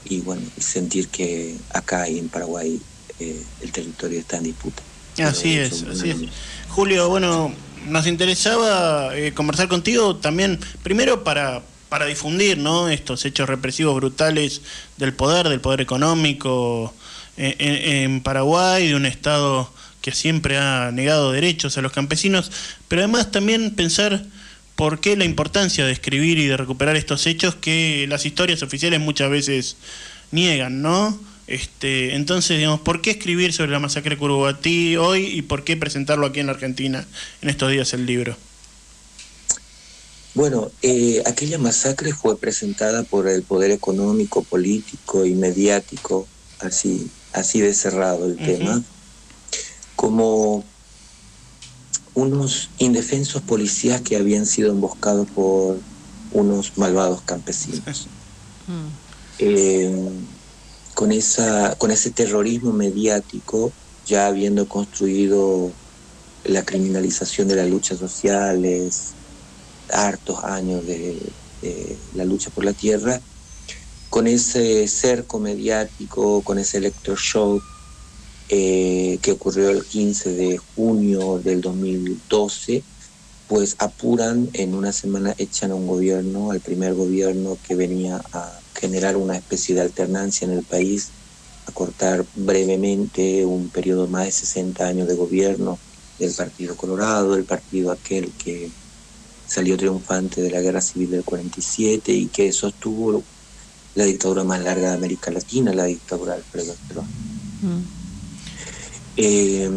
[0.03, 2.87] y bueno, sentir que acá y en Paraguay
[3.19, 4.81] eh, el territorio está en disputa.
[5.23, 6.17] Así Pero es, así es.
[6.69, 7.53] Julio, bueno,
[7.87, 12.89] nos interesaba eh, conversar contigo también, primero para, para difundir ¿no?
[12.89, 14.61] estos hechos represivos brutales
[14.97, 16.93] del poder, del poder económico
[17.37, 19.71] eh, en, en Paraguay, de un Estado
[20.01, 22.51] que siempre ha negado derechos a los campesinos,
[22.87, 24.23] pero además también pensar
[24.75, 29.01] por qué la importancia de escribir y de recuperar estos hechos que las historias oficiales
[29.01, 29.75] muchas veces
[30.31, 31.19] niegan, ¿no?
[31.49, 35.75] Este, entonces, digamos, ¿por qué escribir sobre la masacre de Curuguatí hoy y por qué
[35.75, 37.07] presentarlo aquí en la Argentina
[37.41, 38.37] en estos días el libro?
[40.35, 46.27] Bueno, eh, aquella masacre fue presentada por el poder económico, político y mediático,
[46.59, 48.83] así, así de cerrado el tema,
[49.95, 50.63] como
[52.13, 55.79] unos indefensos policías que habían sido emboscados por
[56.31, 58.07] unos malvados campesinos.
[59.39, 60.11] eh,
[60.99, 63.71] con, esa, con ese terrorismo mediático,
[64.05, 65.71] ya habiendo construido
[66.43, 69.13] la criminalización de las luchas sociales,
[69.93, 71.17] hartos años de,
[72.15, 73.17] la lucha por la tierra,
[74.09, 77.63] con ese cerco mediático, con ese electroshock
[78.49, 82.83] eh, que ocurrió el 15 de junio del 2012,
[83.47, 88.59] pues apuran en una semana, echan a un gobierno, al primer gobierno que venía a
[88.79, 91.09] generar una especie de alternancia en el país,
[91.67, 95.77] a cortar brevemente un periodo más de 60 años de gobierno
[96.17, 98.69] del Partido Colorado, el partido aquel que
[99.45, 103.23] salió triunfante de la Guerra Civil del 47 y que sostuvo
[103.95, 107.07] la dictadura más larga de América Latina, la dictadura de Alfredo Perón.
[109.17, 109.69] Eh,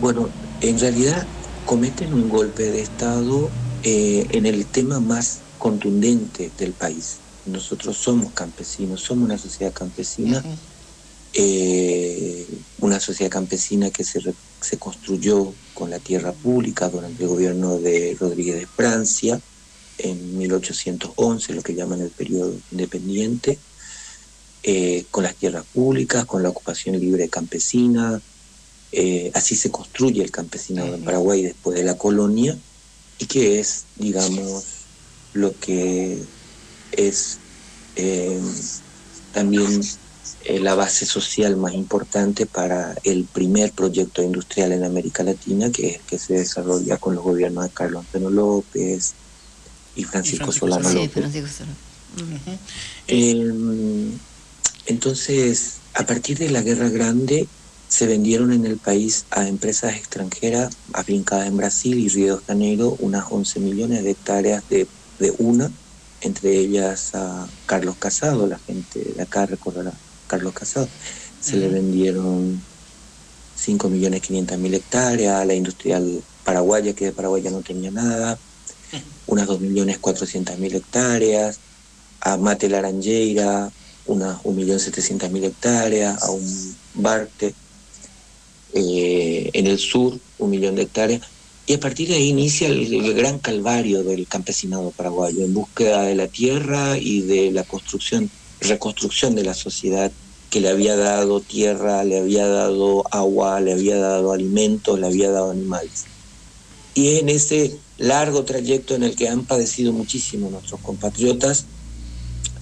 [0.00, 0.30] bueno,
[0.60, 1.26] en realidad
[1.66, 3.50] cometen un golpe de Estado
[3.82, 7.24] eh, en el tema más contundente del país.
[7.44, 10.48] Nosotros somos campesinos, somos una sociedad campesina,
[11.32, 12.46] eh,
[12.78, 14.20] una sociedad campesina que se,
[14.60, 19.40] se construyó con la tierra pública durante el gobierno de Rodríguez de Francia
[19.98, 23.64] en 1811, lo que llaman el periodo independiente,
[24.62, 28.22] eh, con las tierras públicas, con la ocupación libre campesina.
[28.92, 32.58] eh, así se construye el campesinado en Paraguay después de la colonia
[33.18, 34.79] y que es, digamos,
[35.32, 36.28] lo que
[36.90, 37.42] es
[37.94, 38.40] eh,
[39.30, 39.80] también
[40.40, 45.88] eh, la base social más importante para el primer proyecto industrial en América Latina, que
[45.88, 49.16] es el que se desarrolla con los gobiernos de Carlos Antonio López
[49.94, 51.12] y Francisco, Solano Sí, López.
[51.12, 51.76] Francisco Solano.
[53.06, 53.34] Eh,
[54.86, 57.50] entonces, a partir de la Guerra Grande,
[57.86, 62.96] se vendieron en el país a empresas extranjeras afincadas en Brasil y Río de Janeiro
[62.98, 64.88] unas 11 millones de hectáreas de,
[65.20, 65.70] de una,
[66.20, 69.94] entre ellas a Carlos Casado, la gente de acá recordará a
[70.26, 70.88] Carlos Casado.
[71.40, 72.60] Se le vendieron
[73.56, 77.90] 5 millones 500 mil hectáreas a la industrial paraguaya, que de Paraguay ya no tenía
[77.90, 78.38] nada,
[79.26, 81.60] unas 2 millones 400 mil hectáreas,
[82.20, 83.70] a Mate Laranjeira,
[84.06, 87.54] unas 1.700.000 hectáreas, a un Barte
[88.74, 91.22] eh, en el sur, un millón de hectáreas.
[91.70, 96.16] Y a partir de ahí inicia el, gran calvario del campesinado paraguayo en búsqueda de
[96.16, 98.28] la tierra y de la construcción,
[98.60, 100.10] reconstrucción de la sociedad
[100.50, 105.30] que le había dado tierra, le había dado agua, le había dado alimentos, le había
[105.30, 106.06] dado animales.
[106.94, 111.66] Y en ese largo trayecto en el que han padecido muchísimo nuestros compatriotas,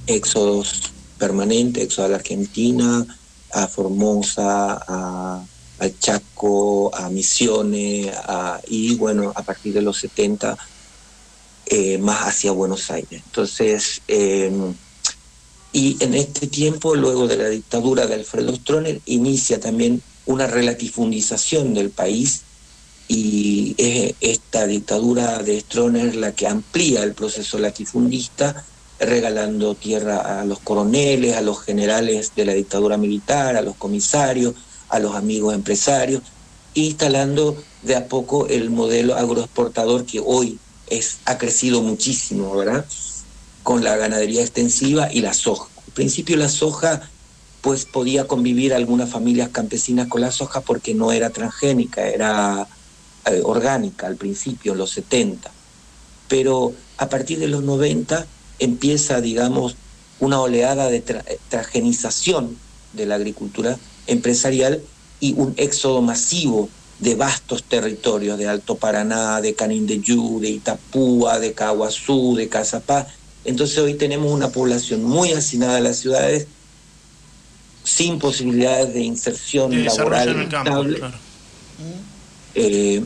[0.06, 0.82] éxodos
[1.16, 3.06] permanentes, éxodo a la Argentina,
[3.54, 5.42] a Formosa, a,
[5.78, 8.12] al Chaco, a Misiones,
[8.66, 10.56] y bueno, a partir de los 70,
[11.66, 13.22] eh, más hacia Buenos Aires.
[13.26, 14.50] Entonces, eh,
[15.72, 21.74] y en este tiempo, luego de la dictadura de Alfredo Stroessner, inicia también una relatifundización
[21.74, 22.42] del país
[23.06, 28.64] y es esta dictadura de Stroessner la que amplía el proceso latifundista,
[28.98, 34.54] regalando tierra a los coroneles, a los generales de la dictadura militar, a los comisarios,
[34.88, 36.22] a los amigos empresarios,
[36.74, 42.86] instalando de a poco el modelo agroexportador que hoy es, ha crecido muchísimo, ¿verdad?
[43.62, 45.68] Con la ganadería extensiva y la soja.
[45.86, 47.10] Al principio la soja
[47.60, 52.68] pues podía convivir algunas familias campesinas con la soja porque no era transgénica, era
[53.26, 55.50] eh, orgánica al principio, en los 70.
[56.28, 58.26] Pero a partir de los 90
[58.58, 59.76] empieza, digamos,
[60.18, 62.62] una oleada de tra- eh, transgenización
[62.92, 63.78] de la agricultura
[64.08, 64.82] empresarial
[65.20, 66.68] y un éxodo masivo
[66.98, 73.06] de vastos territorios de Alto Paraná, de Canindeyú, de Itapúa, de Caguazú, de Cazapá.
[73.44, 76.48] Entonces hoy tenemos una población muy hacinada a las ciudades,
[77.84, 80.98] sin posibilidades de inserción De laboral en el campo, estable.
[80.98, 81.16] claro.
[82.54, 83.02] Eh,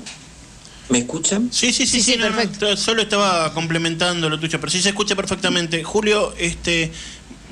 [0.89, 1.49] ¿Me escuchan?
[1.53, 4.91] Sí, sí, sí, sí, no, no, t- solo estaba complementando lo tuyo, pero sí se
[4.91, 5.83] escucha perfectamente.
[5.85, 6.91] Julio, este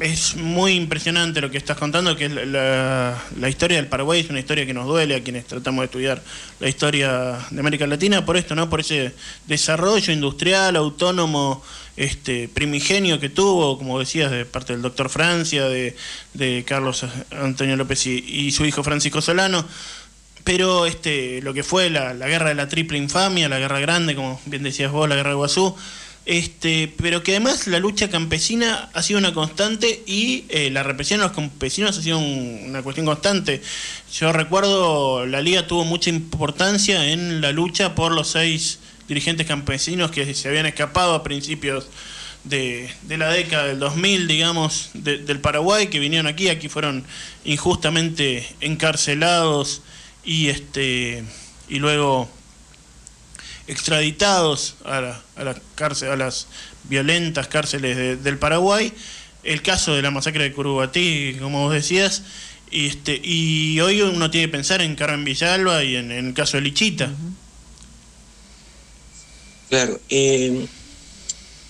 [0.00, 4.40] es muy impresionante lo que estás contando, que es la, historia del Paraguay es una
[4.40, 6.22] historia que nos duele a quienes tratamos de estudiar
[6.58, 8.70] la historia de América Latina, por esto, ¿no?
[8.70, 9.12] Por ese
[9.46, 11.62] desarrollo industrial, autónomo,
[11.96, 15.94] este primigenio que tuvo, como decías, de parte del doctor Francia, de,
[16.32, 19.66] de Carlos Antonio López y, y su hijo Francisco Solano
[20.42, 24.14] pero este lo que fue la, la guerra de la triple infamia, la guerra grande,
[24.14, 25.76] como bien decías vos, la guerra de Guazú,
[26.30, 31.18] este, pero que además la lucha campesina ha sido una constante y eh, la represión
[31.20, 33.60] a los campesinos ha sido un- una cuestión constante.
[34.14, 38.78] Yo recuerdo la liga tuvo mucha importancia en la lucha por los seis
[39.08, 41.88] dirigentes campesinos que se habían escapado a principios
[42.44, 47.04] de, la década del 2000, digamos, de- del Paraguay, que vinieron aquí, aquí fueron
[47.44, 49.82] injustamente encarcelados
[50.24, 51.24] y, este,
[51.68, 52.30] y luego
[53.66, 56.46] extraditados a, la- a, la cárcel, a las
[56.84, 58.92] violentas cárceles de- del Paraguay.
[59.42, 62.22] El caso de la masacre de Curubatí, como vos decías,
[62.70, 66.34] y, este, y hoy uno tiene que pensar en Carmen Villalba y en, en el
[66.34, 67.10] caso de Lichita.
[69.68, 70.66] Claro, eh,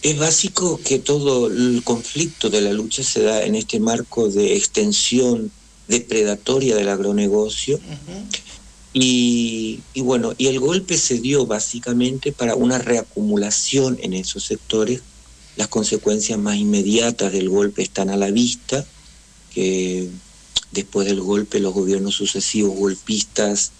[0.02, 4.56] es básico que todo el conflicto de la lucha se da en este marco de
[4.56, 5.50] extensión
[5.88, 7.78] depredatoria del agronegocio.
[8.92, 15.02] Y, bueno, y el golpe se dio básicamente para una reacumulación en esos sectores.
[15.56, 18.84] Las consecuencias más inmediatas del golpe están a la vista,
[19.54, 20.08] que
[20.72, 23.72] después del golpe los gobiernos sucesivos golpistas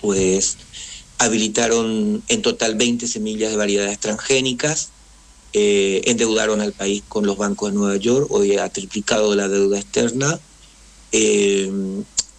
[0.00, 0.56] pues
[1.18, 4.88] habilitaron en total 20 semillas de variedades transgénicas,
[5.52, 9.78] eh, endeudaron al país con los bancos de Nueva York, hoy ha triplicado la deuda
[9.78, 10.40] externa,
[11.12, 11.70] eh,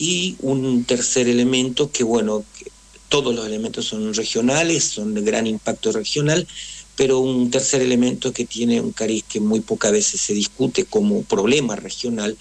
[0.02, 2.72] y un tercer elemento que, bueno, que
[3.08, 6.48] todos los elementos son regionales, son de gran impacto regional,
[6.96, 11.22] pero un tercer elemento que tiene un cariz que muy pocas veces se discute como
[11.22, 12.36] problema regional,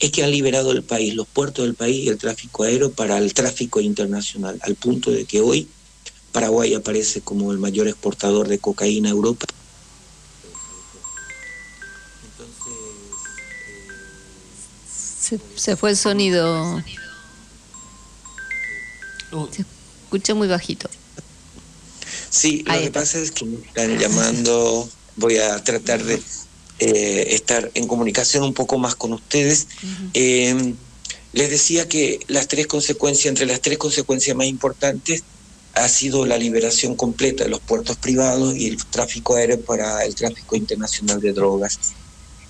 [0.00, 3.18] es que han liberado el país, los puertos del país y el tráfico aéreo para
[3.18, 5.68] el tráfico internacional, al punto de que hoy
[6.32, 9.44] Paraguay aparece como el mayor exportador de cocaína a Europa.
[15.20, 16.82] Se, se fue el sonido.
[19.52, 19.64] Se
[20.04, 20.88] escucha muy bajito.
[22.30, 26.20] Sí, lo que pasa es que me están llamando, voy a tratar de
[26.78, 29.68] eh, estar en comunicación un poco más con ustedes.
[30.14, 30.74] Eh,
[31.32, 35.24] les decía que las tres consecuencias, entre las tres consecuencias más importantes,
[35.74, 40.14] ha sido la liberación completa de los puertos privados y el tráfico aéreo para el
[40.14, 41.78] tráfico internacional de drogas.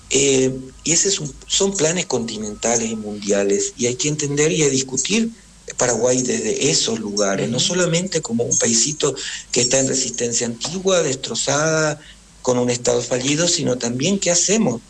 [0.09, 0.51] Eh,
[0.83, 5.31] y ese es un- son planes continentales y mundiales y hay que entender y discutir
[5.77, 9.15] Paraguay desde esos lugares, no solamente como un paisito
[9.51, 11.99] que está en resistencia antigua, destrozada,
[12.41, 14.81] con un Estado fallido, sino también qué hacemos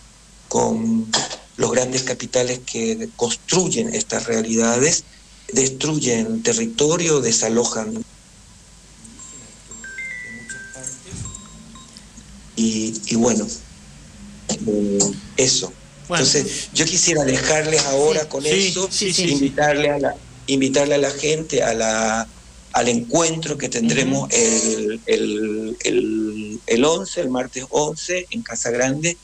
[0.47, 1.07] con
[1.57, 5.03] los grandes capitales que construyen estas realidades,
[5.53, 8.03] destruyen territorio, desalojan
[12.55, 13.47] y, y bueno,
[14.49, 14.99] eh,
[15.37, 15.71] eso.
[16.09, 19.13] Entonces, yo quisiera dejarles ahora con Sí, eso, sí.
[19.23, 20.15] invitarle a la
[20.47, 22.27] invitarle a la gente a la
[22.73, 29.15] al encuentro que tendremos el, el, el, el 11, el martes 11 en Casa Grande,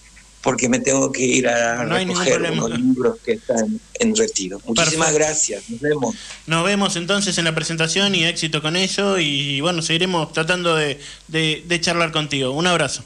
[0.43, 4.61] porque me tengo que ir a No recoger unos libros que están en retiro.
[4.65, 5.25] Muchísimas Perfecto.
[5.27, 6.15] gracias, nos vemos.
[6.45, 10.99] Nos vemos entonces en la presentación y éxito con ello y bueno, seguiremos tratando de,
[11.27, 12.51] de- de charlar contigo.
[12.51, 13.03] Un abrazo.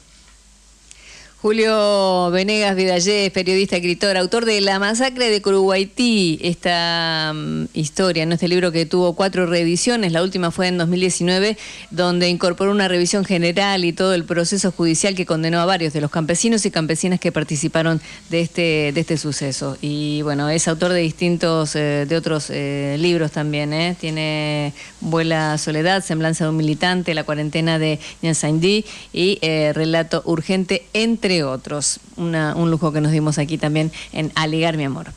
[1.44, 8.32] Julio Venegas Vidallé, periodista, escritor, autor de La masacre de Curuguaití, esta mm, historia, ¿no?
[8.32, 11.58] este libro que tuvo cuatro reediciones, la última fue en 2019,
[11.90, 16.00] donde incorporó una revisión general y todo el proceso judicial que condenó a varios de
[16.00, 18.00] los campesinos y campesinas que participaron
[18.30, 19.76] de este, de este suceso.
[19.82, 23.94] Y bueno, es autor de distintos, eh, de otros eh, libros también, ¿eh?
[24.00, 24.72] tiene
[25.02, 29.38] Vuela Soledad, Semblanza de un Militante, La cuarentena de Nyansaindí y
[29.74, 32.00] Relato Urgente, entre otros.
[32.16, 35.12] Una- un lujo que nos dimos aquí también en Aligar mi amor.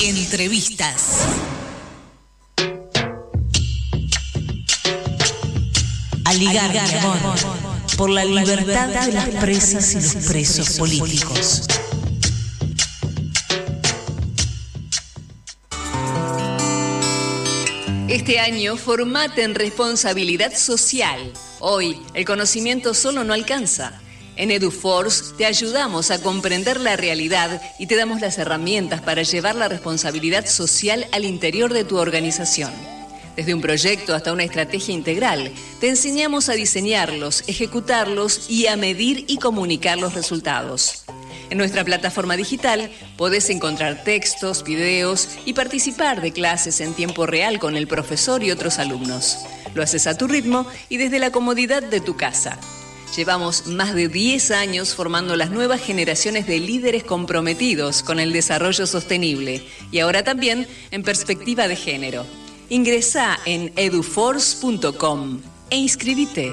[0.00, 0.94] Entrevistas.
[6.24, 7.18] Aligar, mi amor,
[7.96, 11.62] por la libertad de las presas y los presos políticos.
[18.08, 21.32] Este año, formate en responsabilidad social.
[21.60, 24.00] Hoy, el conocimiento solo no alcanza.
[24.36, 29.54] En EduForce te ayudamos a comprender la realidad y te damos las herramientas para llevar
[29.54, 32.72] la responsabilidad social al interior de tu organización.
[33.36, 39.24] Desde un proyecto hasta una estrategia integral, te enseñamos a diseñarlos, ejecutarlos y a medir
[39.28, 41.04] y comunicar los resultados.
[41.50, 47.60] En nuestra plataforma digital podés encontrar textos, videos y participar de clases en tiempo real
[47.60, 49.38] con el profesor y otros alumnos.
[49.74, 52.58] Lo haces a tu ritmo y desde la comodidad de tu casa.
[53.16, 58.86] Llevamos más de 10 años formando las nuevas generaciones de líderes comprometidos con el desarrollo
[58.86, 59.62] sostenible
[59.92, 62.26] y ahora también en perspectiva de género.
[62.70, 66.52] Ingresa en eduforce.com e inscribite.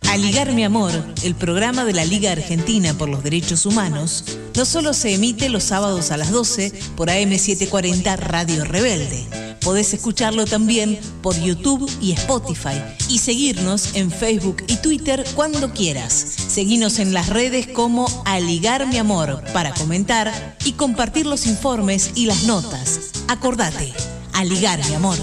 [0.09, 4.24] Aligar mi amor, el programa de la Liga Argentina por los Derechos Humanos,
[4.56, 9.47] no solo se emite los sábados a las 12 por AM740 Radio Rebelde.
[9.60, 16.12] Podés escucharlo también por YouTube y Spotify y seguirnos en Facebook y Twitter cuando quieras.
[16.12, 22.26] Seguinos en las redes como Aligar mi amor para comentar y compartir los informes y
[22.26, 23.10] las notas.
[23.28, 23.93] Acordate,
[24.32, 25.18] Aligar mi amor.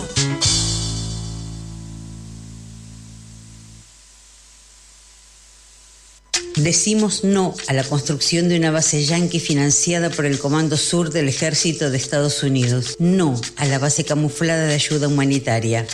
[6.56, 11.28] Decimos no a la construcción de una base yanqui financiada por el Comando Sur del
[11.28, 12.96] Ejército de Estados Unidos.
[12.98, 15.86] No a la base camuflada de ayuda humanitaria.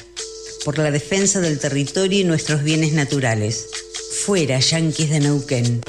[0.64, 3.66] Por la defensa del territorio y nuestros bienes naturales.
[4.24, 5.82] Fuera, yanquis de Neuquén.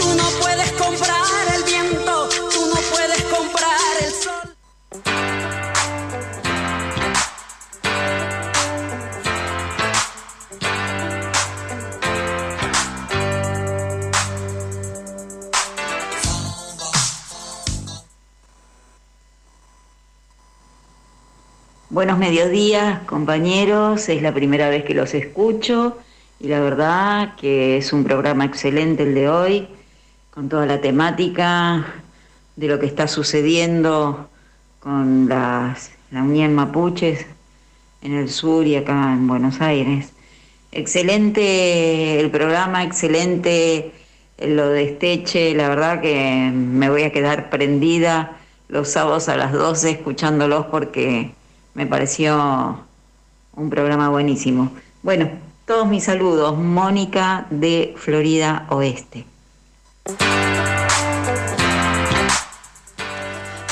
[21.93, 24.09] Buenos mediodías, compañeros.
[24.09, 25.99] Es la primera vez que los escucho
[26.41, 29.69] y la verdad que es un programa excelente el de hoy,
[30.31, 31.85] con toda la temática
[32.57, 34.31] de lo que está sucediendo
[34.81, 37.27] con las, la Unión Mapuches
[38.01, 40.15] en el sur y acá en Buenos Aires.
[40.73, 43.93] Excelente el programa, excelente
[44.39, 48.39] lo de Esteche, la verdad que me voy a quedar prendida
[48.69, 51.35] los sábados a las 12 escuchándolos porque
[51.75, 52.79] me pareció
[53.55, 54.71] un programa buenísimo.
[55.03, 55.31] Bueno,
[55.67, 56.57] todos mis saludos.
[56.57, 59.25] Mónica de Florida Oeste.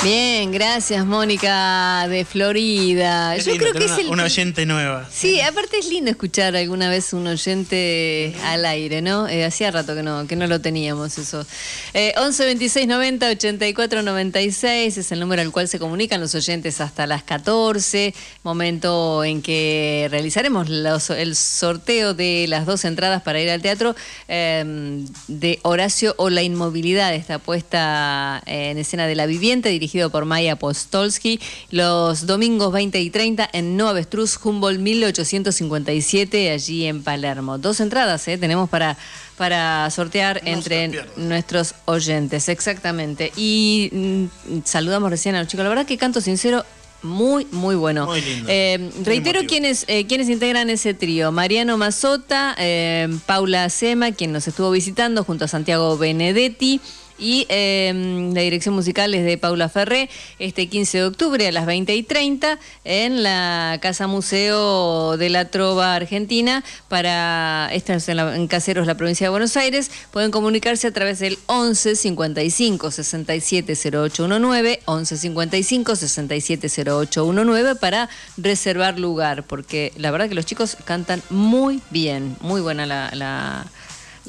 [0.02, 3.36] Bien, gracias Mónica de Florida.
[3.36, 4.06] Yo lindo creo que es el...
[4.09, 5.06] una, oyente nueva.
[5.12, 9.28] Sí, aparte es lindo escuchar alguna vez un oyente al aire, ¿no?
[9.28, 11.47] Eh, hacía rato que no, que no lo teníamos eso.
[11.93, 16.81] Eh, 11 26 90 84 96 es el número al cual se comunican los oyentes
[16.81, 23.39] hasta las 14, momento en que realizaremos los- el sorteo de las dos entradas para
[23.43, 23.94] ir al teatro
[24.28, 30.25] eh, de Horacio o la inmovilidad, esta puesta en escena de la viviente dirigido por
[30.25, 31.41] Maya Postolsky,
[31.71, 37.59] los domingos 20 y 30 en No Avestruz, Humboldt 1857, allí en Palermo.
[37.59, 38.39] Dos entradas ¿eh?
[38.39, 38.97] tenemos para,
[39.37, 43.33] para sortear entre nuestros oyentes, exactamente.
[43.37, 45.65] Y mm, saludamos recién a los chicos.
[45.65, 46.65] La verdad que canto sincero.
[47.03, 48.05] Muy, muy bueno.
[48.05, 48.47] Muy lindo.
[48.51, 51.33] Eh, reitero quienes, eh, quienes integran ese trío.
[51.33, 56.79] Mariano Mazota, eh, Paula Sema, quien nos estuvo visitando junto a Santiago Benedetti.
[57.20, 61.66] Y eh, la dirección musical es de Paula Ferré, este 15 de octubre a las
[61.66, 66.64] 20 y 30 en la Casa Museo de la Trova Argentina.
[66.88, 69.90] Para, esta es en, la- en Caseros, la provincia de Buenos Aires.
[70.10, 78.98] Pueden comunicarse a través del 11 55 67 0819, 11 55 67 0819 para reservar
[78.98, 83.66] lugar, porque la verdad que los chicos cantan muy bien, muy buena la- la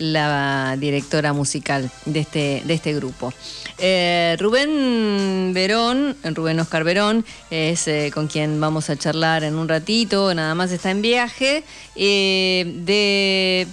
[0.02, 3.32] la directora musical de este, de este grupo.
[3.78, 9.68] Eh, Rubén Verón, Rubén Oscar Verón, es eh, con quien vamos a charlar en un
[9.68, 11.64] ratito, nada más está en viaje,
[11.95, 13.68] eh, de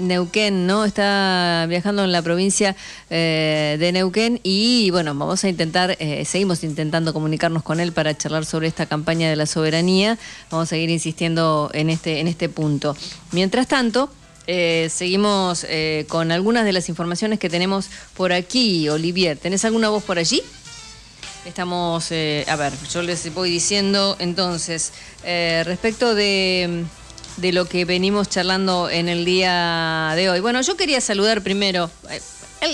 [0.00, 0.84] Neuquén, ¿no?
[0.84, 2.76] Está viajando en la provincia
[3.08, 8.68] de Neuquén y bueno, vamos a intentar, seguimos intentando comunicarnos con él para charlar sobre
[8.68, 10.16] esta campaña de la soberanía.
[10.52, 12.96] Vamos a seguir insistiendo en este, en este punto.
[13.32, 14.08] Mientras tanto,
[14.48, 18.88] eh, seguimos eh, con algunas de las informaciones que tenemos por aquí.
[18.88, 20.42] Olivier, ¿tenés alguna voz por allí?
[21.44, 24.92] Estamos, eh, a ver, yo les voy diciendo entonces,
[25.22, 26.84] eh, respecto de,
[27.36, 30.40] de lo que venimos charlando en el día de hoy.
[30.40, 31.90] Bueno, yo quería saludar primero,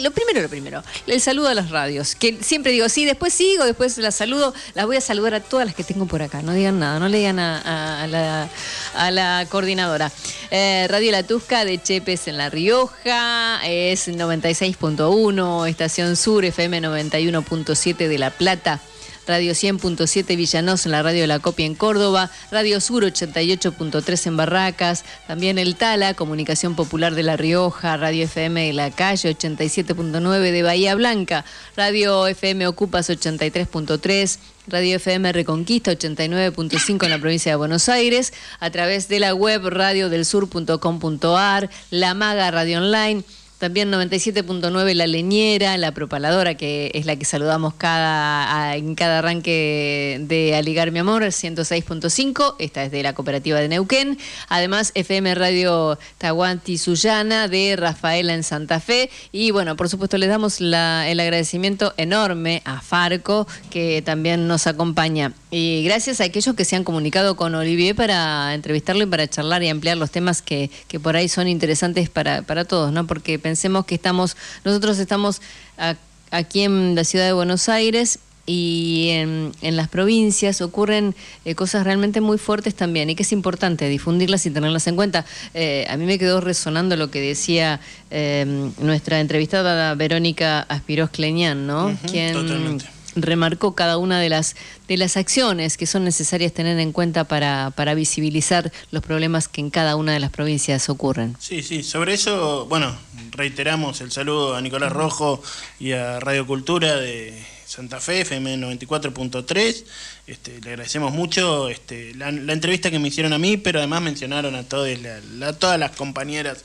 [0.03, 3.65] lo primero, lo primero, el saludo a las radios, que siempre digo, sí, después sigo,
[3.65, 6.53] después las saludo, las voy a saludar a todas las que tengo por acá, no
[6.53, 10.11] digan nada, no le digan a, a- la coordinadora.
[10.51, 17.97] Eh, Radio La Tusca de Chepes en La Rioja, es 96.1, Estación Sur, FM 91.7
[18.09, 18.81] de La Plata.
[19.27, 24.37] Radio 100.7 Villanos en la radio de la Copia en Córdoba, Radio Sur 88.3 en
[24.37, 30.53] Barracas, también el Tala, Comunicación Popular de La Rioja, Radio FM de la Calle 87.9
[30.53, 31.45] de Bahía Blanca,
[31.77, 38.71] Radio FM Ocupas 83.3, Radio FM Reconquista 89.5 en la provincia de Buenos Aires, a
[38.71, 43.25] través de la web radiodelsur.com.ar, La Maga Radio Online.
[43.59, 50.19] También 97.9 La Leñera, la propaladora, que es la que saludamos cada, en cada arranque
[50.23, 52.57] de Aligar Mi Amor, 106.5.
[52.59, 54.19] Esta es de la cooperativa de Neuquén.
[54.49, 59.09] Además, FM Radio Tahuanti Sullana de Rafaela en Santa Fe.
[59.33, 64.67] Y bueno, por supuesto, les damos la- el agradecimiento enorme a Farco, que también nos
[64.67, 65.33] acompaña.
[65.51, 69.63] Y gracias a aquellos que se han comunicado con Olivier para entrevistarlo y para charlar
[69.63, 73.07] y ampliar los temas que, que por ahí son interesantes para, para todos, ¿no?
[73.07, 75.43] Porque pensemos que estamos, nosotros estamos
[75.77, 75.97] a-
[76.31, 81.15] aquí en la ciudad de Buenos Aires y en, en las provincias ocurren
[81.45, 85.25] eh, cosas realmente muy fuertes también y que es importante difundirlas y tenerlas en cuenta.
[85.55, 87.81] Eh, a mí me quedó resonando lo que decía
[88.11, 88.45] eh,
[88.81, 91.97] nuestra entrevistada Verónica Aspiros Cleñán, ¿no?
[92.11, 92.85] Quien totalmente.
[93.17, 94.57] Remarcó cada una de las
[94.89, 99.61] de las acciones que son necesarias tener en cuenta para, para visibilizar los problemas que
[99.61, 101.37] en cada una de las provincias ocurren.
[101.39, 102.97] Sí, sí, sobre eso, bueno,
[103.31, 105.43] reiteramos el saludo a Nicolás Rojo
[105.79, 107.35] y a Radio Cultura de
[107.67, 109.85] Santa Fe, FM 94.3.
[110.27, 114.55] Este, le agradecemos mucho este, la, entrevista que me hicieron a mí, pero además mencionaron
[114.55, 116.63] a, todas las compañeras.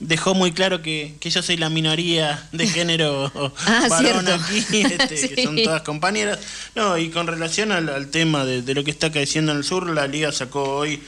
[0.00, 3.30] Dejó muy claro que, que yo soy la minoría de género
[3.66, 4.34] Ah, varón cierto.
[4.34, 6.38] aquí, este, que son todas compañeras.
[6.74, 9.64] No, y con relación al, al tema de, de lo que está acaeciendo en el
[9.64, 11.00] sur, la Liga sacó hoy,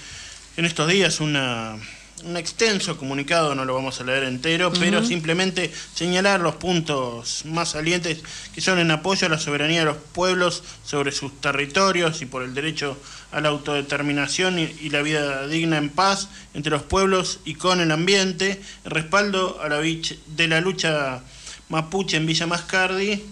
[0.56, 1.76] en estos días, una,
[2.24, 7.70] un extenso comunicado, no lo vamos a leer entero, pero simplemente señalar los puntos más
[7.70, 8.22] salientes
[8.54, 12.42] que son en apoyo a la soberanía de los pueblos sobre sus territorios y por
[12.42, 12.98] el derecho
[13.32, 17.80] a la autodeterminación y, y la vida digna en paz entre los pueblos y con
[17.80, 21.22] el ambiente, el respaldo a la de la lucha
[21.68, 23.22] mapuche en Villa Mascardi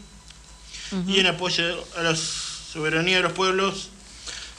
[1.08, 3.88] y en apoyo a la soberanía de los pueblos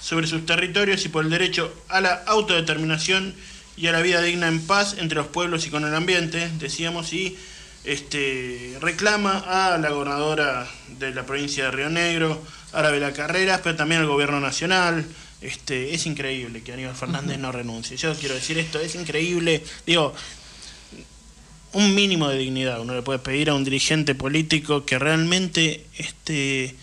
[0.02, 3.36] sobre sus territorios y por el derecho a la autodeterminación
[3.78, 7.12] y a la vida digna en paz entre los pueblos y con el ambiente, decíamos,
[7.14, 7.38] y
[7.84, 12.42] este, reclama a la gobernadora de la provincia de Río Negro,
[12.74, 15.06] Arabela Carreras, pero también al gobierno nacional.
[15.42, 17.98] Este, es increíble que Aníbal Fernández no renuncie.
[17.98, 19.64] Yo quiero decir esto, es increíble.
[19.86, 20.16] Digo,
[21.74, 26.76] un mínimo de dignidad uno le puede pedir a un dirigente político que realmente este,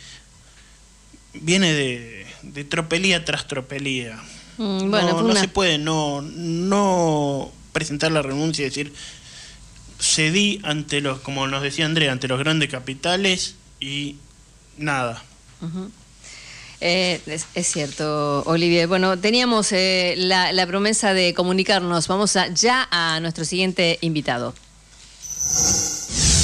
[1.33, 4.23] viene de, de tropelía tras tropelía.
[4.59, 8.93] Mm, bueno, no no una- se puede no, no presentar la renuncia y decir
[10.01, 14.17] cedí ante los, como nos decía Andrea, ante los grandes capitales y
[14.77, 15.23] nada.
[16.81, 18.89] Eh, es, es cierto, Olivier.
[18.89, 22.09] Bueno, teníamos eh, la, la promesa de comunicarnos.
[22.09, 24.55] Vamos a, ya a nuestro siguiente invitado.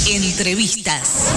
[0.06, 1.32] Entrevistas.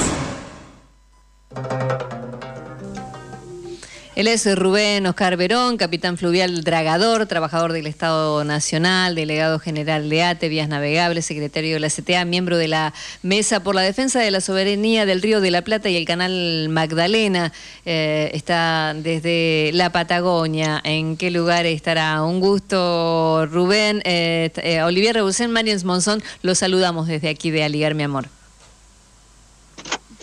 [4.14, 10.22] Él es Rubén Oscar Verón, capitán fluvial dragador, trabajador del Estado Nacional, delegado general de
[10.22, 12.94] ATE, Vías Navegables, secretario de la CTA, miembro de la
[13.24, 16.68] Mesa por la Defensa de la Soberanía del Río de la Plata y el Canal
[16.68, 17.54] Magdalena.
[17.86, 20.82] Eh, está desde la Patagonia.
[20.84, 22.22] ¿En qué lugar estará?
[22.22, 24.02] Un gusto, Rubén.
[24.04, 28.28] Eh, eh, Olivier Rebusén, Mariens Monzón, los saludamos desde aquí de Aligar Mi Amor.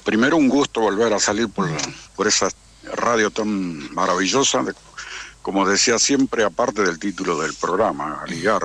[0.04, 1.70] Primero un gusto volver a salir por,
[2.14, 2.50] por esa
[2.94, 4.74] radio tan maravillosa, de-
[5.42, 8.62] como decía siempre, aparte del título del programa, Aligar.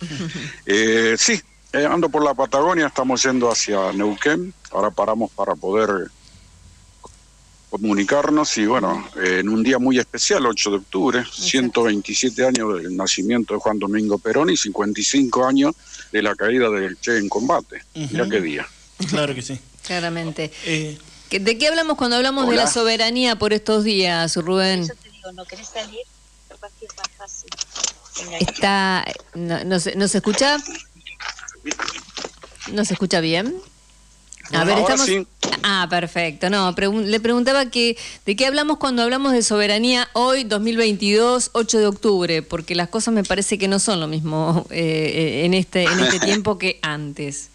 [0.66, 1.40] Eh, sí,
[1.72, 6.10] eh, ando por la Patagonia, estamos yendo hacia Neuquén, ahora paramos para poder
[7.70, 12.96] comunicarnos y bueno, eh, en un día muy especial, 8 de octubre, 127 años del
[12.96, 15.74] nacimiento de Juan Domingo Perón y 55 años
[16.12, 17.82] de la caída del Che en combate.
[17.94, 18.30] Mira Ujú.
[18.32, 18.66] qué día.
[19.08, 19.58] Claro que sí.
[19.84, 20.52] Claramente.
[21.30, 24.88] ¿Qué- ¿De qué hablamos cuando hablamos de la soberanía por estos días, Rubén?
[25.34, 26.00] ¿no querés salir?
[26.48, 27.48] Capaz que es más fácil.
[28.46, 30.58] Está, no, no se, ¿no se escucha?
[32.72, 33.54] ¿No se escucha bien?
[34.52, 35.06] A ver, Ahora estamos.
[35.06, 35.26] sí.
[35.62, 36.50] Ah, perfecto.
[36.50, 37.96] No, pregun- le preguntaba que
[38.26, 43.14] de qué hablamos cuando hablamos de soberanía hoy, 2022, 8 de octubre, porque las cosas
[43.14, 44.76] me parece que no son lo mismo eh,
[45.14, 47.48] eh, en este en este tiempo que antes.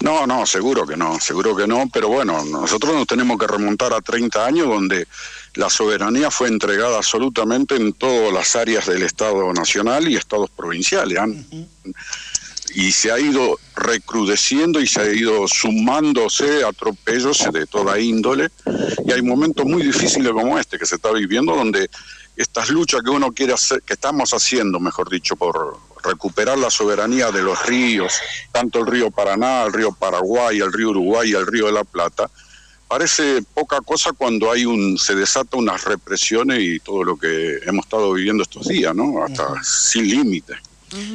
[0.00, 3.92] No, no, seguro que no, seguro que no, pero bueno, nosotros nos tenemos que remontar
[3.92, 5.06] a 30 años donde
[5.54, 11.18] la soberanía fue entregada absolutamente en todas las áreas del Estado Nacional y Estados provinciales.
[11.18, 11.46] Han-
[12.74, 18.50] y se ha ido recrudeciendo y se ha ido sumándose atropellos de toda índole
[19.06, 21.88] y hay momentos muy difíciles como este que se está viviendo donde
[22.36, 27.30] estas luchas que uno quiere hacer, que estamos haciendo, mejor dicho, por recuperar la soberanía
[27.30, 28.14] de los ríos,
[28.52, 31.84] tanto el río Paraná, el río Paraguay, el río Uruguay y el río de la
[31.84, 32.30] Plata,
[32.88, 37.84] parece poca cosa cuando hay un se desata unas represiones y todo lo que hemos
[37.84, 39.24] estado viviendo estos días, ¿no?
[39.24, 40.54] Hasta sin límite.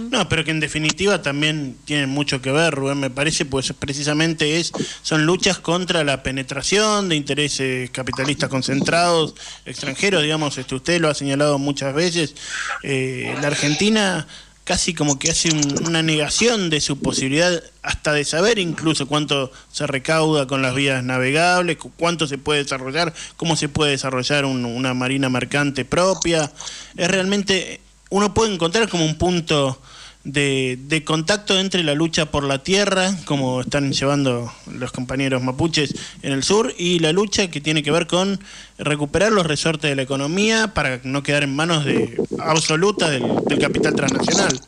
[0.10, 4.60] No, pero que en definitiva también tienen mucho que ver, Rubén, me parece, pues precisamente
[4.60, 9.34] es son luchas contra la penetración de intereses capitalistas concentrados
[9.66, 12.36] extranjeros, digamos, este, usted lo ha señalado muchas veces.
[12.84, 14.28] Eh, la Argentina
[14.64, 19.52] casi como que hace un- una negación de su posibilidad hasta de saber incluso cuánto
[19.72, 24.46] se recauda con las vías navegables, cu- cuánto se puede desarrollar, cómo se puede desarrollar
[24.46, 26.52] un- una marina mercante propia.
[26.96, 29.82] Es realmente, uno puede encontrar como un punto
[30.24, 35.96] de, de contacto entre la lucha por la tierra, como están llevando los compañeros mapuches
[36.22, 38.40] en el sur, y la lucha que tiene que ver con
[38.78, 43.24] recuperar los resortes de la economía para no quedar en manos de absoluta del,
[43.60, 44.60] capital transnacional.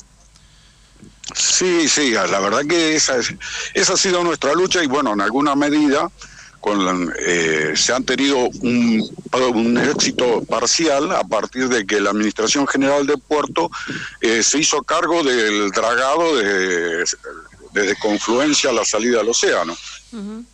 [1.36, 3.34] Sí, sí, la verdad que esa, es-
[3.74, 6.10] esa ha sido nuestra lucha y bueno, en alguna medida
[6.64, 9.04] con eh, se han tenido un,
[9.54, 13.70] un éxito parcial a partir de que la Administración General de Puerto
[14.22, 17.04] eh, se hizo cargo del dragado de,
[17.74, 19.76] desde Confluencia a la salida al océano.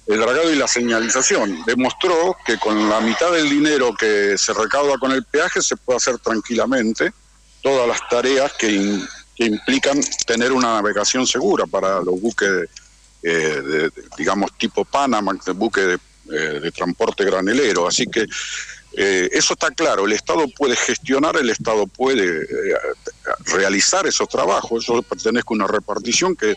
[0.08, 4.98] El dragado y la señalización demostró que con la mitad del dinero que se recauda
[4.98, 7.14] con el peaje se puede hacer tranquilamente
[7.62, 12.68] todas las tareas que, in- que implican tener una navegación segura para los buques,
[13.24, 15.94] eh, de- digamos, tipo Panamax, de buques de,
[16.32, 17.88] eh, de transporte granelero.
[17.88, 18.26] Así que
[18.98, 22.48] eh, eso está claro, el Estado puede gestionar, el Estado puede
[23.46, 24.86] realizar esos trabajos.
[24.86, 26.56] Yo pertenezco a una repartición que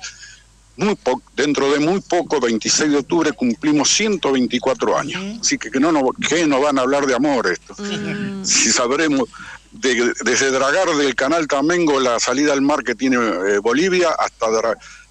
[0.76, 5.38] muy po- dentro de muy poco, 26 de octubre, cumplimos 124 años.
[5.40, 5.92] Así que, que no
[6.28, 7.74] que nos van a hablar de amor esto.
[8.44, 9.28] Si sabremos,
[9.70, 14.48] de- desde dragar del canal Tamengo la salida al mar que tiene eh, Bolivia hasta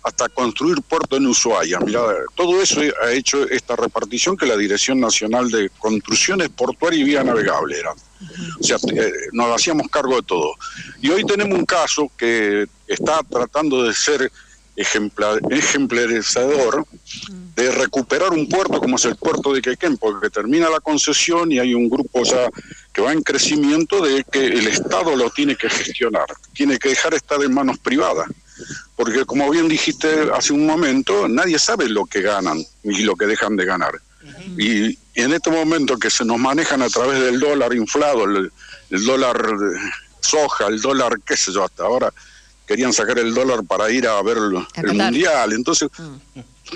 [0.03, 1.79] hasta construir puerto en Ushuaia.
[1.79, 2.01] Mirá,
[2.35, 7.23] todo eso ha hecho esta repartición que la Dirección Nacional de Construcciones Portuarias y Vía
[7.23, 7.91] Navegable era.
[7.91, 10.53] O sea, eh, nos hacíamos cargo de todo.
[11.01, 14.31] Y hoy tenemos un caso que está tratando de ser
[14.75, 16.85] ejemplar, ejemplarizador
[17.55, 21.59] de recuperar un puerto como es el puerto de Quequén, porque termina la concesión y
[21.59, 22.49] hay un grupo ya
[22.93, 27.13] que va en crecimiento de que el Estado lo tiene que gestionar, tiene que dejar
[27.13, 28.27] estar en manos privadas.
[28.95, 33.25] Porque como bien dijiste hace un momento, nadie sabe lo que ganan y lo que
[33.25, 33.99] dejan de ganar.
[34.57, 38.51] Y en este momento que se nos manejan a través del dólar inflado, el,
[38.91, 39.41] el dólar
[40.19, 42.13] soja, el dólar, qué sé yo, hasta ahora
[42.67, 44.51] querían sacar el dólar para ir a ver el,
[45.11, 45.53] mundial.
[45.53, 45.89] Entonces,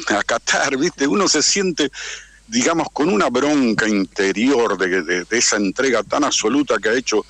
[0.10, 1.08] a Qatar, ¿viste?
[1.08, 1.90] Uno se siente,
[2.48, 7.24] digamos, con una bronca interior de, de- de esa entrega tan absoluta que ha hecho,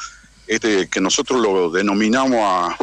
[0.48, 2.76] este, que nosotros lo denominamos a,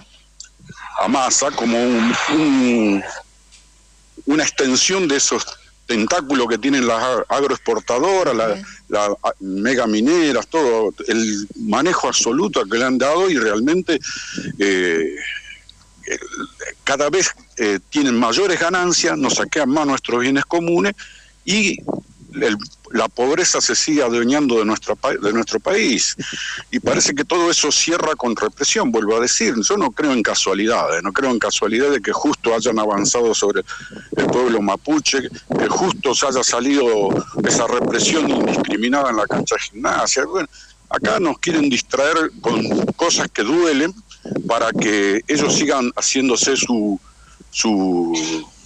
[1.02, 3.02] a Massa como un- un-
[4.26, 5.44] una extensión de esos
[5.86, 12.84] tentáculos que tienen las agroexportadoras, las las a- megamineras, todo, el manejo absoluto que le
[12.84, 13.98] han dado y realmente
[14.58, 15.16] eh,
[16.84, 20.92] cada vez eh, tienen mayores ganancias, nos saquean más nuestros bienes comunes
[21.44, 21.78] y
[22.40, 22.56] el-
[22.92, 26.14] la pobreza se sigue adueñando de, nuestra, de nuestro país.
[26.70, 29.54] Y parece que todo eso cierra con represión, vuelvo a decir.
[29.66, 33.62] Yo no creo en casualidades, no creo en casualidades de que justo hayan avanzado sobre
[34.16, 35.22] el pueblo mapuche,
[35.58, 37.08] que justo se haya salido
[37.46, 40.24] esa represión indiscriminada en la cancha de gimnasia.
[40.26, 40.48] Bueno,
[40.90, 42.62] acá nos quieren distraer con
[42.96, 43.94] cosas que duelen
[44.46, 47.00] para que ellos sigan haciéndose su,
[47.50, 48.12] su,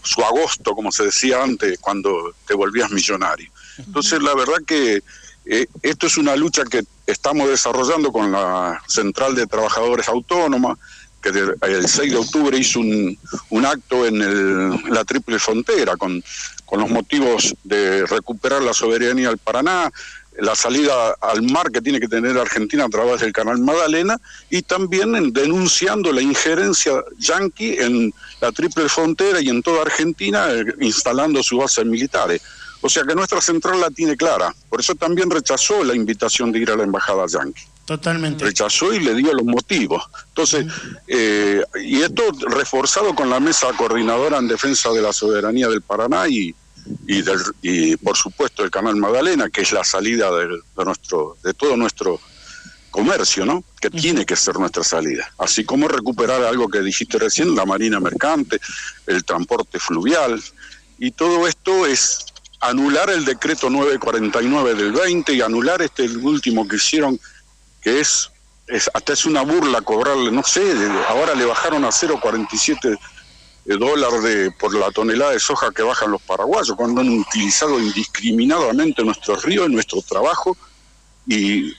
[0.06, 3.50] su agosto, como se decía antes, cuando te volvías millonario.
[3.78, 5.02] Entonces, la verdad que
[5.44, 10.78] eh, esto es una lucha que estamos desarrollando con la Central de Trabajadores Autónoma,
[11.22, 13.18] que el 6 de octubre hizo un,
[13.50, 16.22] un acto en el- la Triple Frontera con,
[16.64, 19.90] con los motivos de recuperar la soberanía del Paraná,
[20.38, 24.16] la salida al mar que tiene que tener Argentina a través del canal Magdalena
[24.50, 30.48] y también en- denunciando la injerencia yanqui en la triple frontera y en toda Argentina
[30.50, 32.42] eh, instalando sus bases militares.
[32.82, 34.54] O sea que nuestra central la tiene clara.
[34.68, 37.62] Por eso también rechazó la invitación de ir a la embajada yanqui.
[37.86, 38.44] Totalmente.
[38.44, 40.02] Rechazó y le dio los motivos.
[40.28, 40.66] Entonces,
[41.06, 46.28] eh, y esto reforzado con la mesa coordinadora en defensa de la soberanía del Paraná
[46.28, 46.54] y,
[47.06, 51.36] y, del, y por supuesto el canal Magdalena, que es la salida del- de, nuestro,
[51.42, 52.20] de todo nuestro
[52.90, 53.62] comercio, ¿no?
[53.80, 55.30] Que tiene que ser nuestra salida.
[55.38, 58.58] Así como recuperar algo que dijiste recién, la marina mercante,
[59.06, 60.42] el transporte fluvial,
[60.98, 62.24] y todo esto es
[62.60, 67.20] anular el decreto 949 del 20 y anular este último que hicieron,
[67.82, 68.30] que es,
[68.66, 70.62] es hasta es una burla cobrarle, no sé,
[71.08, 72.98] ahora le bajaron a 0,47
[73.66, 79.02] dólares de, por la tonelada de soja que bajan los paraguayos, cuando han utilizado indiscriminadamente
[79.02, 80.56] nuestros ríos, nuestro trabajo
[81.26, 81.74] y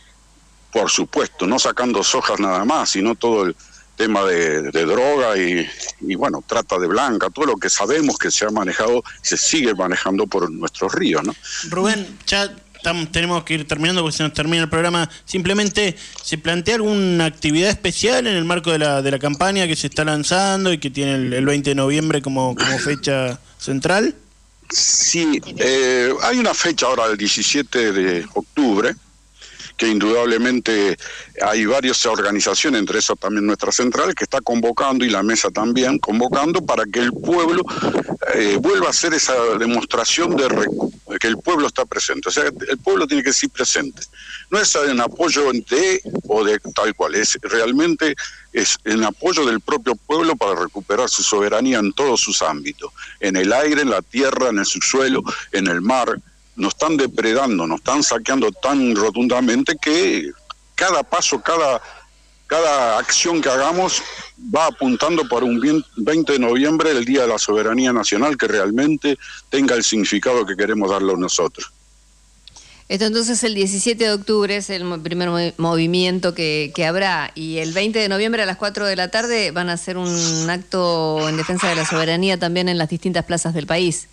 [0.71, 3.55] por supuesto, no sacando sojas nada más, sino todo el
[3.95, 5.67] tema de, de droga y,
[6.01, 9.73] y, bueno, trata de blanca, todo lo que sabemos que se ha manejado, se sigue
[9.73, 11.35] manejando por nuestros ríos, ¿no?
[11.69, 15.09] Rubén, ya tam- tenemos que ir terminando porque se nos termina el programa.
[15.25, 19.75] Simplemente, ¿se plantea alguna actividad especial en el marco de la, de la campaña que
[19.75, 24.15] se está lanzando y que tiene el, el 20 de noviembre como, como fecha central?
[24.69, 28.95] Sí, eh, hay una fecha ahora, el 17 de octubre,
[29.77, 30.97] que indudablemente
[31.41, 35.99] hay varias organizaciones, entre esas también nuestra central, que está convocando y la mesa también
[35.99, 37.63] convocando para que el pueblo
[38.33, 40.47] eh, vuelva a hacer esa demostración de
[41.19, 42.29] que el pueblo está presente.
[42.29, 44.01] O sea, el pueblo tiene que ser presente.
[44.49, 48.15] No es en apoyo de o de tal cual, es realmente
[48.53, 53.35] es en apoyo del propio pueblo para recuperar su soberanía en todos sus ámbitos, en
[53.35, 56.19] el aire, en la tierra, en el subsuelo, en el mar.
[56.57, 60.31] Nos están depredando, nos están saqueando tan rotundamente que
[60.75, 61.81] cada paso, cada,
[62.47, 64.01] cada acción que hagamos
[64.53, 68.47] va apuntando para un bien- 20 de noviembre, el Día de la Soberanía Nacional, que
[68.47, 69.17] realmente
[69.49, 71.71] tenga el significado que queremos darle nosotros.
[72.89, 77.57] Esto entonces el 17 de octubre es el primer mo- movimiento que, que habrá y
[77.57, 81.27] el 20 de noviembre a las 4 de la tarde van a hacer un acto
[81.27, 84.07] en defensa de la soberanía también en las distintas plazas del país.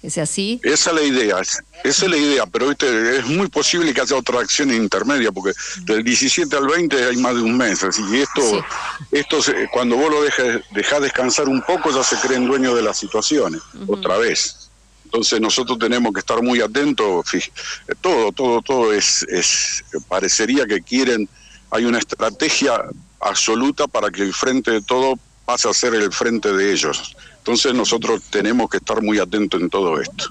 [0.00, 0.60] ¿Es así?
[0.62, 3.18] Esa es la idea, es- esa es la idea, pero ¿viste?
[3.18, 5.52] es muy posible que haya otra acción intermedia, porque
[5.86, 8.64] del 17 al 20 hay más de un mes, así que esto,
[9.10, 12.82] esto se- cuando vos lo dejas dejás descansar un poco, ya se creen dueños de
[12.82, 14.70] las situaciones, otra vez.
[15.04, 17.24] Entonces nosotros tenemos que estar muy atentos,
[18.00, 21.28] todo, todo, todo es, es, parecería que quieren,
[21.70, 22.84] hay una estrategia
[23.18, 27.16] absoluta para que el frente de todo pase a ser el frente de ellos.
[27.38, 30.26] Entonces nosotros tenemos que estar muy atentos en todo esto.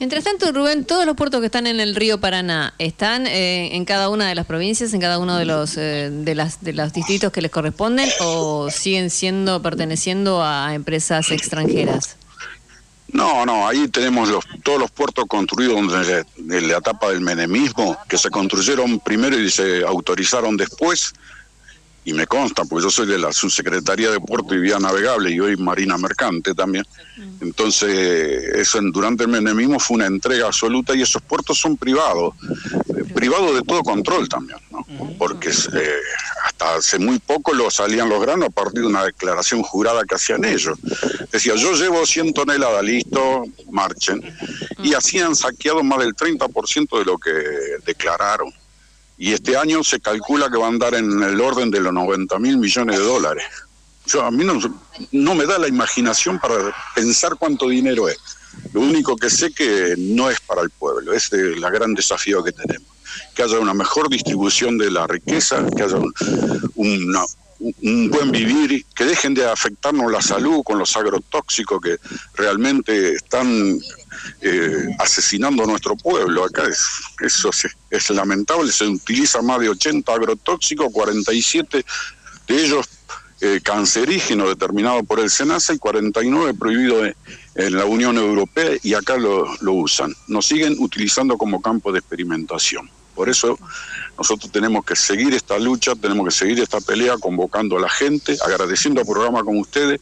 [0.00, 3.84] Mientras tanto, Rubén, todos los puertos que están en el río Paraná, ¿están eh, en
[3.84, 6.92] cada una de las provincias, en cada uno de los, eh, de, las, de los
[6.92, 12.16] distritos que les corresponden o siguen siendo, perteneciendo a empresas extranjeras?
[13.10, 18.18] No, no, ahí tenemos los, todos los puertos construidos desde la etapa del menemismo, que
[18.18, 21.14] se construyeron primero y se autorizaron después,
[22.08, 25.40] y me consta, pues yo soy de la subsecretaría de Puerto y Vía Navegable y
[25.40, 26.86] hoy Marina Mercante también.
[27.42, 27.90] Entonces,
[28.54, 32.34] eso durante el menemismo fue una entrega absoluta y esos puertos son privados,
[32.96, 34.86] eh, privados de todo control también, ¿no?
[35.18, 35.96] Porque eh,
[36.46, 40.14] hasta hace muy poco lo salían los granos a partir de una declaración jurada que
[40.14, 40.78] hacían ellos.
[41.30, 44.22] Decía, yo llevo 100 toneladas, listo, marchen.
[44.82, 47.32] Y así han saqueado más del 30% de lo que
[47.84, 48.50] declararon.
[49.18, 52.38] Y este año se calcula que va a andar en el orden de los 90
[52.38, 53.44] mil millones de dólares.
[54.06, 54.44] Yo, a mí
[55.12, 56.54] no, me da la imaginación para
[56.94, 58.16] pensar cuánto dinero es.
[58.72, 62.52] Lo único que sé que no es para el pueblo, es el gran desafío que
[62.52, 62.86] tenemos.
[63.34, 66.12] Que haya una mejor distribución de la riqueza, que haya un,
[66.76, 67.24] una-
[67.60, 71.96] un buen vivir, que dejen de afectarnos la salud con los agrotóxicos que
[72.34, 73.78] realmente están
[74.40, 76.44] eh, asesinando a nuestro pueblo.
[76.44, 76.86] Acá es,
[77.20, 77.50] eso
[77.90, 81.84] es, lamentable, se utiliza más de 80 agrotóxicos, 47
[82.48, 82.88] de ellos
[83.40, 87.14] eh, cancerígenos determinados por el SENASA y 49 prohibidos
[87.54, 90.14] en, la Unión Europea y acá lo, lo usan.
[90.26, 92.90] Nos siguen utilizando como campo de experimentación.
[93.14, 93.58] Por eso
[94.16, 98.36] nosotros tenemos que seguir esta lucha, tenemos que seguir esta pelea convocando a la gente,
[98.44, 100.00] agradeciendo al programa como ustedes.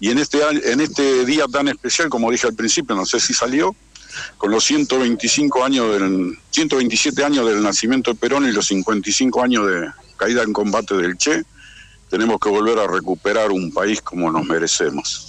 [0.00, 0.38] Y en este,
[0.70, 3.74] en este día tan especial, como dije al principio, no sé si salió,
[4.36, 9.66] con los 125 años del, 127 años del nacimiento de Perón y los 55 años
[9.66, 11.42] de caída en combate del Che,
[12.08, 15.27] tenemos que volver a recuperar un país como nos merecemos.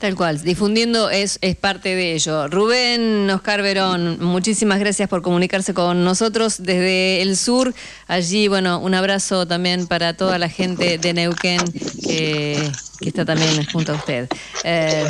[0.00, 2.48] Tal cual, difundiendo es, es parte de ello.
[2.48, 7.74] Rubén Oscar Verón, muchísimas gracias por comunicarse con nosotros desde el sur.
[8.08, 11.60] Allí, bueno, un abrazo también para toda la gente de Neuquén
[12.02, 14.26] que, que está también junto a usted.
[14.64, 15.04] Eh,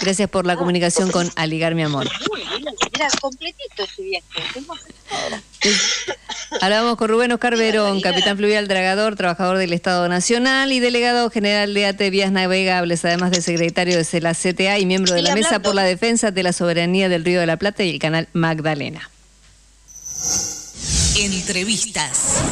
[0.00, 2.06] gracias por la comunicación con Aligar Mi Amor
[2.94, 4.42] era completito ese viaje.
[6.60, 11.74] Hablamos con Rubén Oscar Verón, capitán fluvial dragador, trabajador del Estado Nacional y delegado general
[11.74, 15.60] de ATE Vías Navegables, además de secretario de la CTA y miembro de la Mesa
[15.60, 19.10] por la Defensa de la Soberanía del Río de la Plata y el canal Magdalena.
[21.16, 22.42] Entrevistas.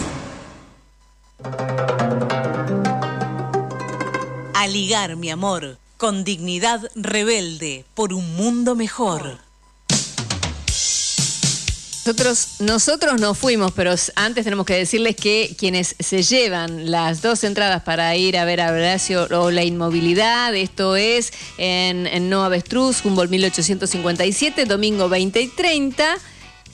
[4.54, 9.38] A ligar, mi amor, con dignidad rebelde por un mundo mejor.
[12.04, 17.44] Nosotros, nosotros no fuimos, pero antes tenemos que decirles que quienes se llevan las dos
[17.44, 22.42] entradas para ir a ver a Horacio o la inmovilidad, esto es en, en No
[22.42, 26.18] Avestruz, Humboldt 1857, domingo 20 y 30,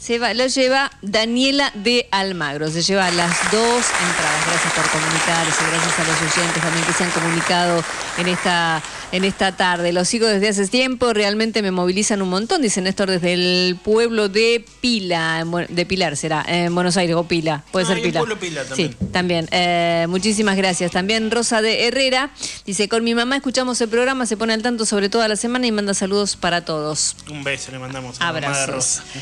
[0.00, 2.70] se va, lo lleva Daniela de Almagro.
[2.70, 4.46] Se lleva las dos entradas.
[4.46, 7.84] Gracias por comunicarse, gracias a los oyentes también que se han comunicado
[8.16, 9.92] en esta, en esta tarde.
[9.92, 14.28] Los sigo desde hace tiempo, realmente me movilizan un montón, dice Néstor, desde el pueblo
[14.28, 18.20] de Pila, de Pilar será, en Buenos Aires, o Pila, puede Ah, ser Pila.
[18.20, 18.90] pueblo Pila también.
[18.90, 19.48] Sí, también.
[19.50, 20.90] Eh, muchísimas gracias.
[20.92, 22.30] También Rosa de Herrera
[22.66, 25.66] dice, con mi mamá escuchamos el programa, se pone al tanto sobre toda la semana
[25.66, 27.16] y manda saludos para todos.
[27.30, 28.74] Un beso le mandamos a la mamá de Abrazos.
[28.74, 29.04] Rosa.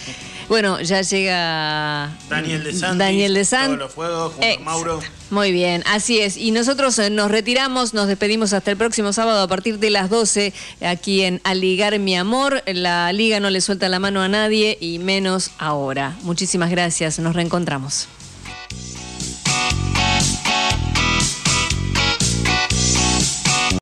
[0.48, 2.98] Bueno, ya llega Daniel de Santis.
[2.98, 5.00] Daniel de San- Todos los fuegos, junto a Mauro.
[5.30, 6.36] Muy bien, así es.
[6.36, 9.48] Y nosotros eh, nos retiramos, nos despedimos hasta el próximo sábado a
[9.78, 12.62] de las 12 aquí en Aligar Mi Amor.
[12.66, 16.16] La liga no le suelta la mano a nadie y menos ahora.
[16.23, 18.09] Muchísimas gracias, nos reencontramos.